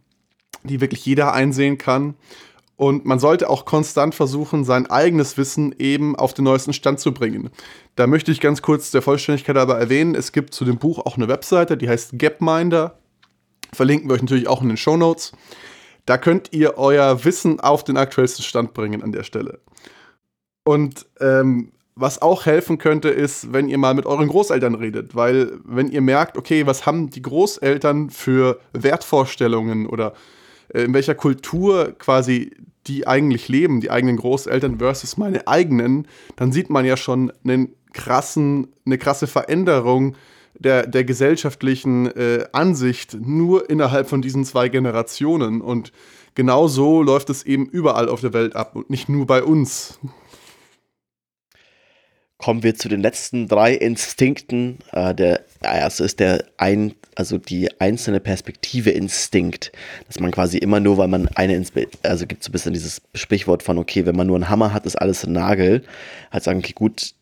die 0.62 0.82
wirklich 0.82 1.06
jeder 1.06 1.32
einsehen 1.32 1.78
kann. 1.78 2.16
Und 2.76 3.04
man 3.04 3.20
sollte 3.20 3.48
auch 3.48 3.64
konstant 3.64 4.14
versuchen, 4.14 4.64
sein 4.64 4.86
eigenes 4.86 5.36
Wissen 5.36 5.74
eben 5.78 6.16
auf 6.16 6.34
den 6.34 6.44
neuesten 6.44 6.72
Stand 6.72 6.98
zu 6.98 7.14
bringen. 7.14 7.50
Da 7.94 8.06
möchte 8.06 8.32
ich 8.32 8.40
ganz 8.40 8.62
kurz 8.62 8.90
der 8.90 9.02
Vollständigkeit 9.02 9.56
aber 9.56 9.78
erwähnen, 9.78 10.14
es 10.16 10.32
gibt 10.32 10.54
zu 10.54 10.64
dem 10.64 10.78
Buch 10.78 10.98
auch 10.98 11.16
eine 11.16 11.28
Webseite, 11.28 11.76
die 11.76 11.88
heißt 11.88 12.18
Gapminder. 12.18 12.98
Verlinken 13.72 14.08
wir 14.08 14.14
euch 14.14 14.22
natürlich 14.22 14.48
auch 14.48 14.62
in 14.62 14.68
den 14.68 14.76
Show 14.76 14.96
Notes. 14.96 15.32
Da 16.06 16.18
könnt 16.18 16.52
ihr 16.52 16.76
euer 16.76 17.24
Wissen 17.24 17.60
auf 17.60 17.84
den 17.84 17.96
aktuellsten 17.96 18.44
Stand 18.44 18.74
bringen 18.74 19.02
an 19.02 19.12
der 19.12 19.22
Stelle. 19.22 19.60
Und 20.64 21.06
ähm, 21.20 21.72
was 21.94 22.20
auch 22.20 22.44
helfen 22.46 22.78
könnte, 22.78 23.08
ist, 23.08 23.52
wenn 23.52 23.68
ihr 23.68 23.78
mal 23.78 23.94
mit 23.94 24.06
euren 24.06 24.28
Großeltern 24.28 24.74
redet, 24.74 25.14
weil 25.14 25.52
wenn 25.64 25.88
ihr 25.88 26.00
merkt, 26.00 26.36
okay, 26.36 26.66
was 26.66 26.86
haben 26.86 27.10
die 27.10 27.22
Großeltern 27.22 28.10
für 28.10 28.58
Wertvorstellungen 28.72 29.86
oder 29.86 30.14
in 30.72 30.94
welcher 30.94 31.14
Kultur 31.14 31.94
quasi 31.98 32.52
die 32.86 33.06
eigentlich 33.06 33.48
leben, 33.48 33.80
die 33.80 33.90
eigenen 33.90 34.16
Großeltern 34.16 34.78
versus 34.78 35.16
meine 35.16 35.46
eigenen, 35.48 36.06
dann 36.36 36.52
sieht 36.52 36.70
man 36.70 36.84
ja 36.84 36.96
schon 36.96 37.32
einen 37.44 37.74
krassen, 37.92 38.68
eine 38.84 38.98
krasse 38.98 39.26
Veränderung 39.26 40.16
der, 40.58 40.86
der 40.86 41.04
gesellschaftlichen 41.04 42.06
äh, 42.06 42.44
Ansicht 42.52 43.16
nur 43.20 43.68
innerhalb 43.70 44.08
von 44.08 44.22
diesen 44.22 44.44
zwei 44.44 44.68
Generationen. 44.68 45.60
Und 45.60 45.92
genau 46.34 46.68
so 46.68 47.02
läuft 47.02 47.30
es 47.30 47.44
eben 47.44 47.66
überall 47.66 48.08
auf 48.08 48.20
der 48.20 48.32
Welt 48.32 48.54
ab 48.54 48.76
und 48.76 48.90
nicht 48.90 49.08
nur 49.08 49.26
bei 49.26 49.42
uns. 49.42 49.98
Kommen 52.44 52.62
wir 52.62 52.74
zu 52.74 52.90
den 52.90 53.00
letzten 53.00 53.48
drei 53.48 53.72
Instinkten. 53.72 54.76
Äh, 54.92 55.14
der 55.14 55.46
erste 55.62 56.04
ist 56.04 56.20
der 56.20 56.44
ein, 56.58 56.92
also 57.14 57.38
die 57.38 57.70
einzelne 57.80 58.20
Perspektive 58.20 58.90
Instinkt, 58.90 59.72
dass 60.08 60.20
man 60.20 60.30
quasi 60.30 60.58
immer 60.58 60.78
nur, 60.78 60.98
weil 60.98 61.08
man 61.08 61.26
eine, 61.28 61.54
Inspe 61.54 61.88
also 62.02 62.26
gibt 62.26 62.44
so 62.44 62.50
ein 62.50 62.52
bisschen 62.52 62.74
dieses 62.74 63.00
Sprichwort 63.14 63.62
von, 63.62 63.78
okay, 63.78 64.04
wenn 64.04 64.14
man 64.14 64.26
nur 64.26 64.36
einen 64.36 64.50
Hammer 64.50 64.74
hat, 64.74 64.84
ist 64.84 64.96
alles 64.96 65.24
ein 65.24 65.32
Nagel. 65.32 65.84
Halt 66.30 66.44
sagen, 66.44 66.58
okay, 66.58 66.74
gut, 66.74 67.14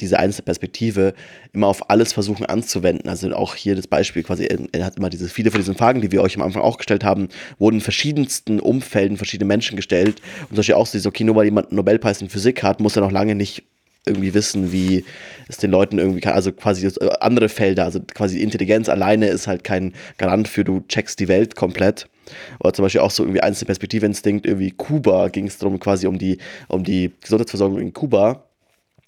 diese 0.00 0.18
einzelne 0.18 0.44
Perspektive 0.44 1.14
immer 1.52 1.68
auf 1.68 1.88
alles 1.88 2.12
versuchen 2.12 2.44
anzuwenden. 2.44 3.08
Also 3.08 3.32
auch 3.32 3.54
hier 3.54 3.76
das 3.76 3.86
Beispiel 3.86 4.24
quasi, 4.24 4.48
er 4.72 4.84
hat 4.84 4.96
immer 4.96 5.08
diese, 5.08 5.28
viele 5.28 5.52
von 5.52 5.60
diesen 5.60 5.76
Fragen, 5.76 6.00
die 6.00 6.10
wir 6.10 6.20
euch 6.20 6.34
am 6.34 6.42
Anfang 6.42 6.62
auch 6.62 6.78
gestellt 6.78 7.04
haben, 7.04 7.28
wurden 7.60 7.76
in 7.76 7.80
verschiedensten 7.80 8.58
Umfelden 8.58 9.18
verschiedene 9.18 9.46
Menschen 9.46 9.76
gestellt. 9.76 10.20
Und 10.40 10.48
zum 10.48 10.56
Beispiel 10.56 10.74
auch 10.74 10.86
so, 10.88 11.08
okay, 11.08 11.22
nur 11.22 11.36
weil 11.36 11.44
jemand 11.44 11.68
einen 11.68 11.76
Nobelpreis 11.76 12.20
in 12.20 12.28
Physik 12.28 12.64
hat, 12.64 12.80
muss 12.80 12.96
er 12.96 13.02
noch 13.02 13.12
lange 13.12 13.36
nicht 13.36 13.62
irgendwie 14.06 14.34
wissen, 14.34 14.72
wie 14.72 15.04
es 15.48 15.56
den 15.58 15.70
Leuten 15.70 15.98
irgendwie 15.98 16.20
kann. 16.20 16.34
Also 16.34 16.52
quasi 16.52 16.86
äh, 16.86 17.10
andere 17.20 17.48
Felder, 17.48 17.84
also 17.84 18.00
quasi 18.00 18.40
Intelligenz 18.40 18.88
alleine 18.88 19.28
ist 19.28 19.46
halt 19.46 19.64
kein 19.64 19.94
Garant 20.18 20.48
für 20.48 20.64
du 20.64 20.80
checkst 20.88 21.20
die 21.20 21.28
Welt 21.28 21.56
komplett. 21.56 22.08
Oder 22.60 22.72
zum 22.72 22.84
Beispiel 22.84 23.02
auch 23.02 23.10
so 23.10 23.22
irgendwie 23.22 23.42
einzelne 23.42 23.66
Perspektive-Instinkt, 23.66 24.46
irgendwie 24.46 24.70
Kuba 24.70 25.28
ging 25.28 25.46
es 25.46 25.58
darum, 25.58 25.78
quasi 25.78 26.06
um 26.06 26.18
die, 26.18 26.38
um 26.68 26.82
die 26.82 27.12
Gesundheitsversorgung 27.20 27.78
in 27.78 27.92
Kuba 27.92 28.44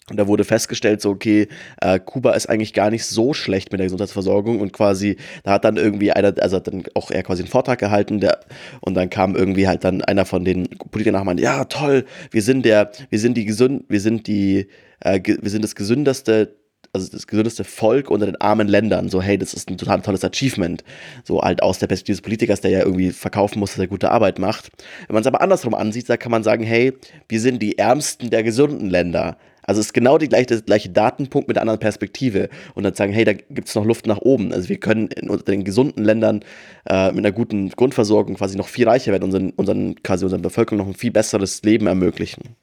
und 0.09 0.19
da 0.19 0.29
wurde 0.29 0.45
festgestellt, 0.45 1.01
so, 1.01 1.11
okay, 1.11 1.49
äh, 1.81 1.99
Kuba 1.99 2.35
ist 2.35 2.49
eigentlich 2.49 2.73
gar 2.73 2.91
nicht 2.91 3.05
so 3.05 3.35
schlecht 3.35 3.73
mit 3.73 3.81
der 3.81 3.87
Gesundheitsversorgung 3.87 4.61
und 4.61 4.73
quasi, 4.73 5.17
da 5.43 5.53
hat 5.53 5.65
dann 5.65 5.77
irgendwie 5.77 6.13
einer, 6.13 6.33
also 6.41 6.57
hat 6.57 6.69
dann 6.69 6.85
auch 6.95 7.11
er 7.11 7.25
quasi 7.25 7.43
einen 7.43 7.51
Vortrag 7.51 7.81
gehalten, 7.81 8.21
der, 8.21 8.39
und 8.81 8.95
dann 8.95 9.11
kam 9.11 9.35
irgendwie 9.35 9.67
halt 9.67 9.83
dann 9.83 10.03
einer 10.03 10.25
von 10.25 10.45
den 10.45 10.69
Politikern 10.69 11.15
nach 11.15 11.23
und 11.23 11.27
meinte, 11.27 11.43
ja, 11.43 11.65
toll, 11.65 12.05
wir 12.31 12.43
sind 12.43 12.65
der, 12.65 12.93
wir 13.11 13.19
sind 13.19 13.37
die 13.37 13.47
gesund, 13.47 13.85
wir 13.89 14.01
sind 14.01 14.29
die, 14.29 14.69
äh, 15.01 15.21
wir 15.25 15.51
sind 15.51 15.63
das 15.63 15.75
gesündeste 15.75 16.57
also 16.93 17.11
das 17.11 17.27
gesündeste 17.27 17.65
Volk 17.65 18.11
unter 18.11 18.27
den 18.27 18.41
armen 18.41 18.69
Ländern. 18.69 19.09
So, 19.09 19.21
hey, 19.21 19.37
das 19.39 19.55
ist 19.55 19.71
ein 19.71 19.79
total 19.79 20.01
tolles 20.03 20.25
Achievement. 20.25 20.83
So 21.25 21.43
halt 21.43 21.63
aus 21.63 21.79
der 21.79 21.87
Perspektive 21.87 22.17
des 22.17 22.23
Politikers, 22.23 22.61
der 22.61 22.71
ja 22.71 22.81
irgendwie 22.81 23.11
verkaufen 23.11 23.59
muss, 23.61 23.73
dass 23.73 23.81
er 23.81 23.87
gute 23.87 24.11
Arbeit 24.11 24.39
macht. 24.39 24.71
Wenn 25.07 25.15
man 25.15 25.21
es 25.21 25.27
aber 25.27 25.41
andersrum 25.41 25.75
ansieht, 25.75 26.09
da 26.09 26.17
kann 26.17 26.31
man 26.31 26.43
sagen, 26.43 26.65
hey, 26.65 26.95
wir 27.29 27.41
sind 27.41 27.63
die 27.63 27.79
ärmsten 27.79 28.31
der 28.31 28.43
gesunden 28.43 28.89
Länder. 28.89 29.37
Also 29.63 29.81
es 29.81 29.87
ist 29.87 29.93
genau 29.95 30.17
die 30.17 30.29
gleiche, 30.29 30.63
gleiche 30.63 30.89
Datenpunkt 30.91 31.49
mit 31.49 31.57
einer 31.57 31.63
anderen 31.63 31.81
Perspektive. 31.81 32.49
Und 32.75 32.85
dann 32.85 32.95
sagen, 32.95 33.13
hey, 33.13 33.25
da 33.25 33.33
gibt 33.33 33.69
es 33.69 33.75
noch 33.75 33.85
Luft 33.85 34.07
nach 34.07 34.19
oben. 34.19 34.53
Also 34.53 34.69
wir 34.69 34.79
können 34.79 35.09
in 35.09 35.29
den 35.29 35.65
gesunden 35.65 36.05
Ländern 36.05 36.45
äh, 36.89 37.09
mit 37.09 37.19
einer 37.19 37.33
guten 37.33 37.71
Grundversorgung 37.71 38.37
quasi 38.37 38.57
noch 38.57 38.69
viel 38.69 38.89
reicher 38.89 39.11
werden, 39.11 39.25
unseren, 39.25 39.51
unseren, 39.51 39.97
quasi 40.03 40.25
unseren 40.25 40.43
Bevölkerung 40.43 40.79
noch 40.79 40.87
ein 40.87 40.95
viel 40.95 41.11
besseres 41.11 41.63
Leben 41.63 41.89
ermöglichen. 41.89 42.57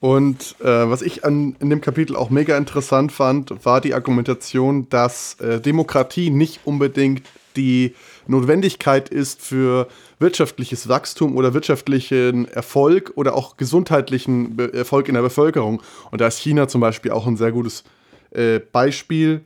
Und 0.00 0.54
äh, 0.60 0.64
was 0.64 1.02
ich 1.02 1.24
an, 1.24 1.56
in 1.58 1.70
dem 1.70 1.80
Kapitel 1.80 2.14
auch 2.14 2.30
mega 2.30 2.56
interessant 2.56 3.10
fand, 3.10 3.64
war 3.64 3.80
die 3.80 3.94
Argumentation, 3.94 4.88
dass 4.88 5.34
äh, 5.40 5.60
Demokratie 5.60 6.30
nicht 6.30 6.60
unbedingt 6.64 7.22
die 7.56 7.94
Notwendigkeit 8.28 9.08
ist 9.08 9.42
für 9.42 9.88
wirtschaftliches 10.20 10.88
Wachstum 10.88 11.36
oder 11.36 11.54
wirtschaftlichen 11.54 12.46
Erfolg 12.46 13.12
oder 13.16 13.34
auch 13.34 13.56
gesundheitlichen 13.56 14.54
Be 14.54 14.72
Erfolg 14.72 15.08
in 15.08 15.14
der 15.14 15.22
Bevölkerung. 15.22 15.82
Und 16.12 16.20
da 16.20 16.28
ist 16.28 16.38
China 16.38 16.68
zum 16.68 16.80
Beispiel 16.80 17.10
auch 17.10 17.26
ein 17.26 17.36
sehr 17.36 17.50
gutes 17.50 17.82
äh, 18.30 18.60
Beispiel. 18.60 19.40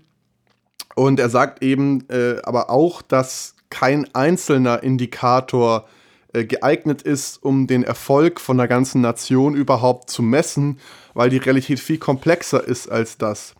Und 0.95 1.19
er 1.19 1.31
sagt 1.31 1.63
eben 1.63 2.07
äh, 2.11 2.37
aber 2.43 2.69
auch, 2.69 3.01
dass 3.01 3.55
kein 3.71 4.15
einzelner 4.15 4.83
Indikator 4.83 5.87
äh, 5.87 6.02
geeignet 6.33 7.03
ist, 7.03 7.43
um 7.43 7.67
den 7.67 7.85
Erfolg 7.85 8.41
von 8.41 8.57
der 8.57 8.69
ganzen 8.69 9.01
Nation 9.01 9.55
überhaupt 9.55 10.11
zu 10.11 10.23
messen, 10.23 10.79
weil 11.15 11.31
die 11.31 11.39
Realität 11.39 11.79
viel 11.79 11.99
komplexer 11.99 12.67
ist 12.67 12.91
als 12.91 13.19
das. 13.19 13.55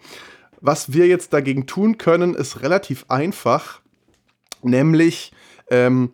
Was 0.61 0.93
wir 0.93 1.07
jetzt 1.07 1.33
dagegen 1.33 1.67
tun 1.67 1.99
können, 1.99 2.35
ist 2.35 2.63
relativ 2.63 3.05
einfach, 3.09 3.81
nämlich 4.63 5.33
ähm, 5.71 6.13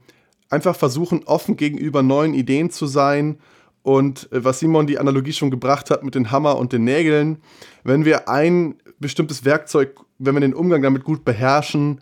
einfach 0.50 0.74
versuchen, 0.74 1.22
offen 1.24 1.56
gegenüber 1.56 2.02
neuen 2.02 2.34
Ideen 2.34 2.70
zu 2.70 2.86
sein. 2.86 3.38
Und 3.82 4.32
äh, 4.32 4.44
was 4.44 4.58
Simon 4.58 4.86
die 4.86 4.98
Analogie 4.98 5.32
schon 5.32 5.50
gebracht 5.50 5.90
hat 5.90 6.02
mit 6.02 6.14
den 6.14 6.30
Hammer 6.30 6.56
und 6.56 6.72
den 6.72 6.84
Nägeln, 6.84 7.38
wenn 7.84 8.04
wir 8.04 8.28
ein 8.28 8.76
bestimmtes 8.98 9.44
Werkzeug, 9.44 10.00
wenn 10.18 10.34
wir 10.34 10.40
den 10.40 10.54
Umgang 10.54 10.82
damit 10.82 11.04
gut 11.04 11.24
beherrschen, 11.24 12.00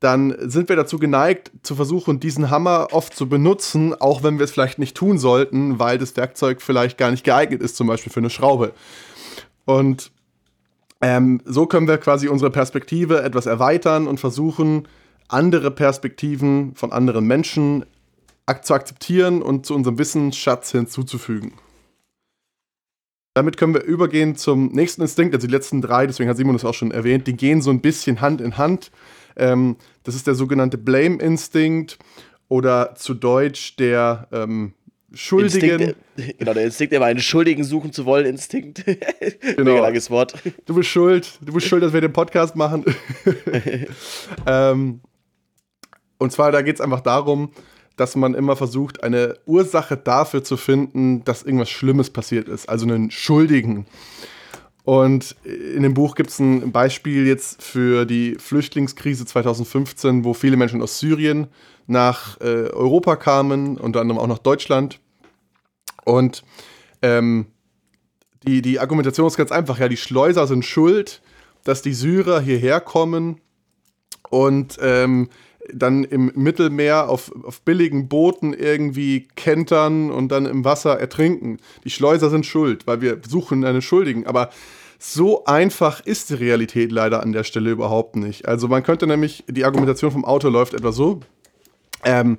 dann 0.00 0.34
sind 0.48 0.68
wir 0.68 0.76
dazu 0.76 0.98
geneigt, 0.98 1.50
zu 1.62 1.74
versuchen, 1.74 2.20
diesen 2.20 2.50
Hammer 2.50 2.88
oft 2.92 3.14
zu 3.16 3.28
benutzen, 3.28 3.94
auch 4.00 4.22
wenn 4.22 4.38
wir 4.38 4.44
es 4.44 4.52
vielleicht 4.52 4.78
nicht 4.78 4.96
tun 4.96 5.18
sollten, 5.18 5.78
weil 5.78 5.98
das 5.98 6.16
Werkzeug 6.16 6.62
vielleicht 6.62 6.98
gar 6.98 7.10
nicht 7.10 7.24
geeignet 7.24 7.62
ist, 7.62 7.76
zum 7.76 7.88
Beispiel 7.88 8.12
für 8.12 8.20
eine 8.20 8.30
Schraube. 8.30 8.72
Und 9.64 10.12
ähm, 11.00 11.40
so 11.44 11.66
können 11.66 11.88
wir 11.88 11.98
quasi 11.98 12.28
unsere 12.28 12.50
Perspektive 12.50 13.22
etwas 13.22 13.46
erweitern 13.46 14.06
und 14.06 14.20
versuchen, 14.20 14.86
andere 15.28 15.70
Perspektiven 15.70 16.74
von 16.74 16.92
anderen 16.92 17.26
Menschen 17.26 17.84
ak 18.46 18.64
zu 18.64 18.74
akzeptieren 18.74 19.42
und 19.42 19.66
zu 19.66 19.74
unserem 19.74 19.98
Wissensschatz 19.98 20.70
hinzuzufügen. 20.70 21.52
Damit 23.34 23.56
können 23.56 23.74
wir 23.74 23.82
übergehen 23.82 24.36
zum 24.36 24.72
nächsten 24.72 25.02
Instinkt, 25.02 25.34
also 25.34 25.46
die 25.46 25.52
letzten 25.52 25.82
drei, 25.82 26.06
deswegen 26.06 26.30
hat 26.30 26.36
Simon 26.36 26.54
das 26.54 26.64
auch 26.64 26.74
schon 26.74 26.90
erwähnt, 26.90 27.26
die 27.26 27.36
gehen 27.36 27.62
so 27.62 27.70
ein 27.70 27.80
bisschen 27.80 28.20
Hand 28.20 28.40
in 28.40 28.56
Hand. 28.56 28.90
Ähm, 29.38 29.76
das 30.04 30.14
ist 30.14 30.26
der 30.26 30.34
sogenannte 30.34 30.78
Blame-Instinkt 30.78 31.98
oder 32.48 32.94
zu 32.94 33.14
Deutsch 33.14 33.76
der 33.76 34.28
ähm, 34.32 34.74
Schuldigen. 35.14 35.94
Instinkt, 36.16 36.38
genau, 36.38 36.54
der 36.54 36.64
Instinkt, 36.64 36.92
immer 36.92 37.06
einen 37.06 37.20
Schuldigen 37.20 37.64
suchen 37.64 37.92
zu 37.92 38.04
wollen, 38.04 38.26
Instinkt. 38.26 38.84
genau. 39.40 39.64
Mega 39.64 39.80
langes 39.80 40.10
Wort. 40.10 40.34
Du 40.66 40.74
bist 40.74 40.88
schuld, 40.88 41.38
du 41.40 41.52
bist 41.52 41.66
schuld, 41.66 41.82
dass 41.82 41.92
wir 41.92 42.00
den 42.00 42.12
Podcast 42.12 42.56
machen. 42.56 42.84
ähm, 44.46 45.00
und 46.18 46.32
zwar, 46.32 46.52
da 46.52 46.62
geht 46.62 46.74
es 46.74 46.80
einfach 46.80 47.00
darum, 47.00 47.52
dass 47.96 48.16
man 48.16 48.34
immer 48.34 48.56
versucht, 48.56 49.02
eine 49.02 49.36
Ursache 49.46 49.96
dafür 49.96 50.44
zu 50.44 50.56
finden, 50.56 51.24
dass 51.24 51.42
irgendwas 51.42 51.70
Schlimmes 51.70 52.10
passiert 52.10 52.48
ist, 52.48 52.68
also 52.68 52.86
einen 52.86 53.10
Schuldigen. 53.10 53.86
Und 54.88 55.36
in 55.44 55.82
dem 55.82 55.92
Buch 55.92 56.14
gibt 56.14 56.30
es 56.30 56.38
ein 56.38 56.72
Beispiel 56.72 57.26
jetzt 57.26 57.62
für 57.62 58.06
die 58.06 58.36
Flüchtlingskrise 58.36 59.26
2015, 59.26 60.24
wo 60.24 60.32
viele 60.32 60.56
Menschen 60.56 60.80
aus 60.80 60.98
Syrien 60.98 61.48
nach 61.86 62.40
äh, 62.40 62.70
Europa 62.70 63.16
kamen, 63.16 63.76
unter 63.76 64.00
anderem 64.00 64.18
auch 64.18 64.26
nach 64.26 64.38
Deutschland. 64.38 64.98
Und 66.06 66.42
ähm, 67.02 67.48
die, 68.46 68.62
die 68.62 68.80
Argumentation 68.80 69.26
ist 69.26 69.36
ganz 69.36 69.52
einfach, 69.52 69.78
ja, 69.78 69.88
die 69.88 69.98
Schleuser 69.98 70.46
sind 70.46 70.64
schuld, 70.64 71.20
dass 71.64 71.82
die 71.82 71.92
Syrer 71.92 72.40
hierher 72.40 72.80
kommen 72.80 73.42
und 74.30 74.78
ähm, 74.80 75.28
dann 75.72 76.04
im 76.04 76.32
Mittelmeer 76.34 77.08
auf, 77.08 77.32
auf 77.44 77.60
billigen 77.62 78.08
Booten 78.08 78.52
irgendwie 78.52 79.28
kentern 79.36 80.10
und 80.10 80.28
dann 80.28 80.46
im 80.46 80.64
Wasser 80.64 80.98
ertrinken. 80.98 81.58
Die 81.84 81.90
Schleuser 81.90 82.30
sind 82.30 82.46
schuld, 82.46 82.86
weil 82.86 83.00
wir 83.00 83.20
suchen 83.26 83.64
einen 83.64 83.82
Schuldigen. 83.82 84.26
Aber 84.26 84.50
so 84.98 85.44
einfach 85.44 86.04
ist 86.04 86.30
die 86.30 86.34
Realität 86.34 86.90
leider 86.90 87.22
an 87.22 87.32
der 87.32 87.44
Stelle 87.44 87.70
überhaupt 87.70 88.16
nicht. 88.16 88.48
Also 88.48 88.68
man 88.68 88.82
könnte 88.82 89.06
nämlich, 89.06 89.44
die 89.48 89.64
Argumentation 89.64 90.10
vom 90.10 90.24
Auto 90.24 90.48
läuft 90.48 90.74
etwa 90.74 90.92
so. 90.92 91.20
Ähm, 92.04 92.38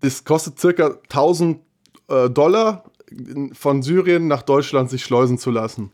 das 0.00 0.24
kostet 0.24 0.58
circa 0.58 0.98
1000 1.04 1.60
äh, 2.08 2.28
Dollar 2.30 2.84
von 3.52 3.82
Syrien 3.82 4.26
nach 4.26 4.42
Deutschland 4.42 4.90
sich 4.90 5.04
schleusen 5.04 5.38
zu 5.38 5.50
lassen. 5.50 5.92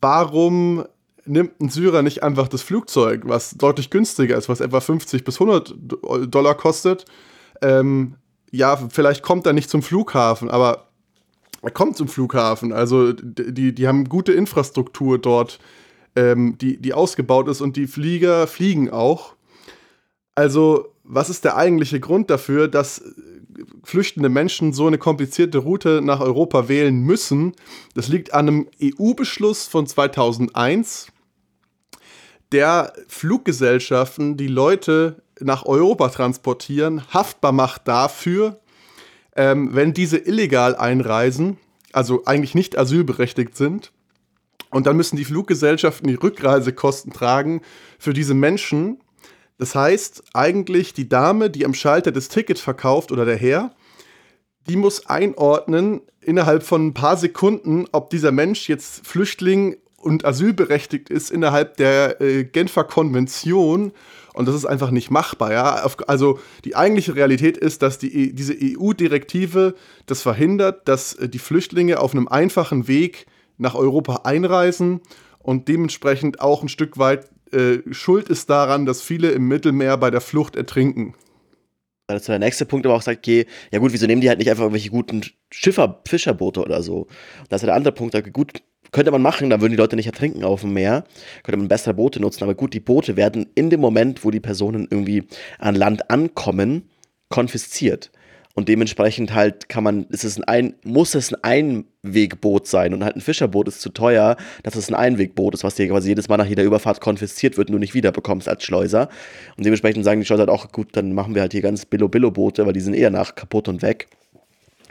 Warum 0.00 0.84
nimmt 1.24 1.60
ein 1.60 1.68
Syrer 1.68 2.02
nicht 2.02 2.22
einfach 2.22 2.48
das 2.48 2.62
Flugzeug, 2.62 3.22
was 3.24 3.52
deutlich 3.52 3.90
günstiger 3.90 4.36
ist, 4.36 4.48
was 4.48 4.60
etwa 4.60 4.80
50 4.80 5.24
bis 5.24 5.40
100 5.40 5.74
Dollar 6.26 6.54
kostet? 6.54 7.04
Ähm, 7.60 8.16
ja, 8.50 8.76
vielleicht 8.76 9.22
kommt 9.22 9.46
er 9.46 9.52
nicht 9.52 9.70
zum 9.70 9.82
Flughafen, 9.82 10.50
aber 10.50 10.88
er 11.62 11.70
kommt 11.70 11.96
zum 11.96 12.08
Flughafen. 12.08 12.72
Also 12.72 13.12
die, 13.12 13.74
die 13.74 13.88
haben 13.88 14.08
gute 14.08 14.32
Infrastruktur 14.32 15.18
dort, 15.18 15.58
ähm, 16.16 16.58
die, 16.58 16.76
die 16.76 16.92
ausgebaut 16.92 17.48
ist 17.48 17.60
und 17.60 17.76
die 17.76 17.86
Flieger 17.86 18.46
fliegen 18.46 18.90
auch. 18.90 19.34
Also, 20.34 20.88
was 21.04 21.30
ist 21.30 21.44
der 21.44 21.56
eigentliche 21.56 22.00
Grund 22.00 22.30
dafür, 22.30 22.68
dass 22.68 22.98
äh, 22.98 23.12
flüchtende 23.84 24.28
Menschen 24.28 24.72
so 24.72 24.86
eine 24.86 24.98
komplizierte 24.98 25.58
Route 25.58 26.00
nach 26.02 26.20
Europa 26.20 26.68
wählen 26.68 27.00
müssen? 27.00 27.52
Das 27.94 28.08
liegt 28.08 28.34
an 28.34 28.48
einem 28.48 28.68
EU-Beschluss 28.82 29.66
von 29.66 29.86
2001, 29.86 31.11
der 32.52 32.92
Fluggesellschaften, 33.08 34.36
die 34.36 34.48
Leute 34.48 35.22
nach 35.40 35.64
Europa 35.66 36.08
transportieren, 36.08 37.02
haftbar 37.12 37.52
macht 37.52 37.88
dafür, 37.88 38.60
ähm, 39.34 39.74
wenn 39.74 39.94
diese 39.94 40.18
illegal 40.18 40.76
einreisen, 40.76 41.58
also 41.92 42.24
eigentlich 42.24 42.54
nicht 42.54 42.78
asylberechtigt 42.78 43.56
sind. 43.56 43.92
Und 44.70 44.86
dann 44.86 44.96
müssen 44.96 45.16
die 45.16 45.24
Fluggesellschaften 45.24 46.08
die 46.08 46.14
Rückreisekosten 46.14 47.12
tragen 47.12 47.60
für 47.98 48.14
diese 48.14 48.34
Menschen. 48.34 49.00
Das 49.58 49.74
heißt, 49.74 50.24
eigentlich 50.32 50.94
die 50.94 51.08
Dame, 51.08 51.50
die 51.50 51.64
am 51.64 51.74
Schalter 51.74 52.10
das 52.10 52.28
Ticket 52.28 52.58
verkauft 52.58 53.12
oder 53.12 53.24
der 53.24 53.36
Herr, 53.36 53.74
die 54.68 54.76
muss 54.76 55.06
einordnen 55.06 56.00
innerhalb 56.20 56.62
von 56.62 56.86
ein 56.86 56.94
paar 56.94 57.16
Sekunden, 57.16 57.86
ob 57.92 58.10
dieser 58.10 58.32
Mensch 58.32 58.68
jetzt 58.68 59.06
Flüchtling 59.06 59.76
und 60.02 60.24
asylberechtigt 60.24 61.08
ist 61.10 61.30
innerhalb 61.30 61.76
der 61.76 62.20
äh, 62.20 62.44
Genfer 62.44 62.84
Konvention. 62.84 63.92
Und 64.34 64.48
das 64.48 64.54
ist 64.54 64.66
einfach 64.66 64.90
nicht 64.90 65.10
machbar. 65.10 65.52
Ja? 65.52 65.86
Also 66.06 66.40
die 66.64 66.74
eigentliche 66.74 67.14
Realität 67.14 67.56
ist, 67.56 67.82
dass 67.82 67.98
die, 67.98 68.30
e, 68.30 68.32
diese 68.32 68.54
EU-Direktive 68.54 69.74
das 70.06 70.22
verhindert, 70.22 70.88
dass 70.88 71.14
äh, 71.14 71.28
die 71.28 71.38
Flüchtlinge 71.38 72.00
auf 72.00 72.12
einem 72.12 72.28
einfachen 72.28 72.88
Weg 72.88 73.26
nach 73.58 73.74
Europa 73.74 74.22
einreisen 74.24 75.00
und 75.38 75.68
dementsprechend 75.68 76.40
auch 76.40 76.62
ein 76.62 76.68
Stück 76.68 76.98
weit 76.98 77.30
äh, 77.52 77.78
schuld 77.90 78.28
ist 78.28 78.50
daran, 78.50 78.86
dass 78.86 79.02
viele 79.02 79.30
im 79.30 79.46
Mittelmeer 79.46 79.96
bei 79.98 80.10
der 80.10 80.20
Flucht 80.20 80.56
ertrinken. 80.56 81.14
Das 82.06 82.22
ist 82.22 82.28
der 82.28 82.38
nächste 82.38 82.66
Punkt, 82.66 82.86
aber 82.86 82.96
auch 82.96 83.02
sagt, 83.02 83.18
okay, 83.18 83.46
ja 83.70 83.78
gut, 83.78 83.92
wieso 83.92 84.06
nehmen 84.06 84.20
die 84.20 84.28
halt 84.28 84.38
nicht 84.38 84.50
einfach 84.50 84.64
irgendwelche 84.64 84.90
guten 84.90 85.22
Schiffer, 85.50 86.00
Fischerboote 86.06 86.60
oder 86.62 86.82
so? 86.82 87.06
Das 87.48 87.62
ist 87.62 87.66
der 87.66 87.74
andere 87.74 87.94
Punkt, 87.94 88.12
sagt, 88.12 88.32
gut, 88.32 88.62
könnte 88.92 89.10
man 89.10 89.22
machen, 89.22 89.50
da 89.50 89.60
würden 89.60 89.72
die 89.72 89.78
Leute 89.78 89.96
nicht 89.96 90.06
ertrinken 90.06 90.44
auf 90.44 90.60
dem 90.60 90.74
Meer, 90.74 91.04
könnte 91.42 91.58
man 91.58 91.68
bessere 91.68 91.94
Boote 91.94 92.20
nutzen, 92.20 92.44
aber 92.44 92.54
gut, 92.54 92.74
die 92.74 92.80
Boote 92.80 93.16
werden 93.16 93.46
in 93.54 93.70
dem 93.70 93.80
Moment, 93.80 94.24
wo 94.24 94.30
die 94.30 94.40
Personen 94.40 94.86
irgendwie 94.90 95.24
an 95.58 95.74
Land 95.74 96.10
ankommen, 96.10 96.90
konfisziert. 97.28 98.12
Und 98.54 98.68
dementsprechend 98.68 99.32
halt 99.32 99.70
kann 99.70 99.82
man, 99.82 100.04
ist 100.10 100.24
es 100.24 100.38
ein, 100.42 100.74
muss 100.84 101.14
es 101.14 101.32
ein 101.32 101.84
Einwegboot 102.02 102.66
sein 102.66 102.92
und 102.92 103.02
halt 103.02 103.16
ein 103.16 103.22
Fischerboot 103.22 103.66
ist 103.68 103.80
zu 103.80 103.88
teuer, 103.88 104.36
dass 104.62 104.74
es 104.74 104.90
ein 104.90 104.94
Einwegboot 104.94 105.54
ist, 105.54 105.64
was 105.64 105.74
dir 105.74 105.88
quasi 105.88 106.10
jedes 106.10 106.28
Mal 106.28 106.36
nach 106.36 106.46
jeder 106.46 106.62
Überfahrt 106.62 107.00
konfisziert 107.00 107.56
wird 107.56 107.68
und 107.68 107.74
du 107.74 107.78
nicht 107.78 107.94
wiederbekommst 107.94 108.50
als 108.50 108.62
Schleuser. 108.62 109.08
Und 109.56 109.64
dementsprechend 109.64 110.04
sagen 110.04 110.20
die 110.20 110.26
Schleuser 110.26 110.42
halt 110.42 110.50
auch, 110.50 110.70
gut, 110.70 110.88
dann 110.92 111.14
machen 111.14 111.34
wir 111.34 111.40
halt 111.40 111.52
hier 111.52 111.62
ganz 111.62 111.86
Billo-Billo-Boote, 111.86 112.66
weil 112.66 112.74
die 112.74 112.80
sind 112.80 112.92
eher 112.92 113.10
nach 113.10 113.34
kaputt 113.34 113.68
und 113.68 113.80
weg. 113.80 114.08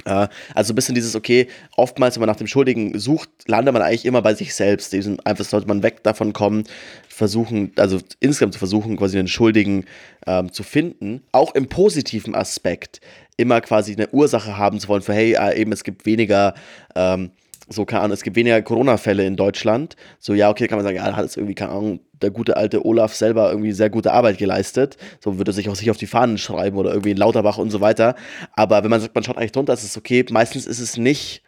Also 0.06 0.74
ein 0.74 0.76
bisschen 0.76 0.96
dieses, 0.96 1.16
okay, 1.16 1.48
oftmals, 1.76 2.16
wenn 2.16 2.22
man 2.22 2.30
nach 2.30 2.36
dem 2.36 2.48
Schuldigen 2.48 2.98
sucht, 2.98 3.30
landet 3.48 3.74
man 3.74 3.82
eigentlich 3.82 4.06
immer 4.06 4.22
bei 4.22 4.34
sich 4.34 4.56
selbst. 4.56 4.94
Diesem, 4.94 5.20
einfach 5.24 5.46
sollte 5.46 5.68
man 5.68 5.84
weg 5.84 6.04
davon 6.04 6.34
kommen, 6.34 6.64
versuchen, 7.08 7.72
also 7.78 8.00
insgesamt 8.20 8.54
zu 8.54 8.60
versuchen, 8.60 8.98
quasi 8.98 9.20
einen 9.20 9.28
Schuldigen 9.28 9.86
ähm, 10.26 10.52
zu 10.52 10.64
finden. 10.64 11.22
Auch 11.32 11.54
im 11.56 11.68
positiven 11.68 12.36
Aspekt 12.36 13.02
immer 13.38 13.62
quasi 13.62 13.94
eine 13.94 14.10
Ursache 14.10 14.58
haben 14.58 14.80
zu 14.80 14.88
wollen 14.88 15.02
für, 15.02 15.14
hey, 15.14 15.34
äh, 15.34 15.60
eben 15.60 15.72
es 15.72 15.84
gibt 15.84 16.06
weniger 16.06 16.54
ähm, 16.96 17.32
so, 17.72 17.86
keine 17.86 18.04
Ahnung, 18.04 18.14
es 18.14 18.24
gibt 18.24 18.36
weniger 18.36 18.62
Corona-Fälle 18.62 19.26
in 19.26 19.36
Deutschland. 19.36 19.96
So, 20.20 20.34
ja, 20.34 20.50
okay, 20.50 20.68
kann 20.68 20.78
man 20.78 20.86
sagen, 20.86 20.98
ja, 20.98 21.16
hat 21.16 21.26
es 21.26 21.38
irgendwie, 21.38 21.56
keine 21.56 21.72
Ahnung, 21.72 22.00
der 22.22 22.32
gute 22.32 22.58
alte 22.58 22.86
Olaf 22.86 23.16
selber 23.16 23.50
irgendwie 23.50 23.72
sehr 23.72 23.90
gute 23.90 24.14
Arbeit 24.14 24.38
geleistet. 24.38 24.98
So 25.20 25.38
würde 25.38 25.52
er 25.52 25.54
sich 25.54 25.70
auch 25.70 25.76
sich 25.76 25.90
auf 25.90 25.98
die 25.98 26.08
Fahnen 26.08 26.38
schreiben 26.38 26.78
oder 26.78 26.92
irgendwie 26.92 27.12
in 27.12 27.18
Lauterbach 27.18 27.58
und 27.58 27.72
so 27.72 27.82
weiter. 27.82 28.16
Aber 28.56 28.84
wenn 28.84 28.90
man 28.90 29.02
sagt, 29.02 29.16
man 29.16 29.24
schaut 29.24 29.38
eigentlich 29.38 29.52
drunter, 29.52 29.74
ist 29.74 29.84
es 29.84 29.98
okay. 29.98 30.26
Meistens 30.30 30.66
ist 30.66 30.80
es 30.80 30.98
nicht 30.98 31.44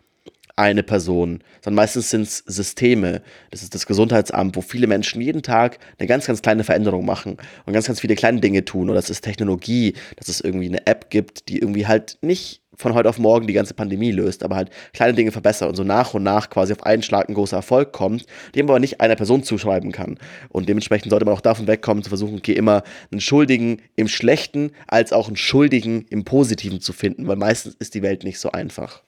eine 0.55 0.83
Person, 0.83 1.43
sondern 1.61 1.77
meistens 1.77 2.11
sind 2.11 2.23
es 2.23 2.37
Systeme. 2.39 3.21
Das 3.49 3.63
ist 3.63 3.73
das 3.73 3.87
Gesundheitsamt, 3.87 4.55
wo 4.55 4.61
viele 4.61 4.87
Menschen 4.87 5.21
jeden 5.21 5.41
Tag 5.41 5.79
eine 5.97 6.07
ganz, 6.07 6.27
ganz 6.27 6.41
kleine 6.41 6.63
Veränderung 6.63 7.05
machen 7.05 7.37
und 7.65 7.73
ganz, 7.73 7.87
ganz 7.87 7.99
viele 7.99 8.15
kleine 8.15 8.39
Dinge 8.39 8.63
tun. 8.63 8.89
Oder 8.89 8.99
es 8.99 9.09
ist 9.09 9.21
Technologie, 9.21 9.93
dass 10.15 10.27
es 10.27 10.41
irgendwie 10.41 10.67
eine 10.67 10.85
App 10.85 11.09
gibt, 11.09 11.49
die 11.49 11.57
irgendwie 11.57 11.87
halt 11.87 12.17
nicht 12.21 12.62
von 12.75 12.93
heute 12.93 13.09
auf 13.09 13.19
morgen 13.19 13.47
die 13.47 13.53
ganze 13.53 13.73
Pandemie 13.73 14.11
löst, 14.11 14.43
aber 14.43 14.55
halt 14.55 14.69
kleine 14.93 15.13
Dinge 15.13 15.31
verbessert 15.31 15.69
und 15.69 15.75
so 15.75 15.83
nach 15.83 16.13
und 16.13 16.23
nach 16.23 16.49
quasi 16.49 16.73
auf 16.73 16.83
einen 16.83 17.03
Schlag 17.03 17.29
ein 17.29 17.35
großer 17.35 17.57
Erfolg 17.57 17.91
kommt, 17.91 18.25
dem 18.55 18.69
aber 18.69 18.79
nicht 18.79 19.01
einer 19.01 19.15
Person 19.15 19.43
zuschreiben 19.43 19.91
kann. 19.91 20.17
Und 20.49 20.69
dementsprechend 20.69 21.09
sollte 21.09 21.25
man 21.25 21.33
auch 21.33 21.41
davon 21.41 21.67
wegkommen, 21.67 22.03
zu 22.03 22.09
versuchen, 22.09 22.37
okay, 22.37 22.53
immer 22.53 22.83
einen 23.11 23.21
Schuldigen 23.21 23.81
im 23.95 24.07
Schlechten 24.07 24.71
als 24.87 25.13
auch 25.13 25.27
einen 25.27 25.37
Schuldigen 25.37 26.05
im 26.09 26.23
Positiven 26.23 26.81
zu 26.81 26.93
finden, 26.93 27.27
weil 27.27 27.37
meistens 27.37 27.75
ist 27.75 27.93
die 27.93 28.01
Welt 28.01 28.23
nicht 28.23 28.39
so 28.39 28.51
einfach. 28.51 29.03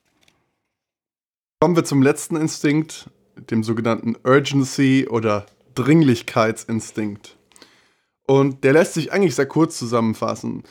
Kommen 1.60 1.76
wir 1.76 1.84
zum 1.84 2.02
letzten 2.02 2.36
Instinkt, 2.36 3.10
dem 3.50 3.62
sogenannten 3.62 4.16
Urgency 4.24 5.06
oder 5.08 5.46
Dringlichkeitsinstinkt. 5.74 7.36
Und 8.26 8.64
der 8.64 8.72
lässt 8.72 8.94
sich 8.94 9.12
eigentlich 9.12 9.34
sehr 9.34 9.46
kurz 9.46 9.78
zusammenfassen. 9.78 10.64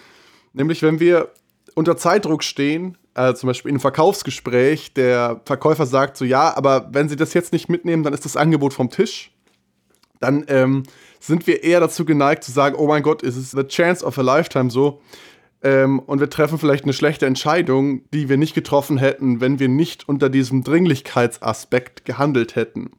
Nämlich, 0.54 0.82
wenn 0.82 1.00
wir 1.00 1.32
unter 1.76 1.96
Zeitdruck 1.98 2.44
stehen, 2.44 2.98
äh, 3.14 3.34
zum 3.36 3.48
Beispiel 3.48 3.70
in 3.70 3.76
einem 3.76 3.82
Verkaufsgespräch, 3.82 4.94
der 4.94 5.42
Verkäufer 5.46 5.86
sagt 5.86 6.18
so, 6.18 6.26
ja, 6.26 6.56
aber 6.56 6.90
wenn 6.92 7.08
Sie 7.08 7.16
das 7.16 7.34
jetzt 7.34 7.54
nicht 7.54 7.70
mitnehmen, 7.70 8.04
dann 8.04 8.14
ist 8.14 8.26
das 8.26 8.36
Angebot 8.36 8.74
vom 8.74 8.90
Tisch. 8.90 9.32
Dann 10.20 10.46
ähm, 10.48 10.84
sind 11.20 11.46
wir 11.46 11.64
eher 11.64 11.80
dazu 11.80 12.06
geneigt 12.06 12.44
zu 12.44 12.52
sagen, 12.52 12.76
oh 12.78 12.88
mein 12.88 13.04
Gott, 13.04 13.22
ist 13.22 13.36
es 13.36 13.52
the 13.52 13.64
chance 13.64 14.04
of 14.04 14.18
a 14.18 14.22
lifetime 14.22 14.72
so. 14.72 15.02
Ähm, 15.62 16.00
und 16.00 16.20
wir 16.20 16.30
treffen 16.30 16.58
vielleicht 16.58 16.84
eine 16.84 16.94
schlechte 16.94 17.26
Entscheidung, 17.26 18.10
die 18.12 18.30
wir 18.30 18.38
nicht 18.38 18.56
getroffen 18.56 18.98
hätten, 18.98 19.42
wenn 19.42 19.60
wir 19.60 19.68
nicht 19.68 20.08
unter 20.08 20.30
diesem 20.30 20.64
Dringlichkeitsaspekt 20.64 22.06
gehandelt 22.06 22.56
hätten. 22.56 22.92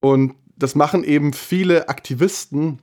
Und 0.00 0.34
das 0.56 0.74
machen 0.74 1.04
eben 1.04 1.32
viele 1.32 1.88
Aktivisten, 1.88 2.80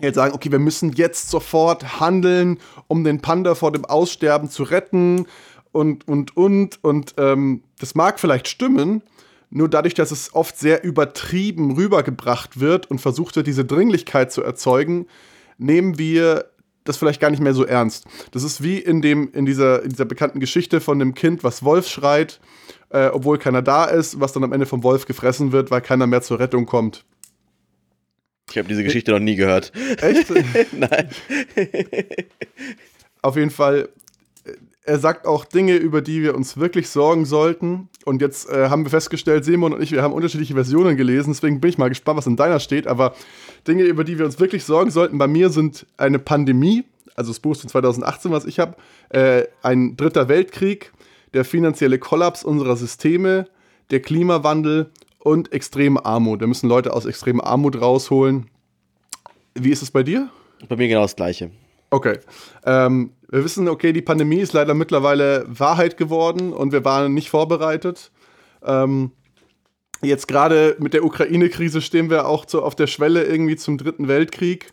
jetzt 0.00 0.16
sagen, 0.16 0.34
okay, 0.34 0.50
wir 0.50 0.58
müssen 0.58 0.92
jetzt 0.92 1.30
sofort 1.30 2.00
handeln, 2.00 2.58
um 2.88 3.04
den 3.04 3.20
Panda 3.20 3.54
vor 3.54 3.72
dem 3.72 3.84
Aussterben 3.84 4.50
zu 4.50 4.64
retten 4.64 5.26
und, 5.72 6.06
und, 6.08 6.36
und. 6.36 6.82
Und 6.82 7.14
ähm, 7.18 7.62
das 7.78 7.94
mag 7.94 8.18
vielleicht 8.18 8.48
stimmen, 8.48 9.02
nur 9.50 9.68
dadurch, 9.68 9.94
dass 9.94 10.10
es 10.10 10.34
oft 10.34 10.58
sehr 10.58 10.82
übertrieben 10.82 11.76
rübergebracht 11.76 12.58
wird 12.60 12.90
und 12.90 13.00
versucht 13.00 13.36
wird, 13.36 13.46
diese 13.46 13.64
Dringlichkeit 13.64 14.32
zu 14.32 14.42
erzeugen, 14.42 15.06
nehmen 15.58 15.98
wir 15.98 16.46
das 16.82 16.96
vielleicht 16.96 17.20
gar 17.20 17.30
nicht 17.30 17.42
mehr 17.42 17.54
so 17.54 17.64
ernst. 17.64 18.04
Das 18.32 18.42
ist 18.42 18.62
wie 18.62 18.78
in, 18.78 19.00
dem, 19.00 19.30
in, 19.32 19.46
dieser, 19.46 19.82
in 19.82 19.90
dieser 19.90 20.04
bekannten 20.04 20.40
Geschichte 20.40 20.80
von 20.80 20.98
dem 20.98 21.14
Kind, 21.14 21.42
was 21.42 21.64
Wolf 21.64 21.88
schreit, 21.88 22.40
äh, 22.90 23.06
obwohl 23.06 23.38
keiner 23.38 23.62
da 23.62 23.86
ist, 23.86 24.20
was 24.20 24.32
dann 24.32 24.44
am 24.44 24.52
Ende 24.52 24.66
vom 24.66 24.82
Wolf 24.82 25.06
gefressen 25.06 25.52
wird, 25.52 25.70
weil 25.70 25.80
keiner 25.80 26.06
mehr 26.06 26.22
zur 26.22 26.40
Rettung 26.40 26.66
kommt. 26.66 27.04
Ich 28.50 28.58
habe 28.58 28.68
diese 28.68 28.84
Geschichte 28.84 29.12
noch 29.12 29.20
nie 29.20 29.36
gehört. 29.36 29.72
Echt? 30.00 30.30
Nein. 30.72 31.08
Auf 33.22 33.36
jeden 33.36 33.50
Fall, 33.50 33.88
äh, 34.44 34.52
er 34.84 34.98
sagt 34.98 35.26
auch 35.26 35.44
Dinge, 35.44 35.76
über 35.76 36.02
die 36.02 36.22
wir 36.22 36.34
uns 36.34 36.56
wirklich 36.56 36.88
sorgen 36.88 37.24
sollten. 37.24 37.88
Und 38.04 38.20
jetzt 38.20 38.48
äh, 38.50 38.68
haben 38.68 38.84
wir 38.84 38.90
festgestellt, 38.90 39.44
Simon 39.44 39.72
und 39.72 39.82
ich, 39.82 39.92
wir 39.92 40.02
haben 40.02 40.12
unterschiedliche 40.12 40.54
Versionen 40.54 40.96
gelesen. 40.96 41.32
Deswegen 41.32 41.60
bin 41.60 41.70
ich 41.70 41.78
mal 41.78 41.88
gespannt, 41.88 42.18
was 42.18 42.26
in 42.26 42.36
deiner 42.36 42.60
steht. 42.60 42.86
Aber 42.86 43.14
Dinge, 43.66 43.84
über 43.84 44.04
die 44.04 44.18
wir 44.18 44.26
uns 44.26 44.38
wirklich 44.38 44.64
sorgen 44.64 44.90
sollten, 44.90 45.16
bei 45.16 45.26
mir 45.26 45.48
sind 45.48 45.86
eine 45.96 46.18
Pandemie, 46.18 46.84
also 47.16 47.30
das 47.30 47.40
Buch 47.40 47.56
von 47.56 47.70
2018, 47.70 48.30
was 48.30 48.44
ich 48.44 48.58
habe, 48.58 48.76
äh, 49.08 49.44
ein 49.62 49.96
dritter 49.96 50.28
Weltkrieg, 50.28 50.92
der 51.32 51.44
finanzielle 51.44 51.98
Kollaps 51.98 52.44
unserer 52.44 52.76
Systeme, 52.76 53.48
der 53.90 54.00
Klimawandel 54.00 54.90
und 55.24 55.52
extreme 55.52 56.04
Armut. 56.04 56.40
Wir 56.40 56.46
müssen 56.46 56.68
Leute 56.68 56.92
aus 56.92 57.06
extremer 57.06 57.44
Armut 57.44 57.80
rausholen. 57.80 58.46
Wie 59.54 59.70
ist 59.70 59.82
es 59.82 59.90
bei 59.90 60.02
dir? 60.02 60.28
Bei 60.68 60.76
mir 60.76 60.86
genau 60.86 61.02
das 61.02 61.16
Gleiche. 61.16 61.50
Okay. 61.90 62.18
Ähm, 62.64 63.12
wir 63.30 63.42
wissen, 63.42 63.66
okay, 63.68 63.92
die 63.92 64.02
Pandemie 64.02 64.40
ist 64.40 64.52
leider 64.52 64.74
mittlerweile 64.74 65.44
Wahrheit 65.48 65.96
geworden 65.96 66.52
und 66.52 66.72
wir 66.72 66.84
waren 66.84 67.14
nicht 67.14 67.30
vorbereitet. 67.30 68.12
Ähm, 68.62 69.12
jetzt 70.02 70.28
gerade 70.28 70.76
mit 70.78 70.92
der 70.92 71.04
Ukraine-Krise 71.04 71.80
stehen 71.80 72.10
wir 72.10 72.28
auch 72.28 72.44
so 72.46 72.62
auf 72.62 72.74
der 72.74 72.86
Schwelle 72.86 73.24
irgendwie 73.24 73.56
zum 73.56 73.78
Dritten 73.78 74.08
Weltkrieg 74.08 74.72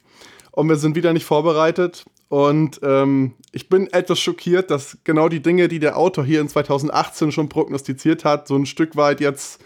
und 0.51 0.67
wir 0.67 0.75
sind 0.75 0.95
wieder 0.95 1.13
nicht 1.13 1.25
vorbereitet. 1.25 2.05
Und 2.27 2.79
ähm, 2.83 3.35
ich 3.51 3.69
bin 3.69 3.87
etwas 3.91 4.19
schockiert, 4.19 4.69
dass 4.69 4.97
genau 5.03 5.29
die 5.29 5.41
Dinge, 5.41 5.67
die 5.67 5.79
der 5.79 5.97
Autor 5.97 6.25
hier 6.25 6.41
in 6.41 6.49
2018 6.49 7.31
schon 7.31 7.49
prognostiziert 7.49 8.25
hat, 8.25 8.47
so 8.47 8.55
ein 8.55 8.65
Stück 8.65 8.95
weit 8.95 9.21
jetzt 9.21 9.61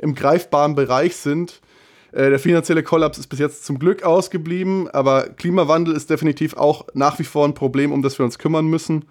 im 0.00 0.14
greifbaren 0.14 0.74
Bereich 0.74 1.16
sind. 1.16 1.60
Äh, 2.12 2.30
der 2.30 2.38
finanzielle 2.38 2.82
Kollaps 2.82 3.18
ist 3.18 3.28
bis 3.28 3.38
jetzt 3.38 3.64
zum 3.64 3.78
Glück 3.78 4.02
ausgeblieben, 4.02 4.88
aber 4.90 5.28
Klimawandel 5.28 5.94
ist 5.94 6.10
definitiv 6.10 6.54
auch 6.56 6.86
nach 6.94 7.18
wie 7.18 7.24
vor 7.24 7.46
ein 7.46 7.54
Problem, 7.54 7.92
um 7.92 8.02
das 8.02 8.18
wir 8.18 8.24
uns 8.24 8.38
kümmern 8.38 8.66
müssen. 8.66 9.04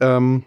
Ähm, 0.00 0.44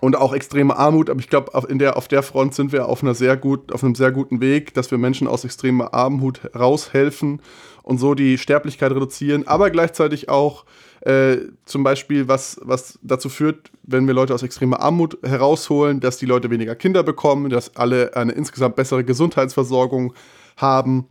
und 0.00 0.16
auch 0.16 0.32
extreme 0.32 0.76
Armut. 0.76 1.10
Aber 1.10 1.20
ich 1.20 1.28
glaube, 1.28 1.54
auf, 1.54 1.64
der, 1.68 1.96
auf 1.96 2.08
der 2.08 2.24
Front 2.24 2.54
sind 2.54 2.72
wir 2.72 2.88
auf, 2.88 3.04
einer 3.04 3.14
sehr 3.14 3.36
gut, 3.36 3.72
auf 3.72 3.84
einem 3.84 3.94
sehr 3.94 4.10
guten 4.10 4.40
Weg, 4.40 4.74
dass 4.74 4.90
wir 4.90 4.98
Menschen 4.98 5.28
aus 5.28 5.44
extremer 5.44 5.94
Armut 5.94 6.40
raushelfen 6.58 7.40
und 7.82 7.98
so 7.98 8.14
die 8.14 8.38
Sterblichkeit 8.38 8.92
reduzieren, 8.92 9.46
aber 9.46 9.70
gleichzeitig 9.70 10.28
auch 10.28 10.64
äh, 11.02 11.38
zum 11.64 11.82
Beispiel, 11.82 12.28
was, 12.28 12.60
was 12.62 12.98
dazu 13.02 13.28
führt, 13.28 13.70
wenn 13.82 14.06
wir 14.06 14.14
Leute 14.14 14.34
aus 14.34 14.42
extremer 14.42 14.80
Armut 14.80 15.18
herausholen, 15.24 15.98
dass 15.98 16.16
die 16.16 16.26
Leute 16.26 16.50
weniger 16.50 16.76
Kinder 16.76 17.02
bekommen, 17.02 17.50
dass 17.50 17.76
alle 17.76 18.14
eine 18.16 18.32
insgesamt 18.32 18.76
bessere 18.76 19.02
Gesundheitsversorgung 19.02 20.14
haben. 20.56 21.08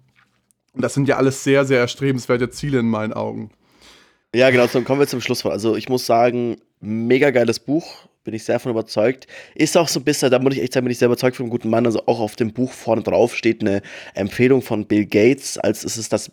Und 0.74 0.82
das 0.82 0.93
sind 0.93 1.09
ja 1.09 1.17
alles 1.17 1.43
sehr, 1.43 1.65
sehr 1.65 1.80
erstrebenswerte 1.80 2.49
Ziele 2.49 2.80
in 2.80 2.89
meinen 2.89 3.11
Augen. 3.11 3.51
Ja, 4.34 4.49
genau, 4.49 4.65
dann 4.67 4.86
kommen 4.86 5.01
wir 5.01 5.07
zum 5.07 5.19
Schluss. 5.19 5.45
Also 5.45 5.76
ich 5.76 5.89
muss 5.89 6.05
sagen, 6.05 6.55
mega 6.80 7.32
geiles 7.32 7.59
Buch, 7.59 8.07
bin 8.24 8.34
ich 8.34 8.43
sehr 8.43 8.55
davon 8.55 8.72
überzeugt. 8.72 9.28
Ist 9.55 9.76
auch 9.76 9.88
so 9.88 9.99
ein 9.99 10.03
bisschen, 10.03 10.32
da 10.32 10.39
muss 10.39 10.53
ich 10.53 10.61
echt 10.61 10.74
sagen, 10.74 10.86
bin 10.86 10.91
ich 10.91 10.99
sehr 10.99 11.07
überzeugt 11.07 11.36
von 11.36 11.45
einem 11.45 11.51
guten 11.51 11.69
Mann. 11.69 11.86
Also 11.86 12.03
auch 12.05 12.19
auf 12.19 12.36
dem 12.36 12.53
Buch 12.53 12.72
vorne 12.72 13.01
drauf 13.01 13.36
steht 13.36 13.61
eine 13.61 13.82
Empfehlung 14.13 14.61
von 14.61 14.86
Bill 14.86 15.05
Gates, 15.05 15.57
als 15.57 15.84
es 15.84 15.97
ist 15.97 16.13
das 16.13 16.32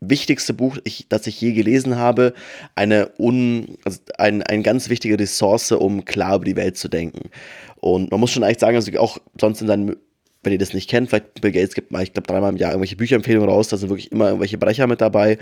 wichtigste 0.00 0.54
Buch, 0.54 0.78
ich, 0.84 1.06
das 1.08 1.26
ich 1.26 1.40
je 1.40 1.52
gelesen 1.52 1.96
habe. 1.96 2.34
Eine 2.74 3.10
un, 3.18 3.78
also 3.84 4.00
ein, 4.18 4.42
eine 4.42 4.62
ganz 4.62 4.88
wichtige 4.88 5.18
Ressource, 5.18 5.72
um 5.72 6.04
klar 6.04 6.36
über 6.36 6.44
die 6.44 6.56
Welt 6.56 6.76
zu 6.76 6.88
denken. 6.88 7.30
Und 7.80 8.10
man 8.10 8.20
muss 8.20 8.30
schon 8.30 8.42
eigentlich 8.42 8.58
sagen, 8.58 8.76
also 8.76 8.90
auch 8.98 9.18
sonst 9.38 9.60
in 9.60 9.66
seinen 9.66 9.96
wenn 10.46 10.52
ihr 10.52 10.58
das 10.58 10.72
nicht 10.72 10.88
kennt, 10.88 11.10
vielleicht 11.10 11.40
Bill 11.40 11.50
Gates 11.50 11.74
gibt 11.74 11.90
mal, 11.90 12.04
ich 12.04 12.12
glaube, 12.12 12.28
dreimal 12.28 12.50
im 12.50 12.56
Jahr 12.56 12.70
irgendwelche 12.70 12.94
Bücherempfehlungen 12.94 13.50
raus, 13.50 13.66
da 13.66 13.76
sind 13.76 13.88
wirklich 13.90 14.12
immer 14.12 14.28
irgendwelche 14.28 14.56
Brecher 14.56 14.86
mit 14.86 15.00
dabei. 15.00 15.38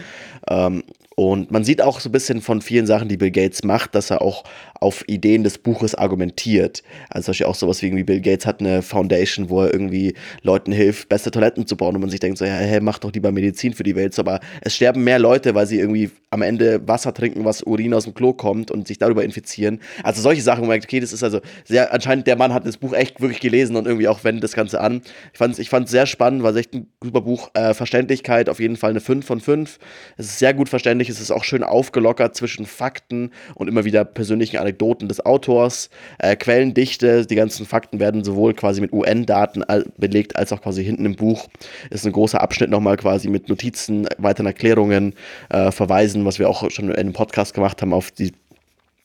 Ähm, 0.49 0.83
und 1.15 1.51
man 1.51 1.63
sieht 1.63 1.83
auch 1.83 2.01
so 2.01 2.09
ein 2.09 2.13
bisschen 2.13 2.41
von 2.41 2.63
vielen 2.63 2.87
Sachen, 2.87 3.09
die 3.09 3.19
Bill 3.19 3.31
Gates 3.31 3.63
macht, 3.63 3.95
dass 3.95 4.11
er 4.11 4.23
auch 4.23 4.45
auf 4.85 5.03
Ideen 5.09 5.45
des 5.45 5.57
Buches 5.57 5.95
argumentiert. 5.95 6.83
Also 7.09 7.25
zum 7.27 7.33
Beispiel 7.33 7.47
auch 7.47 7.55
sowas 7.55 7.81
wie 7.81 7.87
irgendwie 7.87 8.05
Bill 8.05 8.21
Gates 8.21 8.45
hat 8.45 8.61
eine 8.61 8.83
Foundation, 8.83 9.49
wo 9.49 9.63
er 9.63 9.73
irgendwie 9.73 10.13
Leuten 10.43 10.73
hilft, 10.73 11.09
beste 11.09 11.31
Toiletten 11.31 11.67
zu 11.67 11.75
bauen 11.75 11.95
und 11.95 12.03
man 12.03 12.11
sich 12.11 12.21
denkt 12.21 12.37
so, 12.37 12.45
ja, 12.45 12.53
hey, 12.53 12.81
mach 12.81 12.99
doch 12.99 13.11
lieber 13.11 13.33
Medizin 13.33 13.73
für 13.73 13.83
die 13.83 13.97
Welt. 13.97 14.13
So, 14.13 14.21
aber 14.21 14.41
es 14.61 14.77
sterben 14.77 15.03
mehr 15.03 15.19
Leute, 15.19 15.55
weil 15.55 15.67
sie 15.67 15.79
irgendwie 15.79 16.11
am 16.29 16.43
Ende 16.43 16.87
Wasser 16.87 17.15
trinken, 17.15 17.47
was 17.47 17.63
Urin 17.63 17.95
aus 17.95 18.05
dem 18.05 18.13
Klo 18.13 18.35
kommt 18.35 18.71
und 18.71 18.87
sich 18.87 18.99
darüber 18.99 19.25
infizieren. 19.25 19.81
Also 20.03 20.21
solche 20.21 20.43
Sachen, 20.43 20.59
wo 20.59 20.67
man 20.67 20.75
merkt, 20.75 20.85
okay, 20.85 21.01
das 21.01 21.15
ist 21.15 21.23
also 21.23 21.41
sehr, 21.65 21.93
anscheinend 21.95 22.27
der 22.27 22.37
Mann 22.37 22.53
hat 22.53 22.67
das 22.67 22.77
Buch 22.77 22.93
echt 22.93 23.23
wirklich 23.23 23.41
gelesen 23.41 23.77
und 23.77 23.87
irgendwie 23.87 24.09
auch 24.09 24.23
wendet 24.23 24.45
das 24.45 24.53
Ganze 24.53 24.81
an. 24.81 25.01
Ich 25.33 25.39
fand 25.39 25.55
es 25.55 25.59
ich 25.59 25.71
sehr 25.89 26.07
spannend, 26.07 26.43
war 26.43 26.55
echt 26.55 26.75
ein 26.75 26.89
super 27.03 27.23
Buch. 27.23 27.51
Äh, 27.55 27.73
Verständlichkeit 27.73 28.51
auf 28.51 28.61
jeden 28.61 28.77
Fall 28.77 28.91
eine 28.91 29.01
5 29.01 29.25
von 29.25 29.41
5. 29.41 29.79
Es 30.19 30.27
ist 30.27 30.39
sehr 30.39 30.53
gut 30.53 30.69
verständlich, 30.69 31.09
es 31.09 31.21
ist 31.21 31.31
auch 31.31 31.45
schön 31.45 31.63
aufgelockert 31.63 32.37
zwischen 32.37 32.67
Fakten 32.67 33.31
und 33.55 33.69
immer 33.69 33.85
wieder 33.85 34.05
persönlichen 34.05 34.59
Anekdoten 34.59 34.74
des 34.75 35.25
Autors. 35.25 35.91
Äh, 36.19 36.37
Quellendichte, 36.37 37.27
die 37.27 37.35
ganzen 37.35 37.67
Fakten 37.67 38.01
werden 38.01 38.25
sowohl 38.25 38.55
quasi 38.55 38.81
mit 38.81 38.93
UN-Daten 38.93 39.65
belegt, 39.97 40.37
als 40.37 40.53
auch 40.53 40.61
quasi 40.61 40.85
hinten 40.85 41.07
im 41.07 41.17
Buch. 41.17 41.49
Ist 41.91 42.07
ein 42.07 42.13
großer 42.13 42.41
Abschnitt 42.41 42.71
nochmal 42.71 42.97
quasi 42.97 43.29
mit 43.29 43.49
Notizen, 43.49 44.07
weiteren 44.19 44.47
Erklärungen, 44.47 45.15
äh, 45.51 45.71
Verweisen, 45.71 46.25
was 46.25 46.39
wir 46.39 46.49
auch 46.49 46.71
schon 46.71 46.89
in 46.89 46.97
einem 46.97 47.13
Podcast 47.13 47.55
gemacht 47.55 47.83
haben, 47.83 47.93
auf 47.93 48.11
die 48.11 48.33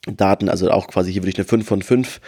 Daten. 0.07 0.49
Also 0.49 0.69
auch 0.71 0.87
quasi 0.87 1.11
hier 1.11 1.21
würde 1.21 1.31
ich 1.31 1.37
eine 1.37 1.45
5 1.45 1.67
von 1.67 1.81
5 1.81 2.21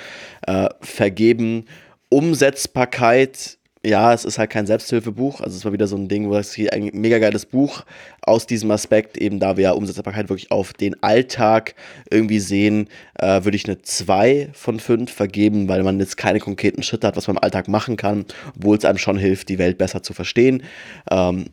äh, 0.48 0.70
vergeben. 0.82 1.66
Umsetzbarkeit 2.10 3.58
ja, 3.84 4.13
es 4.13 4.25
ist 4.25 4.38
halt 4.38 4.51
kein 4.51 4.67
Selbsthilfebuch. 4.67 5.41
Also 5.41 5.57
es 5.57 5.65
war 5.65 5.73
wieder 5.73 5.88
so 5.88 5.95
ein 5.95 6.07
Ding, 6.07 6.29
wo 6.29 6.36
es 6.36 6.53
hier 6.53 6.71
ein 6.71 6.91
mega 6.93 7.17
geiles 7.17 7.47
Buch 7.47 7.84
aus 8.21 8.45
diesem 8.45 8.69
Aspekt, 8.69 9.17
eben 9.17 9.39
da 9.39 9.57
wir 9.57 9.63
ja 9.63 9.71
Umsetzbarkeit 9.71 10.29
wirklich 10.29 10.51
auf 10.51 10.73
den 10.73 11.01
Alltag 11.01 11.73
irgendwie 12.11 12.39
sehen, 12.39 12.89
äh, 13.17 13.43
würde 13.43 13.55
ich 13.55 13.65
eine 13.65 13.82
2 13.82 14.49
von 14.53 14.79
5 14.79 15.11
vergeben, 15.11 15.67
weil 15.67 15.82
man 15.82 15.99
jetzt 15.99 16.17
keine 16.17 16.39
konkreten 16.39 16.84
Schritte 16.84 17.07
hat, 17.07 17.17
was 17.17 17.27
man 17.27 17.38
im 17.38 17.43
Alltag 17.43 17.67
machen 17.67 17.97
kann, 17.97 18.25
obwohl 18.55 18.77
es 18.77 18.86
einem 18.86 18.99
schon 18.99 19.17
hilft, 19.17 19.49
die 19.49 19.57
Welt 19.57 19.79
besser 19.79 20.03
zu 20.03 20.13
verstehen. 20.13 20.61
Ähm, 21.09 21.45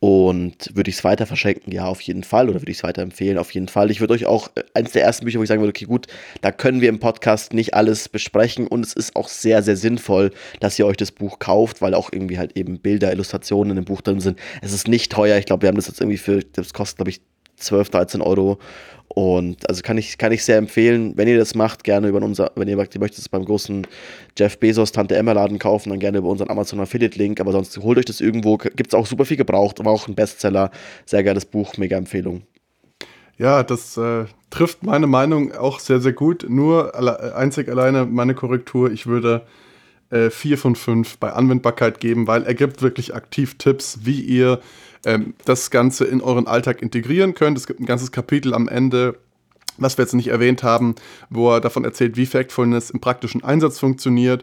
und 0.00 0.74
würde 0.74 0.90
ich 0.90 0.96
es 0.96 1.04
weiter 1.04 1.26
verschenken? 1.26 1.72
Ja, 1.72 1.86
auf 1.86 2.00
jeden 2.02 2.22
Fall. 2.22 2.48
Oder 2.48 2.60
würde 2.60 2.70
ich 2.70 2.78
es 2.78 2.82
weiter 2.82 3.02
empfehlen? 3.02 3.38
Auf 3.38 3.52
jeden 3.52 3.68
Fall. 3.68 3.90
Ich 3.90 4.00
würde 4.00 4.14
euch 4.14 4.26
auch, 4.26 4.48
äh, 4.54 4.62
eines 4.74 4.92
der 4.92 5.02
ersten 5.02 5.24
Bücher, 5.24 5.38
wo 5.38 5.42
ich 5.42 5.48
sagen 5.48 5.60
würde, 5.60 5.70
okay, 5.70 5.86
gut, 5.86 6.06
da 6.42 6.52
können 6.52 6.80
wir 6.80 6.88
im 6.88 7.00
Podcast 7.00 7.54
nicht 7.54 7.74
alles 7.74 8.08
besprechen. 8.08 8.66
Und 8.66 8.84
es 8.84 8.92
ist 8.92 9.16
auch 9.16 9.28
sehr, 9.28 9.62
sehr 9.62 9.76
sinnvoll, 9.76 10.32
dass 10.60 10.78
ihr 10.78 10.86
euch 10.86 10.96
das 10.96 11.12
Buch 11.12 11.38
kauft, 11.38 11.80
weil 11.80 11.94
auch 11.94 12.10
irgendwie 12.12 12.38
halt 12.38 12.56
eben 12.56 12.78
Bilder, 12.78 13.12
Illustrationen 13.12 13.70
in 13.70 13.76
dem 13.76 13.84
Buch 13.86 14.02
drin 14.02 14.20
sind. 14.20 14.38
Es 14.60 14.72
ist 14.72 14.88
nicht 14.88 15.10
teuer. 15.12 15.38
Ich 15.38 15.46
glaube, 15.46 15.62
wir 15.62 15.68
haben 15.68 15.76
das 15.76 15.86
jetzt 15.86 16.00
irgendwie 16.00 16.18
für, 16.18 16.40
das 16.40 16.72
kostet, 16.74 16.98
glaube 16.98 17.10
ich, 17.10 17.20
12, 17.56 17.90
13 17.90 18.20
Euro. 18.20 18.58
Und 19.18 19.66
also 19.66 19.80
kann 19.80 19.96
ich, 19.96 20.18
kann 20.18 20.30
ich 20.30 20.44
sehr 20.44 20.58
empfehlen, 20.58 21.14
wenn 21.16 21.26
ihr 21.26 21.38
das 21.38 21.54
macht, 21.54 21.84
gerne 21.84 22.08
über 22.08 22.20
unser, 22.20 22.52
wenn 22.54 22.68
ihr, 22.68 22.76
ihr 22.76 23.00
möchtet 23.00 23.20
es 23.20 23.30
beim 23.30 23.46
großen 23.46 23.86
Jeff 24.38 24.58
Bezos 24.58 24.92
Tante 24.92 25.16
Emma 25.16 25.32
Laden 25.32 25.58
kaufen, 25.58 25.88
dann 25.88 26.00
gerne 26.00 26.18
über 26.18 26.28
unseren 26.28 26.50
Amazon 26.50 26.80
Affiliate 26.80 27.16
Link. 27.16 27.40
Aber 27.40 27.50
sonst 27.52 27.78
holt 27.78 27.96
euch 27.96 28.04
das 28.04 28.20
irgendwo. 28.20 28.58
Gibt 28.58 28.88
es 28.88 28.94
auch 28.94 29.06
super 29.06 29.24
viel 29.24 29.38
gebraucht, 29.38 29.82
war 29.82 29.90
auch 29.90 30.06
ein 30.06 30.14
Bestseller. 30.14 30.70
Sehr 31.06 31.24
geiles 31.24 31.46
Buch, 31.46 31.78
mega 31.78 31.96
Empfehlung. 31.96 32.42
Ja, 33.38 33.62
das 33.62 33.96
äh, 33.96 34.26
trifft 34.50 34.82
meine 34.82 35.06
Meinung 35.06 35.54
auch 35.54 35.80
sehr, 35.80 36.00
sehr 36.00 36.12
gut. 36.12 36.44
Nur 36.46 36.94
einzig 37.34 37.70
alleine 37.70 38.04
meine 38.04 38.34
Korrektur. 38.34 38.90
Ich 38.90 39.06
würde 39.06 39.46
äh, 40.10 40.28
4 40.28 40.58
von 40.58 40.76
5 40.76 41.16
bei 41.16 41.32
Anwendbarkeit 41.32 42.00
geben, 42.00 42.26
weil 42.26 42.42
er 42.42 42.54
gibt 42.54 42.82
wirklich 42.82 43.14
aktiv 43.14 43.56
Tipps, 43.56 44.00
wie 44.02 44.20
ihr 44.20 44.60
ähm, 45.06 45.34
das 45.44 45.70
Ganze 45.70 46.04
in 46.04 46.20
euren 46.20 46.46
Alltag 46.46 46.82
integrieren 46.82 47.34
könnt. 47.34 47.56
Es 47.56 47.66
gibt 47.66 47.80
ein 47.80 47.86
ganzes 47.86 48.12
Kapitel 48.12 48.52
am 48.52 48.68
Ende, 48.68 49.16
was 49.78 49.96
wir 49.96 50.04
jetzt 50.04 50.14
nicht 50.14 50.28
erwähnt 50.28 50.62
haben, 50.62 50.96
wo 51.30 51.52
er 51.52 51.60
davon 51.60 51.84
erzählt, 51.84 52.16
wie 52.16 52.26
Factfulness 52.26 52.90
im 52.90 53.00
praktischen 53.00 53.44
Einsatz 53.44 53.78
funktioniert. 53.78 54.42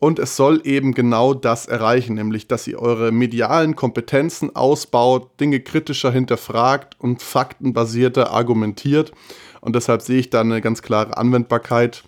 Und 0.00 0.18
es 0.18 0.36
soll 0.36 0.62
eben 0.64 0.94
genau 0.94 1.34
das 1.34 1.66
erreichen, 1.66 2.14
nämlich 2.14 2.46
dass 2.46 2.66
ihr 2.66 2.80
eure 2.80 3.12
medialen 3.12 3.76
Kompetenzen 3.76 4.54
ausbaut, 4.54 5.38
Dinge 5.40 5.60
kritischer 5.60 6.12
hinterfragt 6.12 6.96
und 6.98 7.20
faktenbasierter 7.20 8.30
argumentiert. 8.30 9.12
Und 9.60 9.74
deshalb 9.74 10.02
sehe 10.02 10.20
ich 10.20 10.30
da 10.30 10.40
eine 10.40 10.60
ganz 10.60 10.82
klare 10.82 11.16
Anwendbarkeit. 11.16 12.04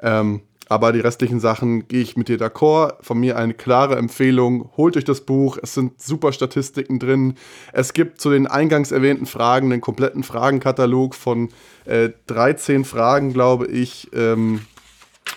Ähm, 0.00 0.40
aber 0.68 0.92
die 0.92 1.00
restlichen 1.00 1.40
Sachen 1.40 1.88
gehe 1.88 2.00
ich 2.00 2.16
mit 2.16 2.28
dir 2.28 2.38
d'accord. 2.38 2.94
Von 3.02 3.18
mir 3.18 3.36
eine 3.36 3.54
klare 3.54 3.96
Empfehlung. 3.96 4.70
Holt 4.76 4.96
euch 4.96 5.04
das 5.04 5.20
Buch. 5.22 5.58
Es 5.62 5.74
sind 5.74 6.00
super 6.00 6.32
Statistiken 6.32 6.98
drin. 6.98 7.34
Es 7.72 7.92
gibt 7.92 8.20
zu 8.20 8.30
den 8.30 8.46
eingangs 8.46 8.90
erwähnten 8.90 9.26
Fragen 9.26 9.72
einen 9.72 9.80
kompletten 9.80 10.22
Fragenkatalog 10.22 11.14
von 11.14 11.50
äh, 11.84 12.10
13 12.26 12.84
Fragen, 12.84 13.32
glaube 13.32 13.66
ich. 13.66 14.08
Ähm, 14.14 14.62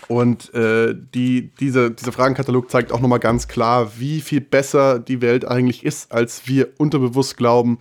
und 0.08 0.54
äh, 0.54 0.96
die, 0.96 1.52
diese, 1.60 1.92
dieser 1.92 2.14
Fragenkatalog 2.14 2.70
zeigt 2.70 2.92
auch 2.94 3.02
nochmal 3.02 3.20
ganz 3.20 3.48
klar, 3.48 3.92
wie 3.98 4.22
viel 4.22 4.42
besser 4.42 5.00
die 5.00 5.22
Welt 5.22 5.46
eigentlich 5.46 5.86
ist, 5.86 6.12
als 6.12 6.48
wir 6.48 6.70
unterbewusst 6.78 7.36
glauben. 7.36 7.78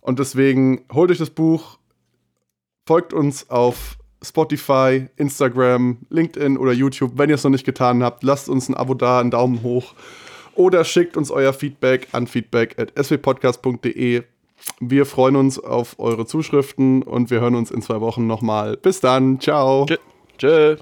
Und 0.00 0.18
deswegen 0.18 0.84
holt 0.92 1.10
euch 1.10 1.18
das 1.18 1.30
Buch, 1.30 1.78
folgt 2.86 3.14
uns 3.14 3.48
auf 3.48 3.96
Spotify, 4.24 5.08
Instagram, 5.16 5.98
LinkedIn 6.10 6.56
oder 6.56 6.72
YouTube. 6.72 7.12
Wenn 7.16 7.28
ihr 7.28 7.36
es 7.36 7.44
noch 7.44 7.50
nicht 7.50 7.64
getan 7.66 8.02
habt, 8.02 8.22
lasst 8.22 8.48
uns 8.48 8.68
ein 8.68 8.74
Abo 8.74 8.94
da, 8.94 9.20
einen 9.20 9.30
Daumen 9.30 9.62
hoch 9.62 9.94
oder 10.54 10.84
schickt 10.84 11.16
uns 11.16 11.30
euer 11.30 11.52
Feedback 11.52 12.08
an 12.12 12.26
feedback.swpodcast.de. 12.26 14.22
Wir 14.80 15.06
freuen 15.06 15.36
uns 15.36 15.58
auf 15.58 15.98
eure 15.98 16.26
Zuschriften 16.26 17.02
und 17.02 17.30
wir 17.30 17.40
hören 17.40 17.54
uns 17.54 17.70
in 17.70 17.82
zwei 17.82 18.00
Wochen 18.00 18.26
nochmal. 18.26 18.76
Bis 18.76 19.00
dann, 19.00 19.40
ciao. 19.40 19.86
Tschö. 19.86 19.96
Tschö. 20.38 20.76